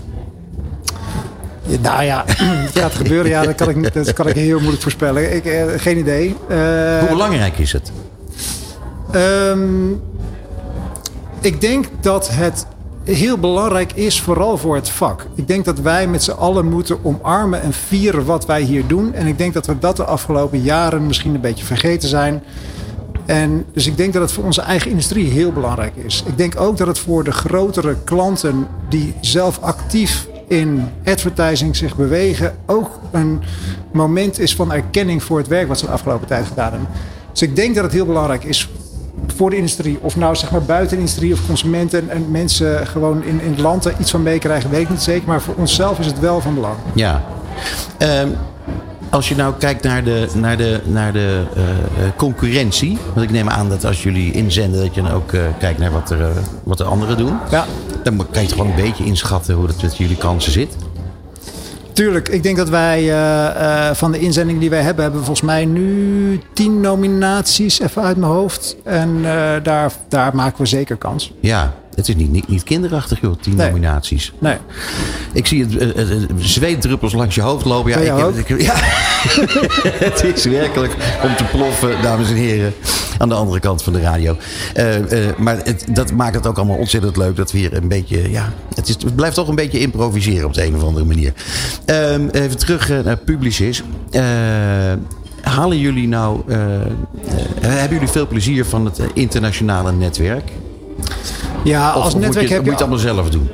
Ja, 1.64 1.78
Nou 1.82 2.04
ja, 2.04 2.24
het 2.68 2.78
gaat 2.80 2.94
gebeuren. 2.94 3.30
Ja, 3.32 3.44
dat 3.44 3.56
kan 3.56 3.70
ik, 3.70 3.94
dat 3.94 4.14
kan 4.14 4.28
ik 4.28 4.36
heel 4.36 4.58
moeilijk 4.60 4.82
voorspellen. 4.82 5.36
Ik, 5.36 5.46
eh, 5.46 5.64
geen 5.78 5.98
idee. 5.98 6.36
Eh, 6.50 6.58
Hoe 7.00 7.10
belangrijk 7.10 7.58
is 7.58 7.72
het? 7.74 7.92
Ehm, 9.12 9.92
ik 11.42 11.62
denk 11.62 11.86
dat 12.02 12.30
het 12.32 12.66
heel 13.04 13.38
belangrijk 13.38 13.94
is, 13.94 14.22
vooral 14.22 14.58
voor 14.58 14.76
het 14.76 14.90
vak. 14.90 15.28
Ik 15.36 15.48
denk 15.48 15.66
dat 15.66 15.80
wij 15.80 16.08
met 16.08 16.24
z'n 16.24 16.32
allen 16.32 16.70
moeten 16.70 16.98
omarmen 17.04 17.62
en 17.62 17.74
vieren 17.74 18.26
wat 18.26 18.46
wij 18.46 18.62
hier 18.62 18.88
doen. 18.88 19.14
En 19.14 19.28
ik 19.28 19.38
denk 19.38 19.54
dat 19.54 19.66
we 19.66 19.80
dat 19.80 19.98
de 19.98 20.04
afgelopen 20.04 20.62
jaren 20.62 21.08
misschien 21.08 21.36
een 21.36 21.42
beetje 21.42 21.66
vergeten 21.66 22.10
zijn. 22.10 22.44
En 23.26 23.66
dus 23.74 23.88
ik 23.88 23.98
denk 23.98 24.14
dat 24.14 24.22
het 24.22 24.32
voor 24.32 24.44
onze 24.44 24.62
eigen 24.62 24.92
industrie 24.92 25.30
heel 25.30 25.52
belangrijk 25.52 25.96
is. 25.96 26.24
Ik 26.28 26.38
denk 26.38 26.60
ook 26.60 26.78
dat 26.78 26.88
het 26.88 27.00
voor 27.00 27.24
de 27.24 27.32
grotere 27.32 27.96
klanten 28.04 28.68
die 28.90 29.14
zelf 29.22 29.60
actief 29.62 30.28
in 30.48 30.90
advertising 31.06 31.76
zich 31.76 31.96
bewegen, 31.96 32.56
ook 32.66 32.90
een 33.12 33.42
moment 33.92 34.40
is 34.40 34.56
van 34.56 34.72
erkenning 34.72 35.24
voor 35.24 35.38
het 35.38 35.48
werk 35.48 35.68
wat 35.68 35.80
ze 35.80 35.86
de 35.86 35.92
afgelopen 35.92 36.28
tijd 36.28 36.46
gedaan 36.46 36.72
hebben. 36.72 36.90
Dus 37.32 37.42
ik 37.42 37.56
denk 37.56 37.76
dat 37.76 37.84
het 37.84 37.94
heel 37.94 38.06
belangrijk 38.06 38.44
is 38.44 38.70
voor 39.36 39.50
de 39.50 39.56
industrie, 39.56 39.98
of 40.02 40.16
nou 40.16 40.36
zeg 40.36 40.52
maar 40.52 40.64
buiten 40.64 40.90
de 40.90 41.02
industrie 41.02 41.34
of 41.34 41.46
consumenten 41.48 42.10
en 42.10 42.32
mensen 42.32 42.88
gewoon 42.88 43.24
in, 43.24 43.42
in 43.42 43.50
het 43.50 43.60
land 43.60 43.86
er 43.86 43.96
iets 44.00 44.12
van 44.12 44.24
meekrijgen, 44.24 44.70
weet 44.70 44.82
ik 44.82 44.90
niet 44.90 45.02
zeker. 45.02 45.28
Maar 45.28 45.42
voor 45.42 45.56
onszelf 45.58 46.00
is 46.00 46.06
het 46.06 46.20
wel 46.20 46.42
van 46.42 46.54
belang. 46.54 46.76
Ja. 46.94 47.24
Ehm, 47.98 48.30
als 49.10 49.30
je 49.30 49.36
nou 49.36 49.54
kijkt 49.58 49.84
naar 49.84 50.04
de, 50.04 50.28
naar 50.34 50.58
de, 50.58 50.82
naar 50.86 51.14
de 51.14 51.44
eh, 51.56 51.64
eh, 51.64 52.12
concurrentie. 52.16 52.98
Want 53.14 53.26
ik 53.26 53.32
neem 53.32 53.50
aan 53.50 53.70
dat 53.70 53.86
als 53.86 54.04
jullie 54.04 54.32
inzenden, 54.32 54.82
dat 54.82 54.96
je 54.96 55.02
dan 55.02 55.12
ook 55.12 55.34
eh, 55.34 55.42
kijkt 55.60 55.80
naar 55.80 55.92
wat, 55.92 56.10
er, 56.10 56.32
wat 56.64 56.78
de 56.78 56.84
anderen 56.84 57.18
doen. 57.18 57.38
Ja. 57.52 57.66
Dan 58.04 58.18
kan 58.32 58.42
je 58.42 58.48
toch 58.48 58.58
gewoon 58.58 58.76
een 58.76 58.84
beetje 58.84 59.06
inschatten 59.06 59.56
hoe 59.56 59.68
het 59.68 59.82
met 59.82 59.98
jullie 59.98 60.18
kansen 60.18 60.52
zit. 60.52 60.76
Tuurlijk, 61.98 62.30
ik 62.30 62.44
denk 62.44 62.58
dat 62.58 62.70
wij 62.70 63.00
eh, 63.00 63.90
eh, 63.90 63.96
van 63.96 64.12
de 64.12 64.20
inzendingen 64.20 64.62
die 64.62 64.70
wij 64.70 64.82
hebben, 64.82 65.04
hebben 65.04 65.24
volgens 65.24 65.46
mij 65.46 65.66
nu 65.66 66.40
tien 66.54 66.82
nominaties, 66.82 67.80
even 67.80 68.02
uit 68.02 68.18
mijn 68.18 68.32
hoofd. 68.32 68.78
En 68.84 69.16
eh, 69.16 69.64
daar, 69.64 69.92
daar 70.10 70.36
maken 70.36 70.62
we 70.62 70.66
zeker 70.66 70.96
kans. 70.96 71.34
Ja, 71.40 71.74
het 71.98 72.08
is 72.08 72.16
niet, 72.16 72.32
niet, 72.32 72.48
niet 72.48 72.64
kinderachtig 72.64 73.22
joh, 73.22 73.36
tien 73.42 73.56
Nee. 73.56 73.68
nominaties. 73.68 74.34
Nee. 74.40 74.58
Ik 75.34 75.48
zie 75.48 75.64
het 75.64 75.78
eh, 75.78 75.90
eh, 75.90 76.12
eh, 76.12 76.30
zweetdruppels 76.38 77.14
langs 77.14 77.36
je 77.36 77.42
hoofd 77.42 77.66
lopen. 77.66 77.92
Ja, 78.04 78.28
ik, 78.28 78.50
ik- 78.50 78.62
ja. 78.70 78.74
het 80.06 80.24
is 80.24 80.46
werkelijk 80.46 80.94
om 81.24 81.36
te 81.36 81.44
ploffen, 81.44 82.02
dames 82.02 82.30
en 82.30 82.36
heren. 82.36 82.74
Aan 83.18 83.30
de 83.30 83.36
andere 83.36 83.60
kant 83.60 83.84
van 83.84 83.94
de 83.94 84.00
radio. 84.02 84.38
Maar 85.38 85.58
het, 85.64 85.86
dat 85.90 86.12
maakt 86.12 86.36
het 86.36 86.48
ook 86.48 86.58
allemaal 86.58 86.78
ontzettend 86.78 87.18
leuk 87.18 87.36
dat 87.36 87.52
we 87.52 87.58
hier 87.58 87.74
een 87.74 87.88
beetje. 87.88 88.32
Ja, 88.32 88.54
het, 88.76 88.88
is, 88.88 88.96
het 89.04 89.16
blijft 89.16 89.36
toch 89.36 89.48
een 89.48 89.56
beetje 89.56 89.80
improviseren 89.80 90.46
op 90.46 90.54
de 90.54 90.66
een 90.66 90.76
of 90.76 90.84
andere 90.84 91.06
manier. 91.06 91.34
Ehm, 91.86 92.28
even 92.32 92.58
terug 92.58 93.04
naar 93.04 93.18
Publicis. 93.18 93.84
Halen 95.42 95.80
jullie 95.80 96.08
nou. 96.08 96.42
hebben 97.60 97.94
jullie 97.98 98.08
veel 98.08 98.28
plezier 98.28 98.66
van 98.66 98.86
het 98.86 99.00
internationale 99.14 99.92
netwerk? 99.92 100.52
Ja, 101.68 101.90
als 101.90 102.14
moet 102.14 102.22
netwerk 102.22 102.48
je, 102.48 102.54
heb 102.54 102.64
moet 102.64 102.72
je 102.72 102.78
je... 102.78 102.86
het 102.86 103.04
allemaal 103.04 103.16
zelf 103.16 103.30
doen? 103.30 103.50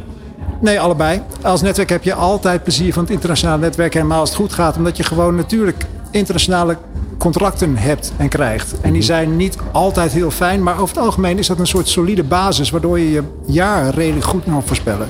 Nee, 0.63 0.79
allebei. 0.79 1.21
Als 1.41 1.61
netwerk 1.61 1.89
heb 1.89 2.03
je 2.03 2.13
altijd 2.13 2.63
plezier 2.63 2.93
van 2.93 3.03
het 3.03 3.11
internationale 3.11 3.59
netwerk. 3.59 3.93
Helemaal 3.93 4.19
als 4.19 4.29
het 4.29 4.37
goed 4.37 4.53
gaat. 4.53 4.77
Omdat 4.77 4.97
je 4.97 5.03
gewoon 5.03 5.35
natuurlijk 5.35 5.85
internationale 6.11 6.77
contracten 7.17 7.77
hebt 7.77 8.11
en 8.17 8.29
krijgt. 8.29 8.73
En 8.81 8.93
die 8.93 9.01
zijn 9.01 9.35
niet 9.35 9.57
altijd 9.71 10.11
heel 10.11 10.31
fijn. 10.31 10.63
Maar 10.63 10.79
over 10.79 10.95
het 10.95 11.05
algemeen 11.05 11.37
is 11.37 11.47
dat 11.47 11.59
een 11.59 11.67
soort 11.67 11.87
solide 11.87 12.23
basis. 12.23 12.69
Waardoor 12.69 12.99
je 12.99 13.11
je 13.11 13.23
jaar 13.45 13.93
redelijk 13.93 14.25
goed 14.25 14.43
kan 14.43 14.63
voorspellen. 14.63 15.09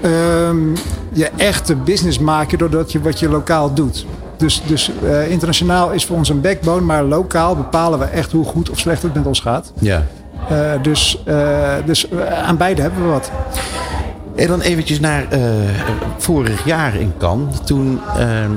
Ehm, 0.00 0.74
je 1.12 1.30
echte 1.36 1.76
business 1.76 2.18
maak 2.18 2.50
je 2.50 2.56
doordat 2.56 2.92
je 2.92 3.00
wat 3.00 3.18
je 3.18 3.28
lokaal 3.28 3.74
doet. 3.74 4.06
Dus, 4.36 4.62
dus 4.66 4.90
eh, 5.04 5.30
internationaal 5.30 5.92
is 5.92 6.04
voor 6.04 6.16
ons 6.16 6.28
een 6.28 6.40
backbone. 6.40 6.80
Maar 6.80 7.04
lokaal 7.04 7.56
bepalen 7.56 7.98
we 7.98 8.04
echt 8.04 8.32
hoe 8.32 8.44
goed 8.44 8.70
of 8.70 8.78
slecht 8.78 9.02
het 9.02 9.14
met 9.14 9.26
ons 9.26 9.40
gaat. 9.40 9.72
Ja. 9.80 10.06
Eh, 10.48 10.82
dus 10.82 11.18
dus 11.24 11.24
dus 11.84 12.08
eh, 12.08 12.42
aan 12.42 12.56
beide 12.56 12.82
hebben 12.82 13.02
we 13.02 13.08
wat. 13.08 13.30
En 14.34 14.46
dan 14.46 14.60
eventjes 14.60 15.00
naar 15.00 15.28
eh, 15.30 15.40
vorig 16.16 16.64
jaar 16.64 16.94
in 16.94 17.12
Cannes. 17.18 17.58
Toen, 17.64 18.00
eh, 18.16 18.44
eh, 18.44 18.50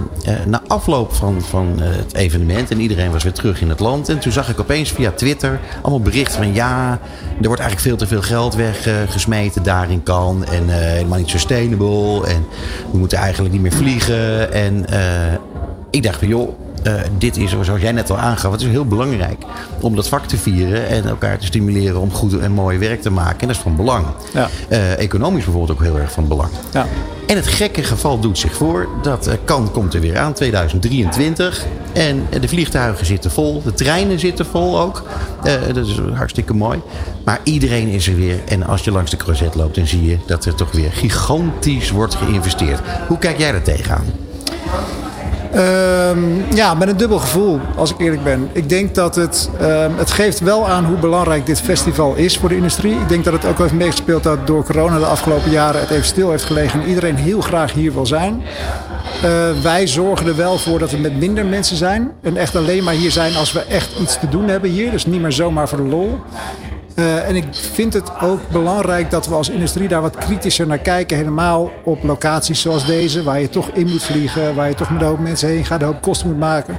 na 0.46 0.62
afloop 0.68 1.14
van, 1.14 1.42
van 1.42 1.82
eh, 1.82 1.88
het 1.90 2.14
evenement 2.14 2.72
en 2.72 2.80
iedereen 2.80 3.12
was 3.12 3.24
weer 3.24 3.34
terug 3.34 3.62
in 3.62 3.70
het 3.70 3.80
land. 3.80 4.10
En 4.10 4.20
toen 4.20 4.32
zag 4.32 4.50
ik 4.50 4.60
opeens 4.60 4.92
via 4.92 5.12
Twitter 5.12 5.60
allemaal 5.82 6.02
berichten 6.02 6.44
van 6.44 6.54
ja, 6.54 7.00
er 7.42 7.48
wordt 7.48 7.62
eigenlijk 7.62 7.80
veel 7.80 7.98
te 7.98 8.08
veel 8.08 8.22
geld 8.22 8.56
weggesmeten 8.56 9.64
daar 9.64 9.92
in 9.92 10.04
Cannes. 10.04 10.50
En 10.50 10.70
eh, 10.70 10.76
helemaal 10.76 11.18
niet 11.18 11.30
sustainable. 11.30 12.28
En 12.28 12.46
we 12.92 12.98
moeten 12.98 13.18
eigenlijk 13.18 13.54
niet 13.54 13.62
meer 13.62 13.72
vliegen. 13.72 14.54
En 14.54 14.90
eh, 14.90 15.34
ik 15.90 16.04
dacht 16.04 16.20
van 16.20 16.28
joh, 16.28 16.50
eh, 16.50 16.66
dit 17.18 17.38
is 17.38 17.52
zoals 17.52 17.82
jij 17.82 17.92
net 17.92 18.10
al 18.10 18.18
aangaf. 18.18 18.52
Het 18.52 18.62
is 18.62 18.68
heel 18.68 18.86
belangrijk 18.86 19.44
om 19.82 19.96
dat 19.96 20.08
vak 20.08 20.26
te 20.26 20.38
vieren 20.38 20.88
en 20.88 21.06
elkaar 21.06 21.38
te 21.38 21.46
stimuleren 21.46 22.00
om 22.00 22.12
goed 22.12 22.40
en 22.40 22.52
mooi 22.52 22.78
werk 22.78 23.02
te 23.02 23.10
maken. 23.10 23.40
En 23.40 23.48
dat 23.48 23.56
is 23.56 23.62
van 23.62 23.76
belang. 23.76 24.06
Ja. 24.34 24.50
Eh, 24.68 25.00
economisch 25.00 25.44
bijvoorbeeld 25.44 25.78
ook 25.78 25.84
heel 25.84 26.00
erg 26.00 26.12
van 26.12 26.28
belang. 26.28 26.50
Ja. 26.72 26.86
En 27.28 27.36
het 27.36 27.48
gekke 27.48 27.84
geval 27.84 28.20
doet 28.20 28.38
zich 28.38 28.54
voor 28.54 28.88
dat 29.02 29.28
uh, 29.28 29.34
Kan 29.44 29.72
komt 29.72 29.94
er 29.94 30.02
weer 30.02 30.18
aan, 30.18 30.34
2023. 30.34 31.66
En 31.94 32.28
de 32.42 32.48
vliegtuigen 32.48 33.06
zitten 33.06 33.32
vol, 33.32 33.62
de 33.64 33.74
treinen 33.74 34.20
zitten 34.20 34.46
vol 34.46 34.80
ook. 34.80 35.04
Uh, 35.46 35.54
dat 35.74 35.88
is 35.88 36.00
hartstikke 36.14 36.54
mooi. 36.54 36.82
Maar 37.26 37.40
iedereen 37.44 37.88
is 37.88 38.08
er 38.08 38.16
weer. 38.16 38.40
En 38.48 38.64
als 38.64 38.84
je 38.84 38.92
langs 38.92 39.12
de 39.12 39.18
Crozet 39.18 39.56
loopt, 39.56 39.76
dan 39.76 39.88
zie 39.88 40.06
je 40.06 40.18
dat 40.26 40.46
er 40.46 40.56
toch 40.56 40.72
weer 40.72 40.92
gigantisch 40.92 41.92
wordt 41.92 42.16
geïnvesteerd. 42.16 42.80
Hoe 43.08 43.18
kijk 43.18 43.38
jij 43.38 43.52
daar 43.52 43.62
tegenaan? 43.62 44.06
Ehm, 45.58 46.55
ja, 46.55 46.74
met 46.74 46.88
een 46.88 46.97
dubbel 46.97 47.20
gevoel, 47.20 47.60
als 47.76 47.91
ik 47.91 47.99
eerlijk 47.99 48.24
ben. 48.24 48.49
Ik 48.51 48.70
denk 48.70 48.95
dat 48.95 49.16
het, 49.16 49.49
ehm, 49.60 49.91
het 49.95 50.12
geeft 50.12 50.39
wel 50.39 50.68
aan 50.68 50.86
hoe 50.86 50.97
belangrijk 50.97 51.45
dit 51.45 51.62
festival 51.62 52.16
is 52.16 52.38
voor 52.38 52.49
de 52.49 52.55
industrie. 52.55 52.93
Ik 52.93 53.10
denk 53.10 53.24
dat 53.24 53.34
het 53.34 53.45
ook 53.45 53.58
heeft 53.58 53.74
meegespeeld 53.74 54.24
dat 54.24 54.47
door 54.47 54.64
corona 54.64 54.99
de 54.99 55.05
afgelopen 55.05 55.51
jaren 55.51 55.82
het 55.82 55.89
even 55.89 56.05
stil 56.05 56.30
heeft 56.30 56.43
gelegen 56.43 56.82
en 56.82 56.88
iedereen 56.88 57.16
heel 57.16 57.41
graag 57.41 57.74
hier 57.74 57.93
wil 57.93 58.05
zijn. 58.05 58.43
Uh, 59.26 59.62
wij 59.64 59.88
zorgen 59.88 60.28
er 60.28 60.36
wel 60.36 60.58
voor 60.58 60.80
dat 60.80 60.91
we 60.91 60.97
met 60.97 61.18
minder 61.18 61.45
mensen 61.45 61.78
zijn. 61.78 62.12
En 62.22 62.38
echt 62.38 62.55
alleen 62.55 62.84
maar 62.84 62.93
hier 62.93 63.12
zijn 63.12 63.36
als 63.36 63.51
we 63.51 63.60
echt 63.60 63.99
iets 63.99 64.20
te 64.20 64.30
doen 64.30 64.47
hebben 64.47 64.70
hier. 64.70 64.91
Dus 64.91 65.05
niet 65.05 65.22
meer 65.22 65.32
zomaar 65.32 65.70
voor 65.70 65.78
de 65.78 65.84
lol. 65.84 66.20
Uh, 67.00 67.28
en 67.28 67.36
ik 67.36 67.45
vind 67.52 67.93
het 67.93 68.12
ook 68.22 68.39
belangrijk 68.52 69.12
dat 69.12 69.28
we 69.28 69.36
als 69.36 69.50
industrie 69.50 69.88
daar 69.88 70.02
wat 70.02 70.16
kritischer 70.16 70.68
naar 70.68 70.78
kijken. 70.78 71.18
Helemaal 71.18 71.72
op 71.84 72.04
locaties 72.04 72.62
zoals 72.62 72.86
deze, 72.86 73.24
waar 73.24 73.39
je 73.39 73.50
toch 73.50 73.70
in 73.70 73.88
moet 73.88 74.04
vliegen, 74.04 74.56
waar 74.56 74.68
je 74.68 74.76
toch 74.76 74.89
met 74.89 75.02
een 75.02 75.08
hoop 75.08 75.20
mensen 75.20 75.50
heen 75.50 75.66
gaat, 75.66 75.82
een 75.82 75.88
hoop 75.88 76.02
kosten 76.02 76.28
moet 76.28 76.39
maken. 76.39 76.78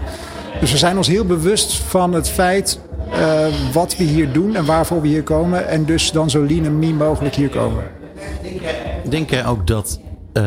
Dus 0.61 0.73
we 0.73 0.79
zijn 0.79 0.97
ons 0.97 1.07
heel 1.07 1.25
bewust 1.25 1.77
van 1.77 2.13
het 2.13 2.29
feit 2.29 2.81
uh, 3.13 3.47
wat 3.73 3.97
we 3.97 4.05
hier 4.05 4.33
doen 4.33 4.57
en 4.57 4.65
waarvoor 4.65 5.01
we 5.01 5.09
hier 5.09 5.23
komen. 5.23 5.69
En 5.69 5.85
dus 5.85 6.13
dan 6.13 6.31
zo 6.31 6.45
lean 6.45 6.65
en 6.65 6.79
mean 6.79 6.97
mogelijk 6.97 7.35
hier 7.35 7.49
komen. 7.49 7.85
Denk 9.09 9.31
jij 9.31 9.47
ook 9.47 9.67
dat 9.67 10.01
uh, 10.33 10.43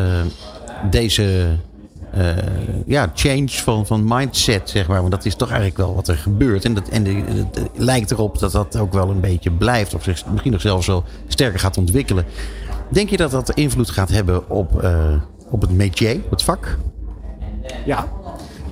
deze 0.89 1.47
uh, 2.17 2.27
ja, 2.85 3.11
change 3.13 3.49
van, 3.49 3.85
van 3.85 4.03
mindset, 4.07 4.69
zeg 4.69 4.87
maar. 4.87 4.99
Want 4.99 5.11
dat 5.11 5.25
is 5.25 5.35
toch 5.35 5.49
eigenlijk 5.49 5.77
wel 5.77 5.95
wat 5.95 6.07
er 6.07 6.17
gebeurt. 6.17 6.65
En, 6.65 6.73
dat, 6.73 6.87
en 6.87 7.05
het 7.05 7.69
lijkt 7.75 8.11
erop 8.11 8.39
dat 8.39 8.51
dat 8.51 8.77
ook 8.77 8.93
wel 8.93 9.09
een 9.09 9.19
beetje 9.19 9.51
blijft. 9.51 9.93
Of 9.93 10.03
zich 10.03 10.25
misschien 10.25 10.51
nog 10.51 10.61
zelfs 10.61 10.87
wel 10.87 11.03
sterker 11.27 11.59
gaat 11.59 11.77
ontwikkelen. 11.77 12.25
Denk 12.89 13.09
je 13.09 13.17
dat 13.17 13.31
dat 13.31 13.49
invloed 13.49 13.89
gaat 13.89 14.09
hebben 14.09 14.49
op, 14.49 14.83
uh, 14.83 15.13
op 15.49 15.61
het 15.61 15.71
métier, 15.71 16.21
het 16.29 16.43
vak? 16.43 16.77
Ja. 17.85 18.07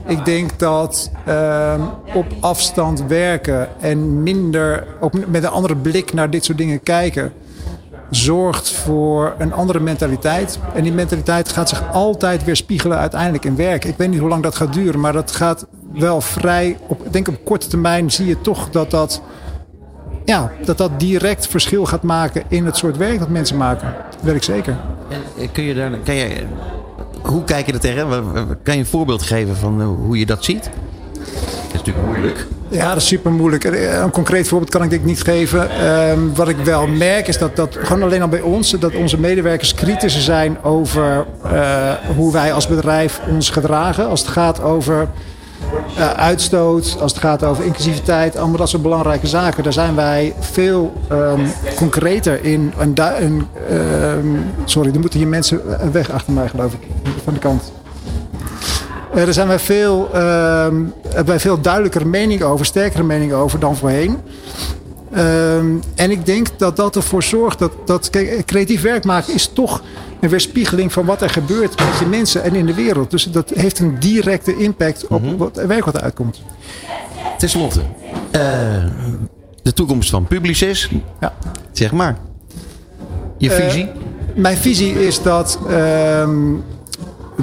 Ik 0.08 0.26
denk 0.26 0.60
dat 0.60 1.12
uh, 1.28 1.86
op 2.14 2.26
afstand 2.40 3.04
werken 3.08 3.82
en 3.82 4.24
minder, 4.24 4.88
ook 5.00 5.28
met 5.28 5.44
een 5.44 5.50
andere 5.50 5.76
blik 5.76 6.14
naar 6.14 6.30
dit 6.30 6.46
soort 6.46 6.58
dingen 6.58 6.84
kijken 6.84 7.34
zorgt 8.10 8.72
voor 8.72 9.36
een 9.38 9.54
andere 9.54 9.80
mentaliteit. 9.80 10.60
En 10.74 10.84
die 10.84 10.94
mentaliteit 10.94 11.50
gaat 11.50 11.70
zich 11.70 11.94
altijd 11.94 12.44
weer 12.44 12.56
spiegelen 12.56 12.98
uiteindelijk 12.98 13.46
in 13.46 13.56
werk. 13.56 13.86
Ik 13.86 13.98
weet 13.98 14.10
niet 14.10 14.20
hoe 14.20 14.30
lang 14.30 14.44
dat 14.44 14.56
gaat 14.56 14.74
duren, 14.74 15.00
maar 15.00 15.14
dat 15.14 15.32
gaat 15.32 15.66
wel 15.94 16.22
vrij. 16.22 16.78
Op, 16.88 17.06
ik 17.06 17.14
denk 17.14 17.28
op 17.28 17.46
korte 17.46 17.68
termijn 17.68 18.12
zie 18.12 18.26
je 18.26 18.42
toch 18.42 18.70
dat 18.70 18.92
dat, 18.92 19.22
ja, 20.26 20.52
dat 20.66 20.78
dat 20.78 21.00
direct 21.00 21.48
verschil 21.48 21.86
gaat 21.86 22.04
maken 22.04 22.44
in 22.48 22.66
het 22.66 22.78
soort 22.78 22.98
werk 22.98 23.20
dat 23.20 23.30
mensen 23.30 23.58
maken. 23.58 23.94
Dat 24.12 24.22
weet 24.22 24.36
ik 24.36 24.44
zeker. 24.44 24.78
En 25.40 25.52
kun 25.52 25.64
je 25.64 25.74
daar, 25.74 25.92
kan 26.04 26.16
je, 26.16 26.46
hoe 27.22 27.44
kijk 27.44 27.66
je 27.66 27.74
er 27.74 27.80
tegen? 27.80 28.08
Kan 28.64 28.74
je 28.74 28.80
een 28.80 28.86
voorbeeld 28.86 29.22
geven 29.22 29.56
van 29.56 29.82
hoe 29.82 30.20
je 30.20 30.26
dat 30.26 30.44
ziet? 30.44 30.70
Is 31.72 31.78
natuurlijk 31.78 32.08
moeilijk. 32.08 32.46
Ja, 32.68 32.88
dat 32.88 32.98
is 32.98 33.08
super 33.08 33.32
moeilijk. 33.32 33.64
Een 33.64 34.12
concreet 34.12 34.48
voorbeeld 34.48 34.72
kan 34.72 34.84
ik 34.84 34.90
dit 34.90 35.06
niet 35.06 35.22
geven. 35.22 35.88
Um, 35.88 36.36
wat 36.36 36.48
ik 36.48 36.58
wel 36.58 36.88
merk 36.88 37.28
is 37.28 37.38
dat, 37.38 37.56
dat 37.56 37.78
gewoon 37.80 38.04
alleen 38.04 38.22
al 38.22 38.28
bij 38.28 38.42
ons, 38.42 38.72
dat 38.72 38.96
onze 38.96 39.20
medewerkers 39.20 39.74
kritischer 39.74 40.22
zijn 40.22 40.64
over 40.64 41.26
uh, 41.46 41.92
hoe 42.16 42.32
wij 42.32 42.54
als 42.54 42.68
bedrijf 42.68 43.20
ons 43.30 43.50
gedragen. 43.50 44.08
Als 44.08 44.20
het 44.20 44.30
gaat 44.30 44.62
over 44.62 45.08
uh, 45.98 46.10
uitstoot, 46.12 46.98
als 47.00 47.12
het 47.12 47.22
gaat 47.22 47.44
over 47.44 47.66
inclusiviteit, 47.66 48.38
allemaal 48.38 48.58
dat 48.58 48.70
soort 48.70 48.84
belangrijke 48.84 49.28
zaken. 49.28 49.64
Daar 49.64 49.74
zijn 49.74 49.96
wij 49.96 50.34
veel 50.40 50.94
um, 51.12 51.52
concreter 51.76 52.44
in. 52.44 52.74
Um, 52.80 53.48
sorry, 54.66 54.94
er 54.94 55.00
moeten 55.00 55.20
hier 55.20 55.28
mensen 55.28 55.62
weg 55.92 56.12
achter 56.12 56.34
mij, 56.34 56.48
geloof 56.48 56.74
ik, 56.74 56.80
van 57.24 57.34
de 57.34 57.40
kant. 57.40 57.72
Uh, 59.16 59.16
daar 59.16 59.34
zijn 59.34 59.48
wij 59.48 59.60
veel, 59.60 60.10
uh, 60.14 60.20
hebben 61.04 61.26
wij 61.26 61.40
veel 61.40 61.62
duidelijkere 61.62 62.06
mening 62.06 62.42
over, 62.42 62.66
sterkere 62.66 63.04
mening 63.04 63.34
over 63.34 63.60
dan 63.60 63.76
voorheen. 63.76 64.18
Uh, 65.14 65.58
en 65.96 66.12
ik 66.12 66.26
denk 66.26 66.48
dat 66.58 66.76
dat 66.76 66.96
ervoor 66.96 67.24
zorgt 67.24 67.60
dat, 67.60 67.72
dat 67.86 68.10
kijk, 68.10 68.46
creatief 68.46 68.82
werk 68.82 69.06
maken 69.06 69.34
is 69.34 69.48
toch 69.48 69.82
een 70.20 70.30
weerspiegeling 70.30 70.94
van 70.94 71.06
wat 71.06 71.22
er 71.22 71.30
gebeurt 71.30 71.80
met 71.80 72.00
je 72.00 72.06
mensen 72.06 72.44
en 72.44 72.56
in 72.56 72.66
de 72.66 72.74
wereld. 72.74 73.12
Dus 73.12 73.24
dat 73.24 73.50
heeft 73.50 73.80
een 73.80 74.00
directe 74.00 74.58
impact 74.58 75.08
op 75.08 75.22
mm 75.22 75.30
-hmm. 75.30 75.42
het 75.42 75.66
werk 75.66 75.86
wat 75.86 75.96
eruit 75.96 76.14
komt. 76.14 76.42
Ten 77.38 77.50
slotte, 77.50 77.82
uh, 78.32 78.42
de 79.62 79.74
toekomst 79.74 80.10
van 80.10 80.28
Publicis. 80.28 80.90
Ja. 81.20 81.34
Zeg 81.72 81.92
maar. 81.92 82.18
Je 83.38 83.52
visie? 83.52 83.84
Uh, 83.84 83.90
mijn 84.36 84.58
visie 84.58 85.08
is 85.08 85.22
dat 85.22 85.60
ehm, 85.70 86.56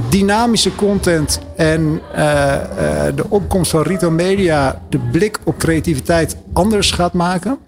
dynamische 0.08 0.74
content 0.74 1.40
en 1.56 1.80
uh, 1.80 2.18
uh, 2.18 3.02
de 3.14 3.24
opkomst 3.28 3.70
van 3.70 3.82
retail 3.82 4.12
media 4.12 4.82
de 4.88 4.98
blik 4.98 5.38
op 5.44 5.58
creativiteit 5.58 6.36
anders 6.52 6.90
gaat 6.90 7.12
maken. 7.12 7.58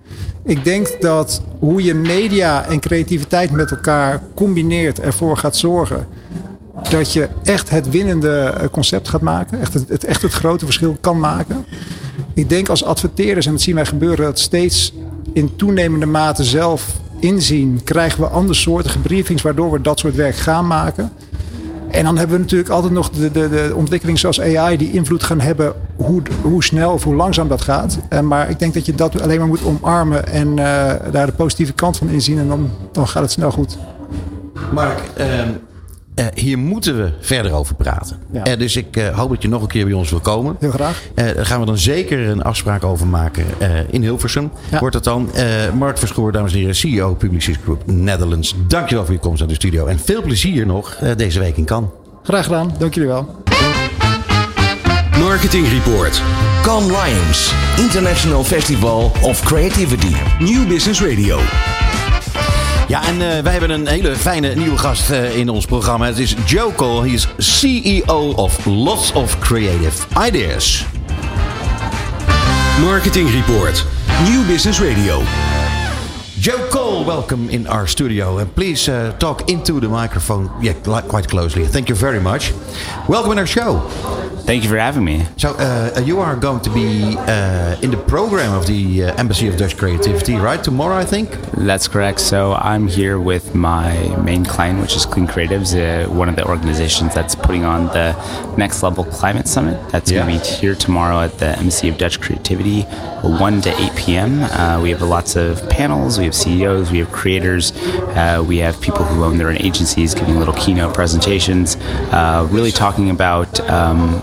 Ik 0.45 0.65
denk 0.65 1.01
dat 1.01 1.43
hoe 1.59 1.83
je 1.83 1.95
media 1.95 2.65
en 2.65 2.81
creativiteit 2.81 3.51
met 3.51 3.71
elkaar 3.71 4.23
combineert 4.35 5.01
ervoor 5.01 5.37
gaat 5.37 5.57
zorgen 5.57 6.07
dat 6.91 7.13
je 7.13 7.29
echt 7.43 7.71
het 7.71 7.91
winnende 7.91 8.55
concept 8.71 9.09
gaat 9.09 9.21
maken. 9.21 9.61
Echt 9.61 9.75
het, 9.75 9.89
het, 9.89 10.05
echt 10.05 10.23
het 10.23 10.33
grote 10.33 10.65
verschil 10.65 10.97
kan 11.01 11.19
maken. 11.19 11.65
Ik 12.35 12.49
denk 12.49 12.69
als 12.69 12.85
adverteerders, 12.85 13.47
en 13.47 13.53
dat 13.53 13.61
zien 13.61 13.75
wij 13.75 13.87
gebeuren, 13.87 14.25
dat 14.25 14.39
steeds 14.39 14.93
in 15.33 15.57
toenemende 15.57 16.07
mate 16.07 16.45
zelf 16.45 16.87
inzien, 17.21 17.81
krijgen 17.85 18.21
we 18.21 18.27
andersoortige 18.27 18.99
briefings 18.99 19.43
waardoor 19.43 19.71
we 19.71 19.81
dat 19.81 19.99
soort 19.99 20.15
werk 20.15 20.37
gaan 20.37 20.67
maken. 20.67 21.13
En 21.91 22.05
dan 22.05 22.17
hebben 22.19 22.37
we 22.37 22.43
natuurlijk 22.43 22.71
altijd 22.71 22.93
nog 22.93 23.11
de, 23.11 23.31
de, 23.31 23.49
de 23.49 23.73
ontwikkeling 23.75 24.19
zoals 24.19 24.41
AI 24.41 24.77
die 24.77 24.93
invloed 24.93 25.23
gaan 25.23 25.41
hebben 25.41 25.73
hoe, 25.97 26.23
hoe 26.43 26.65
snel 26.65 26.93
of 26.93 27.05
hoe 27.05 27.15
langzaam 27.15 27.49
dat 27.49 27.61
gaat. 27.61 27.99
Uh, 28.11 28.21
maar 28.21 28.51
ik 28.51 28.59
denk 28.59 28.75
dat 28.75 28.87
je 28.87 28.95
dat 28.95 29.21
alleen 29.21 29.39
maar 29.39 29.49
moet 29.49 29.65
omarmen 29.65 30.27
en 30.27 30.49
uh, 30.49 30.55
daar 31.11 31.27
de 31.27 31.33
positieve 31.33 31.73
kant 31.73 31.97
van 31.97 32.09
inzien 32.09 32.39
en 32.39 32.49
dan, 32.49 32.71
dan 32.93 33.09
gaat 33.09 33.23
het 33.23 33.31
snel 33.31 33.51
goed. 33.51 33.79
Mark, 34.73 35.01
uh, 36.19 36.27
hier 36.35 36.59
moeten 36.59 36.97
we 36.97 37.11
verder 37.21 37.53
over 37.53 37.75
praten. 37.75 38.17
Ja. 38.33 38.57
dus 38.57 38.77
ik 38.77 39.11
hoop 39.15 39.31
dat 39.31 39.43
je 39.43 39.49
nog 39.49 39.63
een 39.63 39.69
keer 39.69 39.85
bij 39.85 39.95
ons 39.95 40.11
wil 40.11 40.21
komen. 40.21 40.57
Heel 40.61 40.71
graag. 40.71 41.03
daar 41.15 41.47
gaan 41.47 41.61
we 41.61 41.67
dan 41.67 41.79
zeker 41.79 42.29
een 42.29 42.43
afspraak 42.43 42.85
over 42.85 43.07
maken 43.07 43.45
in 43.91 44.03
Hilversum. 44.03 44.51
Ja. 44.71 44.79
Wordt 44.79 44.95
het 44.95 45.05
dan. 45.05 45.31
Mark 45.79 45.99
Verschoor, 45.99 46.33
dames 46.33 46.53
en 46.53 46.59
heren, 46.59 46.75
CEO 46.75 47.15
Publicis 47.15 47.57
Group 47.63 47.83
Netherlands. 47.87 48.55
Dankjewel 48.69 49.05
voor 49.05 49.15
je 49.15 49.21
komst 49.21 49.39
naar 49.39 49.49
de 49.49 49.55
studio. 49.55 49.87
En 49.87 49.99
veel 49.99 50.23
plezier 50.23 50.67
nog 50.67 50.97
deze 51.17 51.39
week 51.39 51.57
in 51.57 51.65
Cannes. 51.65 51.91
Graag 52.23 52.45
gedaan. 52.45 52.75
Dank 52.79 52.95
jullie 52.95 53.09
wel. 53.09 53.43
Marketing 55.19 55.69
Report. 55.69 56.23
Cannes 56.63 56.91
Lions, 56.91 57.55
International 57.79 58.45
Festival 58.45 59.13
of 59.23 59.43
Creativity. 59.43 60.15
New 60.39 60.69
Business 60.69 61.01
Radio. 61.01 61.39
Ja, 62.89 63.07
en 63.07 63.15
uh, 63.15 63.39
wij 63.39 63.53
hebben 63.53 63.71
een 63.71 63.87
hele 63.87 64.17
fijne 64.17 64.55
nieuwe 64.55 64.79
gast 64.79 65.11
uh, 65.11 65.37
in 65.37 65.49
ons 65.49 65.67
programma. 65.67 66.07
Het 66.07 66.19
is 66.19 66.35
Joe 66.47 66.73
Cole. 66.75 67.01
Hij 67.01 67.11
is 67.11 67.29
CEO 67.39 68.33
of 68.37 68.67
Lots 68.67 69.13
of 69.13 69.39
Creative 69.39 70.07
Ideas. 70.27 70.85
Marketing 72.81 73.31
Report. 73.31 73.85
New 74.25 74.47
Business 74.47 74.81
Radio. 74.81 75.23
Joe 76.41 76.69
Cole, 76.71 76.88
welcome 77.05 77.49
in 77.51 77.67
our 77.67 77.87
studio. 77.87 78.39
And 78.39 78.55
please 78.55 78.89
uh, 78.89 79.13
talk 79.19 79.51
into 79.51 79.81
the 79.81 79.89
microphone 79.89 80.51
yeah, 80.63 80.75
quite 80.83 81.29
closely. 81.29 81.67
Thank 81.67 81.89
you 81.89 81.95
very 81.95 82.21
much. 82.21 82.53
Welcome 83.09 83.33
in 83.33 83.39
our 83.39 83.47
show. 83.47 83.81
Thank 84.49 84.63
you 84.63 84.71
for 84.71 84.79
having 84.79 85.05
me. 85.05 85.27
So, 85.37 85.51
uh, 85.51 86.01
you 86.07 86.21
are 86.21 86.35
going 86.35 86.61
to 86.61 86.71
be 86.71 87.17
uh, 87.19 87.77
in 87.83 87.91
the 87.91 88.03
program 88.09 88.55
of 88.55 88.67
the 88.67 89.05
uh, 89.05 89.15
Embassy 89.17 89.47
of 89.47 89.59
Dutch 89.59 89.77
Creativity, 89.77 90.37
right? 90.37 90.65
Tomorrow, 90.65 90.97
I 90.97 91.05
think? 91.05 91.31
That's 91.53 91.87
correct. 91.87 92.19
So, 92.21 92.55
I'm 92.55 92.89
here 92.89 93.21
with 93.21 93.55
my 93.55 93.93
main 94.25 94.47
client, 94.47 94.81
which 94.81 94.97
is 94.97 95.05
Clean 95.05 95.27
Creatives, 95.27 95.77
uh, 95.77 96.11
one 96.11 96.31
of 96.31 96.37
the 96.37 96.47
organizations 96.47 97.15
that's 97.15 97.35
putting 97.35 97.65
on 97.65 97.89
the 97.89 98.17
Next 98.57 98.83
Level 98.83 99.05
Climate 99.05 99.47
Summit. 99.47 99.77
That's 99.91 100.11
yeah. 100.11 100.25
going 100.25 100.41
to 100.41 100.43
be 100.43 100.51
here 100.57 100.75
tomorrow 100.75 101.21
at 101.21 101.37
the 101.37 101.59
Embassy 101.59 101.91
of 101.91 101.99
Dutch 101.99 102.19
Creativity, 102.19 102.85
1 103.23 103.61
to 103.61 103.83
8 103.83 103.97
p.m. 103.97 104.43
Uh, 104.45 104.81
we 104.83 104.89
have 104.89 105.03
lots 105.03 105.37
of 105.37 105.69
panels, 105.69 106.19
we 106.19 106.25
have 106.25 106.35
CEOs, 106.35 106.88
we 106.91 106.99
have 106.99 107.11
creators, 107.13 107.73
uh, 107.73 108.45
we 108.47 108.59
have 108.59 108.81
people 108.81 109.05
who 109.05 109.25
own 109.25 109.39
their 109.39 109.49
own 109.49 109.59
agencies 109.59 110.15
giving 110.15 110.39
little 110.39 110.55
keynote 110.55 110.95
presentations, 110.95 111.77
really 112.51 112.73
talking 112.73 113.11
about 113.11 113.61
um, 113.69 114.23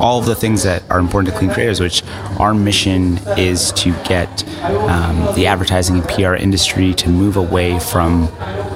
all 0.00 0.18
of 0.18 0.26
the 0.26 0.34
things 0.34 0.62
that 0.62 0.82
are 0.90 0.98
important 0.98 1.32
to 1.32 1.38
clean 1.38 1.50
creators, 1.50 1.80
which 1.80 2.02
our 2.38 2.54
mission 2.54 3.18
is 3.38 3.70
to 3.72 3.92
get 4.04 4.48
um, 4.62 5.34
the 5.34 5.46
advertising 5.46 5.96
and 5.96 6.08
PR 6.08 6.34
industry 6.34 6.94
to 6.94 7.08
move 7.08 7.36
away 7.36 7.78
from 7.78 8.26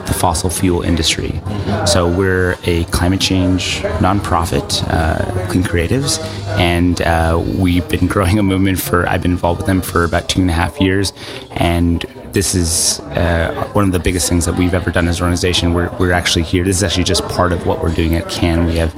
the 0.07 0.15
fossil 0.15 0.51
fuel 0.51 0.83
industry. 0.83 1.41
So 1.87 2.09
we're 2.09 2.57
a 2.65 2.85
climate 2.87 3.21
change 3.21 3.81
nonprofit, 4.01 4.85
uh, 4.89 5.49
Clean 5.49 5.65
Creatives, 5.65 6.21
and 6.59 7.01
uh, 7.03 7.43
we've 7.59 7.89
been 7.89 8.07
growing 8.15 8.39
a 8.39 8.43
movement 8.43 8.81
for. 8.81 9.09
I've 9.09 9.23
been 9.23 9.33
involved 9.33 9.61
with 9.61 9.67
them 9.67 9.81
for 9.81 10.05
about 10.05 10.29
two 10.29 10.41
and 10.41 10.51
a 10.51 10.53
half 10.53 10.81
years, 10.81 11.13
and 11.53 12.05
this 12.35 12.55
is 12.55 13.01
uh, 13.01 13.71
one 13.73 13.85
of 13.85 13.93
the 13.93 14.01
biggest 14.01 14.29
things 14.29 14.45
that 14.45 14.57
we've 14.57 14.75
ever 14.75 14.91
done 14.91 15.09
as 15.09 15.21
an 15.21 15.23
organization. 15.23 15.73
We're, 15.73 15.89
we're 15.99 16.13
actually 16.13 16.43
here. 16.43 16.65
This 16.65 16.77
is 16.77 16.83
actually 16.83 17.05
just 17.05 17.27
part 17.29 17.53
of 17.53 17.65
what 17.65 17.83
we're 17.83 17.95
doing 17.95 18.17
at 18.17 18.29
CAN. 18.29 18.67
We 18.67 18.75
have 18.77 18.93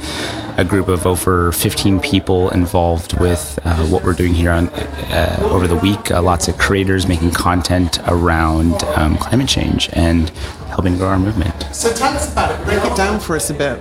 a 0.59 0.64
group 0.64 0.89
of 0.89 1.07
over 1.07 1.53
15 1.53 2.01
people 2.01 2.49
involved 2.51 3.20
with 3.20 3.59
uh, 3.64 3.76
what 3.87 4.03
we're 4.03 4.14
doing 4.14 4.32
here 4.32 4.51
on 4.51 4.70
uh, 4.70 5.39
over 5.43 5.68
the 5.68 5.76
week. 5.76 6.11
Uh, 6.11 6.22
lots 6.22 6.49
of 6.49 6.57
creators 6.57 7.07
making 7.07 7.30
content 7.32 7.99
around 8.09 8.82
um, 8.97 9.18
climate 9.18 9.49
change 9.49 9.91
and 9.93 10.32
helping 10.77 10.99
grow 10.99 11.09
our 11.09 11.18
movement. 11.18 11.55
So 11.72 11.91
tell 11.93 12.14
us 12.14 12.31
about 12.31 12.51
it. 12.53 12.64
Break 12.66 12.85
it 12.85 12.97
down 12.97 13.18
for 13.18 13.35
us 13.35 13.49
a 13.49 13.55
bit, 13.55 13.81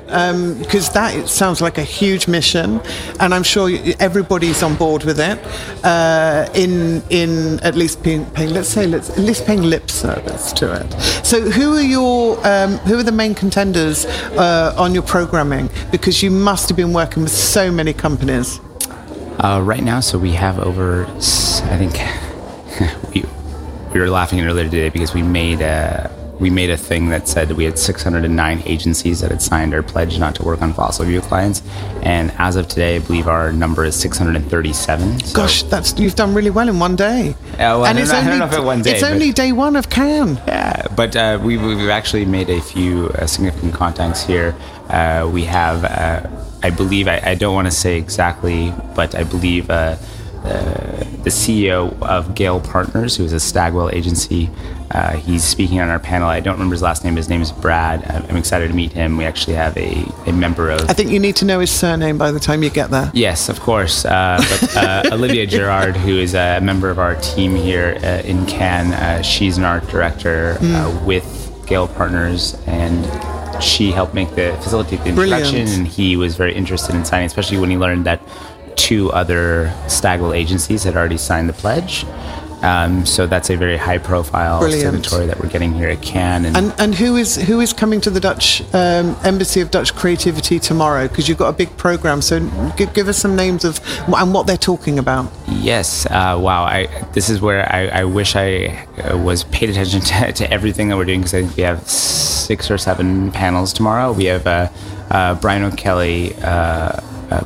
because 0.63 0.89
that 0.91 1.13
it 1.13 1.27
sounds 1.27 1.59
like 1.59 1.77
a 1.77 1.83
huge 1.83 2.27
mission, 2.27 2.79
and 3.19 3.33
I'm 3.33 3.43
sure 3.43 3.69
everybody's 3.99 4.63
on 4.63 4.75
board 4.75 5.03
with 5.03 5.19
it. 5.19 5.37
Uh, 5.83 6.47
in 6.55 7.03
in 7.09 7.59
at 7.63 7.75
least 7.75 8.01
paying, 8.01 8.25
paying 8.31 8.53
let's 8.53 8.69
say 8.69 8.87
let's 8.87 9.09
at 9.09 9.19
least 9.19 9.45
paying 9.45 9.63
lip 9.63 9.89
service 9.91 10.53
to 10.53 10.65
it. 10.79 10.89
So 11.25 11.41
who 11.41 11.75
are 11.75 11.81
your 11.97 12.39
um, 12.47 12.77
who 12.87 12.97
are 12.97 13.03
the 13.03 13.11
main 13.11 13.35
contenders 13.35 14.05
uh, 14.37 14.73
on 14.77 14.93
your 14.93 15.03
programming? 15.03 15.69
Because 15.91 16.23
you 16.23 16.31
must 16.31 16.69
have 16.69 16.77
been 16.77 16.93
working 16.93 17.23
with 17.23 17.33
so 17.33 17.71
many 17.71 17.91
companies. 17.91 18.61
Uh, 19.37 19.61
right 19.61 19.83
now, 19.83 19.99
so 19.99 20.17
we 20.17 20.31
have 20.31 20.59
over, 20.59 21.05
I 21.07 21.77
think, 21.77 21.99
we, 23.13 23.25
we 23.93 23.99
were 23.99 24.09
laughing 24.09 24.39
earlier 24.39 24.63
today 24.63 24.87
because 24.87 25.13
we 25.13 25.23
made 25.23 25.59
a 25.59 26.09
we 26.39 26.49
made 26.49 26.69
a 26.69 26.77
thing 26.77 27.09
that 27.09 27.27
said 27.27 27.51
we 27.53 27.63
had 27.63 27.79
609 27.79 28.63
agencies 28.65 29.21
that 29.21 29.31
had 29.31 29.41
signed 29.41 29.73
our 29.73 29.81
pledge 29.83 30.19
not 30.19 30.35
to 30.35 30.43
work 30.43 30.61
on 30.61 30.73
fossil 30.73 31.05
fuel 31.05 31.21
clients, 31.21 31.61
and 32.03 32.31
as 32.37 32.55
of 32.55 32.67
today, 32.67 32.97
I 32.97 32.99
believe 32.99 33.27
our 33.27 33.51
number 33.53 33.85
is 33.85 33.95
637. 33.95 35.19
So- 35.21 35.35
Gosh, 35.35 35.63
that's 35.63 35.97
you've 35.97 36.15
done 36.15 36.33
really 36.33 36.49
well 36.49 36.67
in 36.67 36.79
one 36.79 36.95
day. 36.95 37.35
Yeah, 37.57 37.75
well, 37.75 37.85
I 37.85 37.89
and 37.89 37.97
don't 37.97 38.03
it's 38.03 38.11
know- 38.11 38.17
I 38.17 38.19
only 38.21 38.29
don't 38.31 38.39
know 38.39 38.45
if 38.45 38.53
it 38.53 38.63
one 38.65 38.81
day, 38.81 38.91
it's 38.91 39.01
but- 39.01 39.11
only 39.11 39.31
day 39.31 39.51
one 39.51 39.75
of 39.75 39.89
Can. 39.89 40.35
Yeah, 40.47 40.87
but 40.95 41.15
uh, 41.15 41.39
we, 41.41 41.57
we've 41.57 41.89
actually 41.89 42.25
made 42.25 42.49
a 42.49 42.61
few 42.61 43.07
uh, 43.09 43.25
significant 43.27 43.73
contacts 43.73 44.23
here. 44.23 44.55
Uh, 44.89 45.29
we 45.31 45.43
have, 45.45 45.83
uh, 45.83 46.27
I 46.63 46.69
believe, 46.69 47.07
I, 47.07 47.21
I 47.25 47.35
don't 47.35 47.53
want 47.55 47.67
to 47.67 47.71
say 47.71 47.97
exactly, 47.97 48.73
but 48.95 49.15
I 49.15 49.23
believe 49.23 49.69
uh, 50.45 51.03
the 51.23 51.29
CEO 51.31 51.99
of 52.01 52.35
Gale 52.35 52.59
Partners, 52.59 53.15
who 53.17 53.23
is 53.23 53.33
a 53.33 53.39
Stagwell 53.39 53.89
agency, 53.89 54.49
uh, 54.91 55.17
he's 55.17 55.43
speaking 55.43 55.79
on 55.79 55.89
our 55.89 55.99
panel. 55.99 56.29
I 56.29 56.39
don't 56.39 56.53
remember 56.53 56.73
his 56.73 56.81
last 56.81 57.03
name. 57.03 57.15
His 57.15 57.27
name 57.27 57.41
is 57.41 57.51
Brad. 57.51 58.03
I'm 58.09 58.25
I'm 58.29 58.37
excited 58.37 58.67
to 58.67 58.73
meet 58.73 58.91
him. 58.91 59.17
We 59.17 59.25
actually 59.25 59.55
have 59.55 59.75
a, 59.77 60.05
a 60.27 60.31
member 60.31 60.69
of 60.69 60.89
I 60.89 60.93
think 60.93 61.09
you 61.09 61.19
need 61.19 61.35
to 61.37 61.45
know 61.45 61.59
his 61.59 61.71
surname 61.71 62.17
by 62.17 62.31
the 62.31 62.39
time 62.39 62.63
you 62.63 62.69
get 62.69 62.91
there. 62.91 63.09
Yes, 63.13 63.49
of 63.49 63.59
course. 63.59 64.05
Uh, 64.05 64.37
but 64.37 64.77
uh, 64.77 65.03
Olivia 65.13 65.47
Gerard, 65.47 65.95
who 65.97 66.17
is 66.19 66.35
a 66.35 66.59
member 66.61 66.89
of 66.89 66.99
our 66.99 67.15
team 67.15 67.55
here 67.55 67.97
uh, 68.03 68.21
in 68.23 68.45
Cannes, 68.45 68.93
uh, 68.93 69.21
she's 69.21 69.57
an 69.57 69.63
art 69.63 69.87
director 69.87 70.57
uh, 70.61 71.03
with 71.05 71.25
Gale 71.65 71.87
Partners, 71.87 72.55
and 72.67 73.05
she 73.63 73.91
helped 73.91 74.13
make 74.13 74.29
the 74.35 74.55
facilitate 74.61 75.03
the 75.03 75.13
Brilliant. 75.13 75.45
introduction. 75.45 75.79
And 75.79 75.87
he 75.87 76.17
was 76.17 76.35
very 76.35 76.53
interested 76.53 76.93
in 76.95 77.05
signing, 77.05 77.25
especially 77.25 77.57
when 77.57 77.69
he 77.69 77.77
learned 77.77 78.05
that 78.05 78.21
two 78.85 79.11
other 79.13 79.73
Stagwell 79.87 80.33
agencies 80.33 80.83
had 80.83 80.95
already 80.95 81.17
signed 81.17 81.49
the 81.49 81.53
pledge. 81.53 82.05
Um, 82.61 83.05
so 83.05 83.27
that's 83.27 83.49
a 83.49 83.57
very 83.57 83.77
high-profile 83.77 84.61
signatory 84.71 85.27
that 85.27 85.39
we're 85.39 85.49
getting 85.49 85.73
here 85.73 85.89
at 85.89 86.01
Cannes. 86.01 86.45
And, 86.45 86.57
And 86.57 86.73
and 86.79 86.95
who 86.95 87.15
is 87.15 87.35
who 87.35 87.59
is 87.61 87.73
coming 87.73 88.01
to 88.01 88.09
the 88.09 88.19
Dutch 88.19 88.61
um, 88.73 89.15
Embassy 89.23 89.61
of 89.61 89.69
Dutch 89.71 89.93
Creativity 89.93 90.59
tomorrow? 90.59 91.07
Because 91.07 91.27
you've 91.27 91.37
got 91.37 91.49
a 91.49 91.57
big 91.57 91.75
program. 91.77 92.21
So 92.21 92.39
give, 92.77 92.93
give 92.93 93.07
us 93.07 93.17
some 93.17 93.35
names 93.35 93.65
of 93.65 93.79
and 94.07 94.33
what 94.33 94.47
they're 94.47 94.57
talking 94.57 94.97
about. 94.99 95.31
Yes. 95.47 96.05
Uh, 96.05 96.37
wow. 96.39 96.63
I, 96.63 96.87
this 97.13 97.29
is 97.29 97.41
where 97.41 97.71
I, 97.71 98.01
I 98.01 98.03
wish 98.05 98.35
I 98.35 98.87
uh, 99.03 99.17
was 99.17 99.43
paid 99.45 99.69
attention 99.69 100.01
to, 100.11 100.31
to 100.31 100.51
everything 100.51 100.87
that 100.89 100.97
we're 100.97 101.05
doing 101.05 101.21
because 101.21 101.33
I 101.33 101.41
think 101.41 101.57
we 101.57 101.63
have 101.63 101.87
six 101.87 102.71
or 102.71 102.77
seven 102.77 103.31
panels 103.31 103.73
tomorrow. 103.73 104.11
We 104.11 104.25
have 104.25 104.47
uh, 104.47 104.69
uh, 105.11 105.35
Brian 105.35 105.63
O'Kelly, 105.63 106.35
uh, 106.37 106.47
uh, 106.47 107.43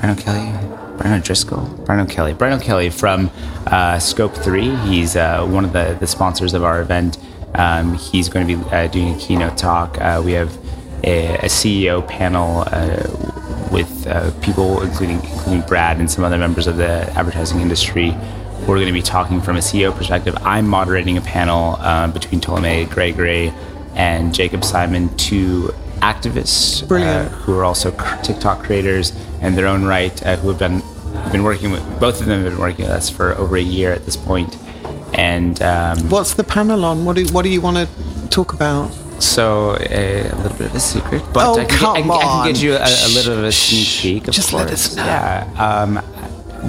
Brian 0.00 0.18
O'Kelly, 0.18 0.48
Brian 1.02 1.18
O'Driscoll, 1.18 1.64
Brian 1.84 2.00
O'Kelly, 2.06 2.32
Brian 2.32 2.60
O'Kelly 2.60 2.88
from 2.88 3.28
uh, 3.66 3.98
Scope 3.98 4.36
Three. 4.36 4.70
He's 4.86 5.16
uh, 5.16 5.44
one 5.44 5.64
of 5.64 5.72
the, 5.72 5.96
the 5.98 6.06
sponsors 6.06 6.54
of 6.54 6.62
our 6.62 6.80
event. 6.80 7.18
Um, 7.56 7.94
he's 7.94 8.28
going 8.28 8.46
to 8.46 8.56
be 8.56 8.70
uh, 8.70 8.86
doing 8.86 9.16
a 9.16 9.18
keynote 9.18 9.58
talk. 9.58 10.00
Uh, 10.00 10.22
we 10.24 10.30
have 10.32 10.56
a, 11.02 11.34
a 11.38 11.46
CEO 11.46 12.06
panel 12.06 12.62
uh, 12.68 13.02
with 13.72 14.06
uh, 14.06 14.30
people, 14.42 14.80
including 14.82 15.16
including 15.24 15.62
Brad 15.62 15.98
and 15.98 16.08
some 16.08 16.22
other 16.22 16.38
members 16.38 16.68
of 16.68 16.76
the 16.76 17.10
advertising 17.16 17.60
industry. 17.60 18.12
We're 18.60 18.76
going 18.76 18.86
to 18.86 18.92
be 18.92 19.02
talking 19.02 19.40
from 19.40 19.56
a 19.56 19.60
CEO 19.60 19.92
perspective. 19.92 20.36
I'm 20.42 20.68
moderating 20.68 21.18
a 21.18 21.22
panel 21.22 21.78
uh, 21.80 22.06
between 22.12 22.40
Ptolemy 22.40 22.84
Gregory 22.84 23.52
and 23.96 24.32
Jacob 24.32 24.62
Simon, 24.62 25.14
two 25.16 25.74
activists 26.02 26.82
uh, 26.90 27.28
who 27.28 27.58
are 27.58 27.64
also 27.64 27.90
TikTok 28.22 28.62
creators 28.62 29.12
in 29.40 29.56
their 29.56 29.66
own 29.66 29.84
right, 29.84 30.24
uh, 30.24 30.36
who 30.36 30.48
have 30.48 30.58
done 30.58 30.80
been 31.30 31.44
working 31.44 31.70
with 31.70 31.82
both 32.00 32.20
of 32.20 32.26
them 32.26 32.42
have 32.42 32.52
been 32.52 32.60
working 32.60 32.84
with 32.86 32.94
us 32.94 33.08
for 33.10 33.34
over 33.36 33.56
a 33.56 33.60
year 33.62 33.92
at 33.92 34.04
this 34.04 34.16
point, 34.16 34.56
and 35.14 35.60
um, 35.62 35.98
What's 36.08 36.34
the 36.34 36.44
panel 36.44 36.84
on? 36.84 37.04
What 37.04 37.16
do 37.16 37.24
what 37.32 37.42
do 37.42 37.48
you 37.50 37.60
want 37.60 37.76
to 37.76 38.28
talk 38.28 38.52
about? 38.52 38.90
so 39.22 39.70
uh, 39.70 39.76
a 39.78 40.34
little 40.42 40.58
bit 40.58 40.66
of 40.66 40.74
a 40.74 40.80
secret, 40.80 41.22
but 41.32 41.46
Oh, 41.46 41.60
I, 41.60 41.64
can 41.64 41.78
come 41.78 41.94
get, 41.94 42.02
I, 42.02 42.02
can, 42.02 42.10
I 42.10 42.44
can 42.44 42.52
get 42.54 42.62
you 42.62 42.72
a, 42.74 42.82
a 42.82 43.08
little 43.14 43.34
bit 43.34 43.38
of 43.38 43.44
a 43.44 43.52
sneak 43.52 43.88
peek. 44.02 44.28
Of 44.28 44.34
Just 44.34 44.52
let 44.52 44.66
course. 44.66 44.88
us 44.90 44.96
know. 44.96 45.04
Yeah. 45.04 45.46
Um, 45.58 45.94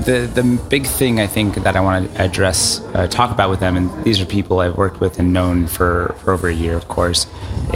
the 0.05 0.29
the 0.33 0.43
big 0.69 0.85
thing 0.85 1.19
I 1.19 1.25
think 1.27 1.55
that 1.55 1.75
I 1.75 1.81
want 1.81 2.13
to 2.13 2.21
address, 2.21 2.79
uh, 2.93 3.07
talk 3.07 3.31
about 3.31 3.49
with 3.49 3.59
them, 3.59 3.75
and 3.75 4.03
these 4.03 4.21
are 4.21 4.25
people 4.25 4.59
I've 4.59 4.77
worked 4.77 4.99
with 4.99 5.17
and 5.19 5.33
known 5.33 5.65
for, 5.67 6.15
for 6.19 6.31
over 6.33 6.47
a 6.47 6.53
year, 6.53 6.75
of 6.75 6.87
course, 6.87 7.25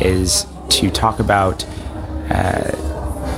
is 0.01 0.45
to 0.69 0.89
talk 0.91 1.19
about, 1.19 1.65
uh, 2.29 2.71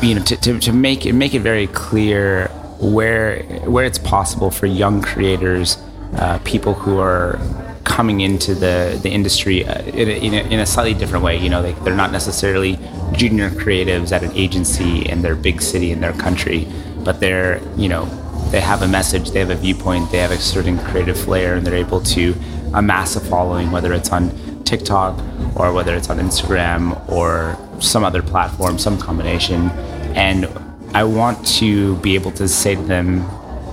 you 0.01 0.15
know, 0.15 0.23
to, 0.23 0.35
to, 0.37 0.59
to 0.59 0.71
make 0.73 1.05
it 1.05 1.13
make 1.13 1.33
it 1.33 1.39
very 1.41 1.67
clear 1.67 2.49
where 2.79 3.43
where 3.65 3.85
it's 3.85 3.97
possible 3.97 4.51
for 4.51 4.65
young 4.65 5.01
creators, 5.01 5.77
uh, 6.15 6.39
people 6.39 6.73
who 6.73 6.99
are 6.99 7.39
coming 7.83 8.21
into 8.21 8.53
the, 8.53 8.99
the 9.03 9.09
industry 9.09 9.65
uh, 9.65 9.81
in, 9.81 10.07
a, 10.07 10.25
in, 10.25 10.33
a, 10.33 10.41
in 10.53 10.59
a 10.59 10.65
slightly 10.65 10.93
different 10.93 11.23
way. 11.23 11.35
You 11.37 11.49
know, 11.49 11.61
they, 11.61 11.73
they're 11.83 11.95
not 11.95 12.11
necessarily 12.11 12.77
junior 13.13 13.49
creatives 13.49 14.11
at 14.11 14.23
an 14.23 14.31
agency 14.33 15.09
in 15.09 15.21
their 15.21 15.35
big 15.35 15.61
city 15.61 15.91
in 15.91 15.99
their 15.99 16.13
country, 16.13 16.67
but 17.03 17.19
they're, 17.19 17.61
you 17.75 17.89
know, 17.89 18.05
they 18.51 18.61
have 18.61 18.81
a 18.83 18.87
message, 18.87 19.31
they 19.31 19.39
have 19.39 19.49
a 19.49 19.55
viewpoint, 19.55 20.11
they 20.11 20.19
have 20.19 20.31
a 20.31 20.37
certain 20.37 20.77
creative 20.77 21.19
flair, 21.19 21.55
and 21.55 21.65
they're 21.65 21.75
able 21.75 22.01
to 22.01 22.33
amass 22.73 23.15
a 23.15 23.19
following, 23.19 23.71
whether 23.71 23.93
it's 23.93 24.11
on 24.11 24.63
TikTok 24.63 25.19
or 25.55 25.73
whether 25.73 25.95
it's 25.95 26.09
on 26.09 26.19
Instagram 26.19 27.09
or 27.09 27.57
some 27.81 28.03
other 28.03 28.21
platform, 28.21 28.77
some 28.77 28.97
combination. 28.97 29.69
And 30.15 30.47
I 30.93 31.03
want 31.03 31.45
to 31.59 31.95
be 31.97 32.15
able 32.15 32.31
to 32.31 32.47
say 32.47 32.75
to 32.75 32.81
them 32.81 33.29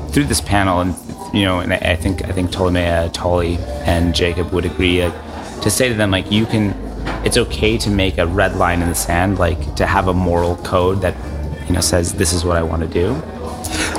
through 0.08 0.24
this 0.24 0.40
panel, 0.40 0.80
and 0.80 0.94
you 1.34 1.44
know, 1.44 1.60
and 1.60 1.72
I 1.72 1.76
I 1.78 1.96
think 1.96 2.24
I 2.24 2.32
think 2.32 2.50
Ptolemea, 2.50 3.12
Tully, 3.12 3.58
and 3.84 4.14
Jacob 4.14 4.52
would 4.52 4.64
agree 4.64 5.06
like, 5.06 5.60
to 5.62 5.70
say 5.70 5.88
to 5.88 5.94
them 5.94 6.10
like, 6.10 6.30
you 6.30 6.46
can, 6.46 6.70
it's 7.24 7.36
okay 7.36 7.78
to 7.78 7.90
make 7.90 8.18
a 8.18 8.26
red 8.26 8.56
line 8.56 8.82
in 8.82 8.88
the 8.88 8.94
sand, 8.94 9.38
like 9.38 9.74
to 9.76 9.86
have 9.86 10.08
a 10.08 10.14
moral 10.14 10.56
code 10.58 11.00
that 11.02 11.14
you 11.66 11.74
know 11.74 11.80
says 11.80 12.14
this 12.14 12.32
is 12.32 12.44
what 12.44 12.56
I 12.56 12.62
want 12.62 12.82
to 12.82 12.88
do. 12.88 13.14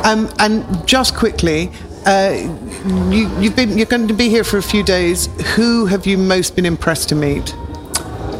Um, 0.03 0.30
and 0.39 0.88
just 0.88 1.15
quickly, 1.15 1.72
uh, 2.05 2.34
you, 3.09 3.30
you've 3.39 3.55
been 3.55 3.78
you're 3.78 3.88
going 3.88 4.07
to 4.07 4.13
be 4.13 4.30
here 4.30 4.43
for 4.43 4.57
a 4.57 4.63
few 4.63 4.84
days. 4.84 5.28
Who 5.55 5.88
have 5.88 6.05
you 6.05 6.18
most 6.18 6.55
been 6.55 6.65
impressed 6.65 7.09
to 7.09 7.15
meet? 7.15 7.53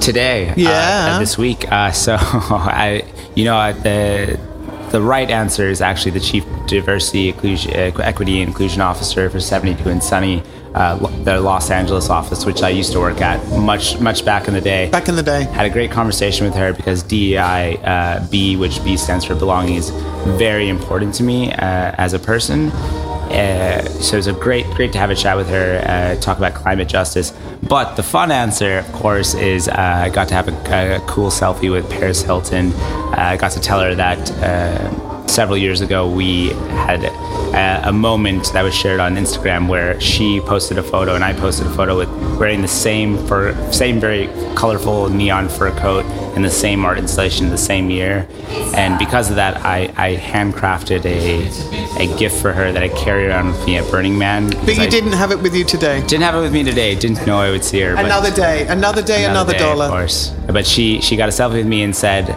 today. 0.08 0.54
Yeah. 0.56 1.16
Uh, 1.16 1.20
this 1.20 1.38
week. 1.38 1.70
Uh, 1.72 1.92
so 2.06 2.16
I, 2.20 3.04
you 3.36 3.44
know, 3.46 3.58
uh, 3.58 3.74
the 3.74 4.40
the 4.92 5.02
right 5.02 5.30
answer 5.30 5.68
is 5.70 5.82
actually 5.82 6.12
the 6.12 6.20
chief 6.20 6.46
diversity, 6.68 7.30
inclusion, 7.30 7.72
uh, 7.74 8.02
equity, 8.04 8.40
and 8.42 8.50
inclusion 8.50 8.82
officer 8.82 9.30
for 9.30 9.40
72 9.40 9.90
and 9.90 10.04
Sunny, 10.04 10.44
uh, 10.74 10.96
the 11.24 11.40
Los 11.40 11.72
Angeles 11.72 12.10
office, 12.10 12.46
which 12.46 12.62
I 12.62 12.70
used 12.70 12.92
to 12.94 13.00
work 13.00 13.22
at 13.22 13.46
much 13.60 14.00
much 14.00 14.24
back 14.24 14.48
in 14.48 14.54
the 14.54 14.62
day. 14.62 14.90
Back 14.90 15.10
in 15.10 15.16
the 15.16 15.24
day. 15.24 15.44
Had 15.44 15.66
a 15.66 15.70
great 15.70 15.92
conversation 15.92 16.46
with 16.46 16.56
her 16.56 16.74
because 16.74 17.04
DEI 17.04 17.78
uh, 17.84 18.28
B, 18.30 18.56
which 18.56 18.84
B 18.84 18.98
stands 18.98 19.26
for 19.26 19.36
belonging, 19.36 19.76
is 19.76 19.90
very 20.38 20.70
important 20.70 21.14
to 21.16 21.24
me 21.24 21.52
uh, 21.52 21.58
as 21.98 22.14
a 22.14 22.20
person. 22.20 22.72
Uh, 23.32 23.84
so 23.84 24.16
it 24.16 24.18
was 24.18 24.28
a 24.28 24.34
great, 24.34 24.66
great 24.72 24.92
to 24.94 25.00
have 25.00 25.10
a 25.10 25.16
chat 25.16 25.36
with 25.38 25.50
her, 25.50 25.82
uh, 25.86 26.20
talk 26.22 26.38
about 26.38 26.54
climate 26.54 26.88
justice. 26.88 27.34
But 27.68 27.96
the 27.96 28.04
fun 28.04 28.32
answer, 28.32 28.78
of 28.80 28.92
course, 28.94 29.34
is 29.34 29.68
uh, 29.68 29.74
I 29.78 30.10
got 30.10 30.28
to 30.30 30.34
have 30.36 30.48
a, 30.48 30.96
a 30.96 31.00
cool 31.08 31.30
selfie 31.30 31.72
with 31.72 31.90
Paris 31.90 32.22
Hilton. 32.22 32.72
Uh, 32.74 33.16
I 33.18 33.38
got 33.38 33.52
to 33.52 33.60
tell 33.60 33.80
her 33.82 33.96
that 33.96 34.32
uh, 34.32 35.28
several 35.28 35.58
years 35.58 35.82
ago, 35.82 36.10
we 36.10 36.50
had 36.86 37.04
a, 37.54 37.82
a 37.86 37.92
moment 37.94 38.52
that 38.54 38.62
was 38.64 38.74
shared 38.76 39.00
on 39.00 39.16
Instagram 39.16 39.68
where 39.68 40.00
she 40.02 40.40
posted 40.42 40.78
a 40.78 40.84
photo 40.84 41.16
and 41.16 41.24
I 41.24 41.34
posted 41.34 41.68
a 41.68 41.70
photo 41.72 41.98
with 41.98 42.10
wearing 42.40 42.62
the 42.62 42.68
same 42.68 43.18
fur, 43.28 43.54
same 43.72 44.00
very 44.00 44.28
colorful 44.56 45.10
neon 45.10 45.50
fur 45.50 45.72
coat 45.80 46.06
in 46.36 46.42
the 46.44 46.50
same 46.52 46.86
art 46.86 46.98
installation 46.98 47.50
the 47.50 47.58
same 47.58 47.90
year. 47.90 48.28
And 48.76 48.98
because 49.00 49.30
of 49.30 49.38
that, 49.38 49.58
I, 49.66 49.92
I 49.98 50.16
handcrafted 50.18 51.04
a, 51.06 52.04
a 52.04 52.18
gift 52.18 52.40
for 52.42 52.54
her 52.54 52.72
that 52.72 52.84
I 52.84 52.90
carry 52.90 53.28
around 53.28 53.48
with 53.48 53.66
me 53.66 53.78
at 53.78 53.90
Burning 53.90 54.18
Man. 54.18 54.50
But 54.66 54.76
you 54.78 54.84
I 54.84 54.88
didn't 54.88 55.14
have 55.14 55.32
it 55.32 55.40
with 55.42 55.56
you 55.56 55.64
today. 55.64 56.02
didn't 56.02 56.22
have 56.24 56.36
it 56.36 56.42
with 56.42 56.54
me 56.54 56.64
today. 56.64 56.96
Didn't 56.96 57.26
know 57.26 57.40
I 57.40 57.50
would 57.52 57.64
see 57.64 57.82
her. 57.82 57.96
but- 57.96 58.06
Another 58.06 58.32
day, 58.32 58.68
another 58.68 59.02
day, 59.02 59.26
another, 59.26 59.54
day, 59.54 59.60
dollar. 59.60 59.86
Of 59.86 59.92
course. 59.92 60.34
But 60.48 60.66
she 60.68 61.02
she 61.02 61.16
got 61.16 61.28
a 61.30 61.32
selfie 61.32 61.54
with 61.56 61.68
me 61.68 61.82
and 61.84 61.96
said, 61.96 62.36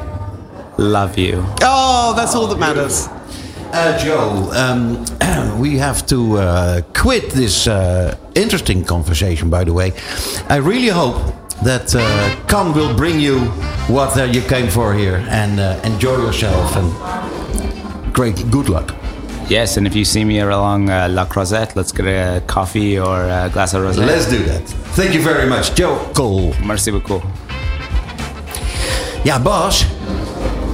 "Love 0.78 1.18
you." 1.18 1.44
Oh, 1.62 2.14
that's 2.16 2.34
all 2.34 2.46
that 2.48 2.58
matters. 2.58 3.08
Uh, 3.72 3.96
Joe, 3.98 4.50
um, 4.52 5.04
we 5.60 5.78
have 5.78 6.04
to 6.06 6.38
uh, 6.38 6.80
quit 6.92 7.30
this 7.30 7.68
uh, 7.68 8.16
interesting 8.34 8.84
conversation, 8.84 9.48
by 9.48 9.64
the 9.64 9.72
way. 9.72 9.92
I 10.48 10.56
really 10.56 10.88
hope 10.88 11.16
that 11.62 11.94
uh, 11.94 12.72
will 12.74 12.96
bring 12.96 13.20
you 13.20 13.38
what 13.88 14.16
uh, 14.18 14.24
you 14.24 14.40
came 14.42 14.68
for 14.68 14.94
here 14.94 15.24
and 15.28 15.60
uh, 15.60 15.78
enjoy 15.84 16.16
yourself 16.16 16.76
and 16.76 18.12
great 18.12 18.50
good 18.50 18.68
luck. 18.68 18.94
Yes, 19.48 19.76
and 19.76 19.86
if 19.86 19.94
you 19.94 20.04
see 20.04 20.24
me 20.24 20.40
along 20.40 20.90
uh, 20.90 21.08
La 21.10 21.24
Croisette, 21.24 21.74
let's 21.76 21.92
get 21.92 22.06
a 22.06 22.40
coffee 22.46 22.98
or 22.98 23.22
a 23.22 23.50
glass 23.52 23.74
of 23.74 23.82
rosé. 23.82 24.06
Let's 24.06 24.26
do 24.28 24.38
that. 24.44 24.62
Thank 24.94 25.14
you 25.14 25.22
very 25.22 25.48
much, 25.48 25.74
Joe 25.74 25.96
Cole. 26.14 26.54
Merci 26.64 26.90
beaucoup. 26.90 27.22
Ja, 29.24 29.38
Bas. 29.38 29.84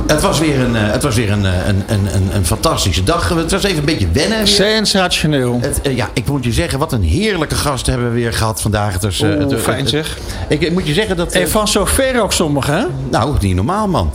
Het 0.07 0.23
was 0.23 0.39
weer 0.39 0.61
een, 0.61 0.77
eh, 0.77 0.83
het 0.93 1.03
was 1.03 1.15
weer 1.15 1.31
een, 1.31 1.47
eh, 1.47 1.53
een, 1.67 1.83
een, 1.87 2.15
een, 2.15 2.35
een 2.37 2.47
fantastische 2.47 3.03
dag. 3.03 3.29
Het 3.29 3.51
was 3.51 3.63
even 3.63 3.79
een 3.79 3.85
beetje 3.85 4.09
wennen. 4.13 4.39
weer. 4.39 4.47
Sensationeel. 4.47 5.59
Het, 5.61 5.81
eh, 5.81 5.97
ja, 5.97 6.09
ik 6.13 6.27
moet 6.29 6.45
je 6.45 6.53
zeggen, 6.53 6.79
wat 6.79 6.93
een 6.93 7.03
heerlijke 7.03 7.55
gast 7.55 7.87
hebben 7.87 8.09
we 8.09 8.15
weer 8.15 8.33
gehad 8.33 8.61
vandaag. 8.61 8.93
Het 8.93 9.03
was, 9.03 9.21
Oeh, 9.21 9.39
het- 9.39 9.61
fijn 9.61 9.89
zeg. 9.89 10.19
Ik 10.49 10.73
moet 10.73 10.87
je 10.87 10.93
zeggen 10.93 11.17
dat... 11.17 11.33
En 11.33 11.49
van 11.51 11.69
zover 11.69 12.23
ook 12.23 12.33
sommigen, 12.33 12.75
hè? 12.75 12.85
nou, 13.11 13.37
niet 13.41 13.55
normaal, 13.55 13.89
man. 13.89 14.13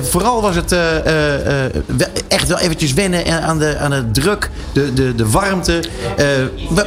Vooral 0.00 0.42
was 0.42 0.54
het 0.54 0.76
echt 2.28 2.48
wel 2.48 2.58
eventjes 2.58 2.92
wennen 2.92 3.42
aan 3.42 3.58
de, 3.58 3.76
aan 3.78 3.90
de 3.90 4.10
druk, 4.10 4.50
de, 4.72 4.92
de, 4.92 5.14
de 5.14 5.30
warmte. 5.30 5.82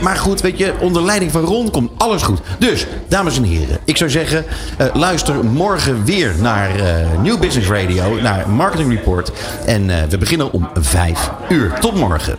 Maar 0.02 0.18
goed, 0.18 0.42
weet 0.42 0.58
je, 0.58 0.74
onder 0.80 1.04
leiding 1.04 1.32
van 1.32 1.42
Ron 1.42 1.72
komt 1.72 1.92
alles 1.98 2.22
goed. 2.22 2.40
Dus, 2.60 2.86
dames 3.08 3.38
en 3.38 3.44
heren, 3.44 3.78
ik 3.86 3.98
zou 3.98 4.10
zeggen, 4.10 4.46
luister 4.94 5.46
morgen 5.46 6.06
weer 6.06 6.32
naar 6.40 6.70
New 7.22 7.40
Business 7.40 7.70
Radio, 7.70 8.22
naar 8.22 8.35
Marketing 8.48 8.92
Report. 8.92 9.32
En 9.66 9.90
eh, 9.90 10.04
we 10.10 10.18
beginnen 10.18 10.52
om 10.52 10.70
vijf 10.74 11.30
uur. 11.50 11.74
Tot 11.80 11.96
morgen. 11.96 12.38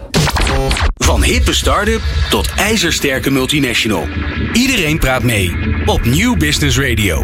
Van 0.94 1.22
hippe 1.22 1.54
start-up 1.54 2.00
tot 2.30 2.48
ijzersterke 2.56 3.30
multinational. 3.30 4.08
Iedereen 4.52 4.98
praat 4.98 5.22
mee 5.22 5.56
op 5.84 6.04
New 6.04 6.36
Business 6.36 6.78
Radio. 6.78 7.14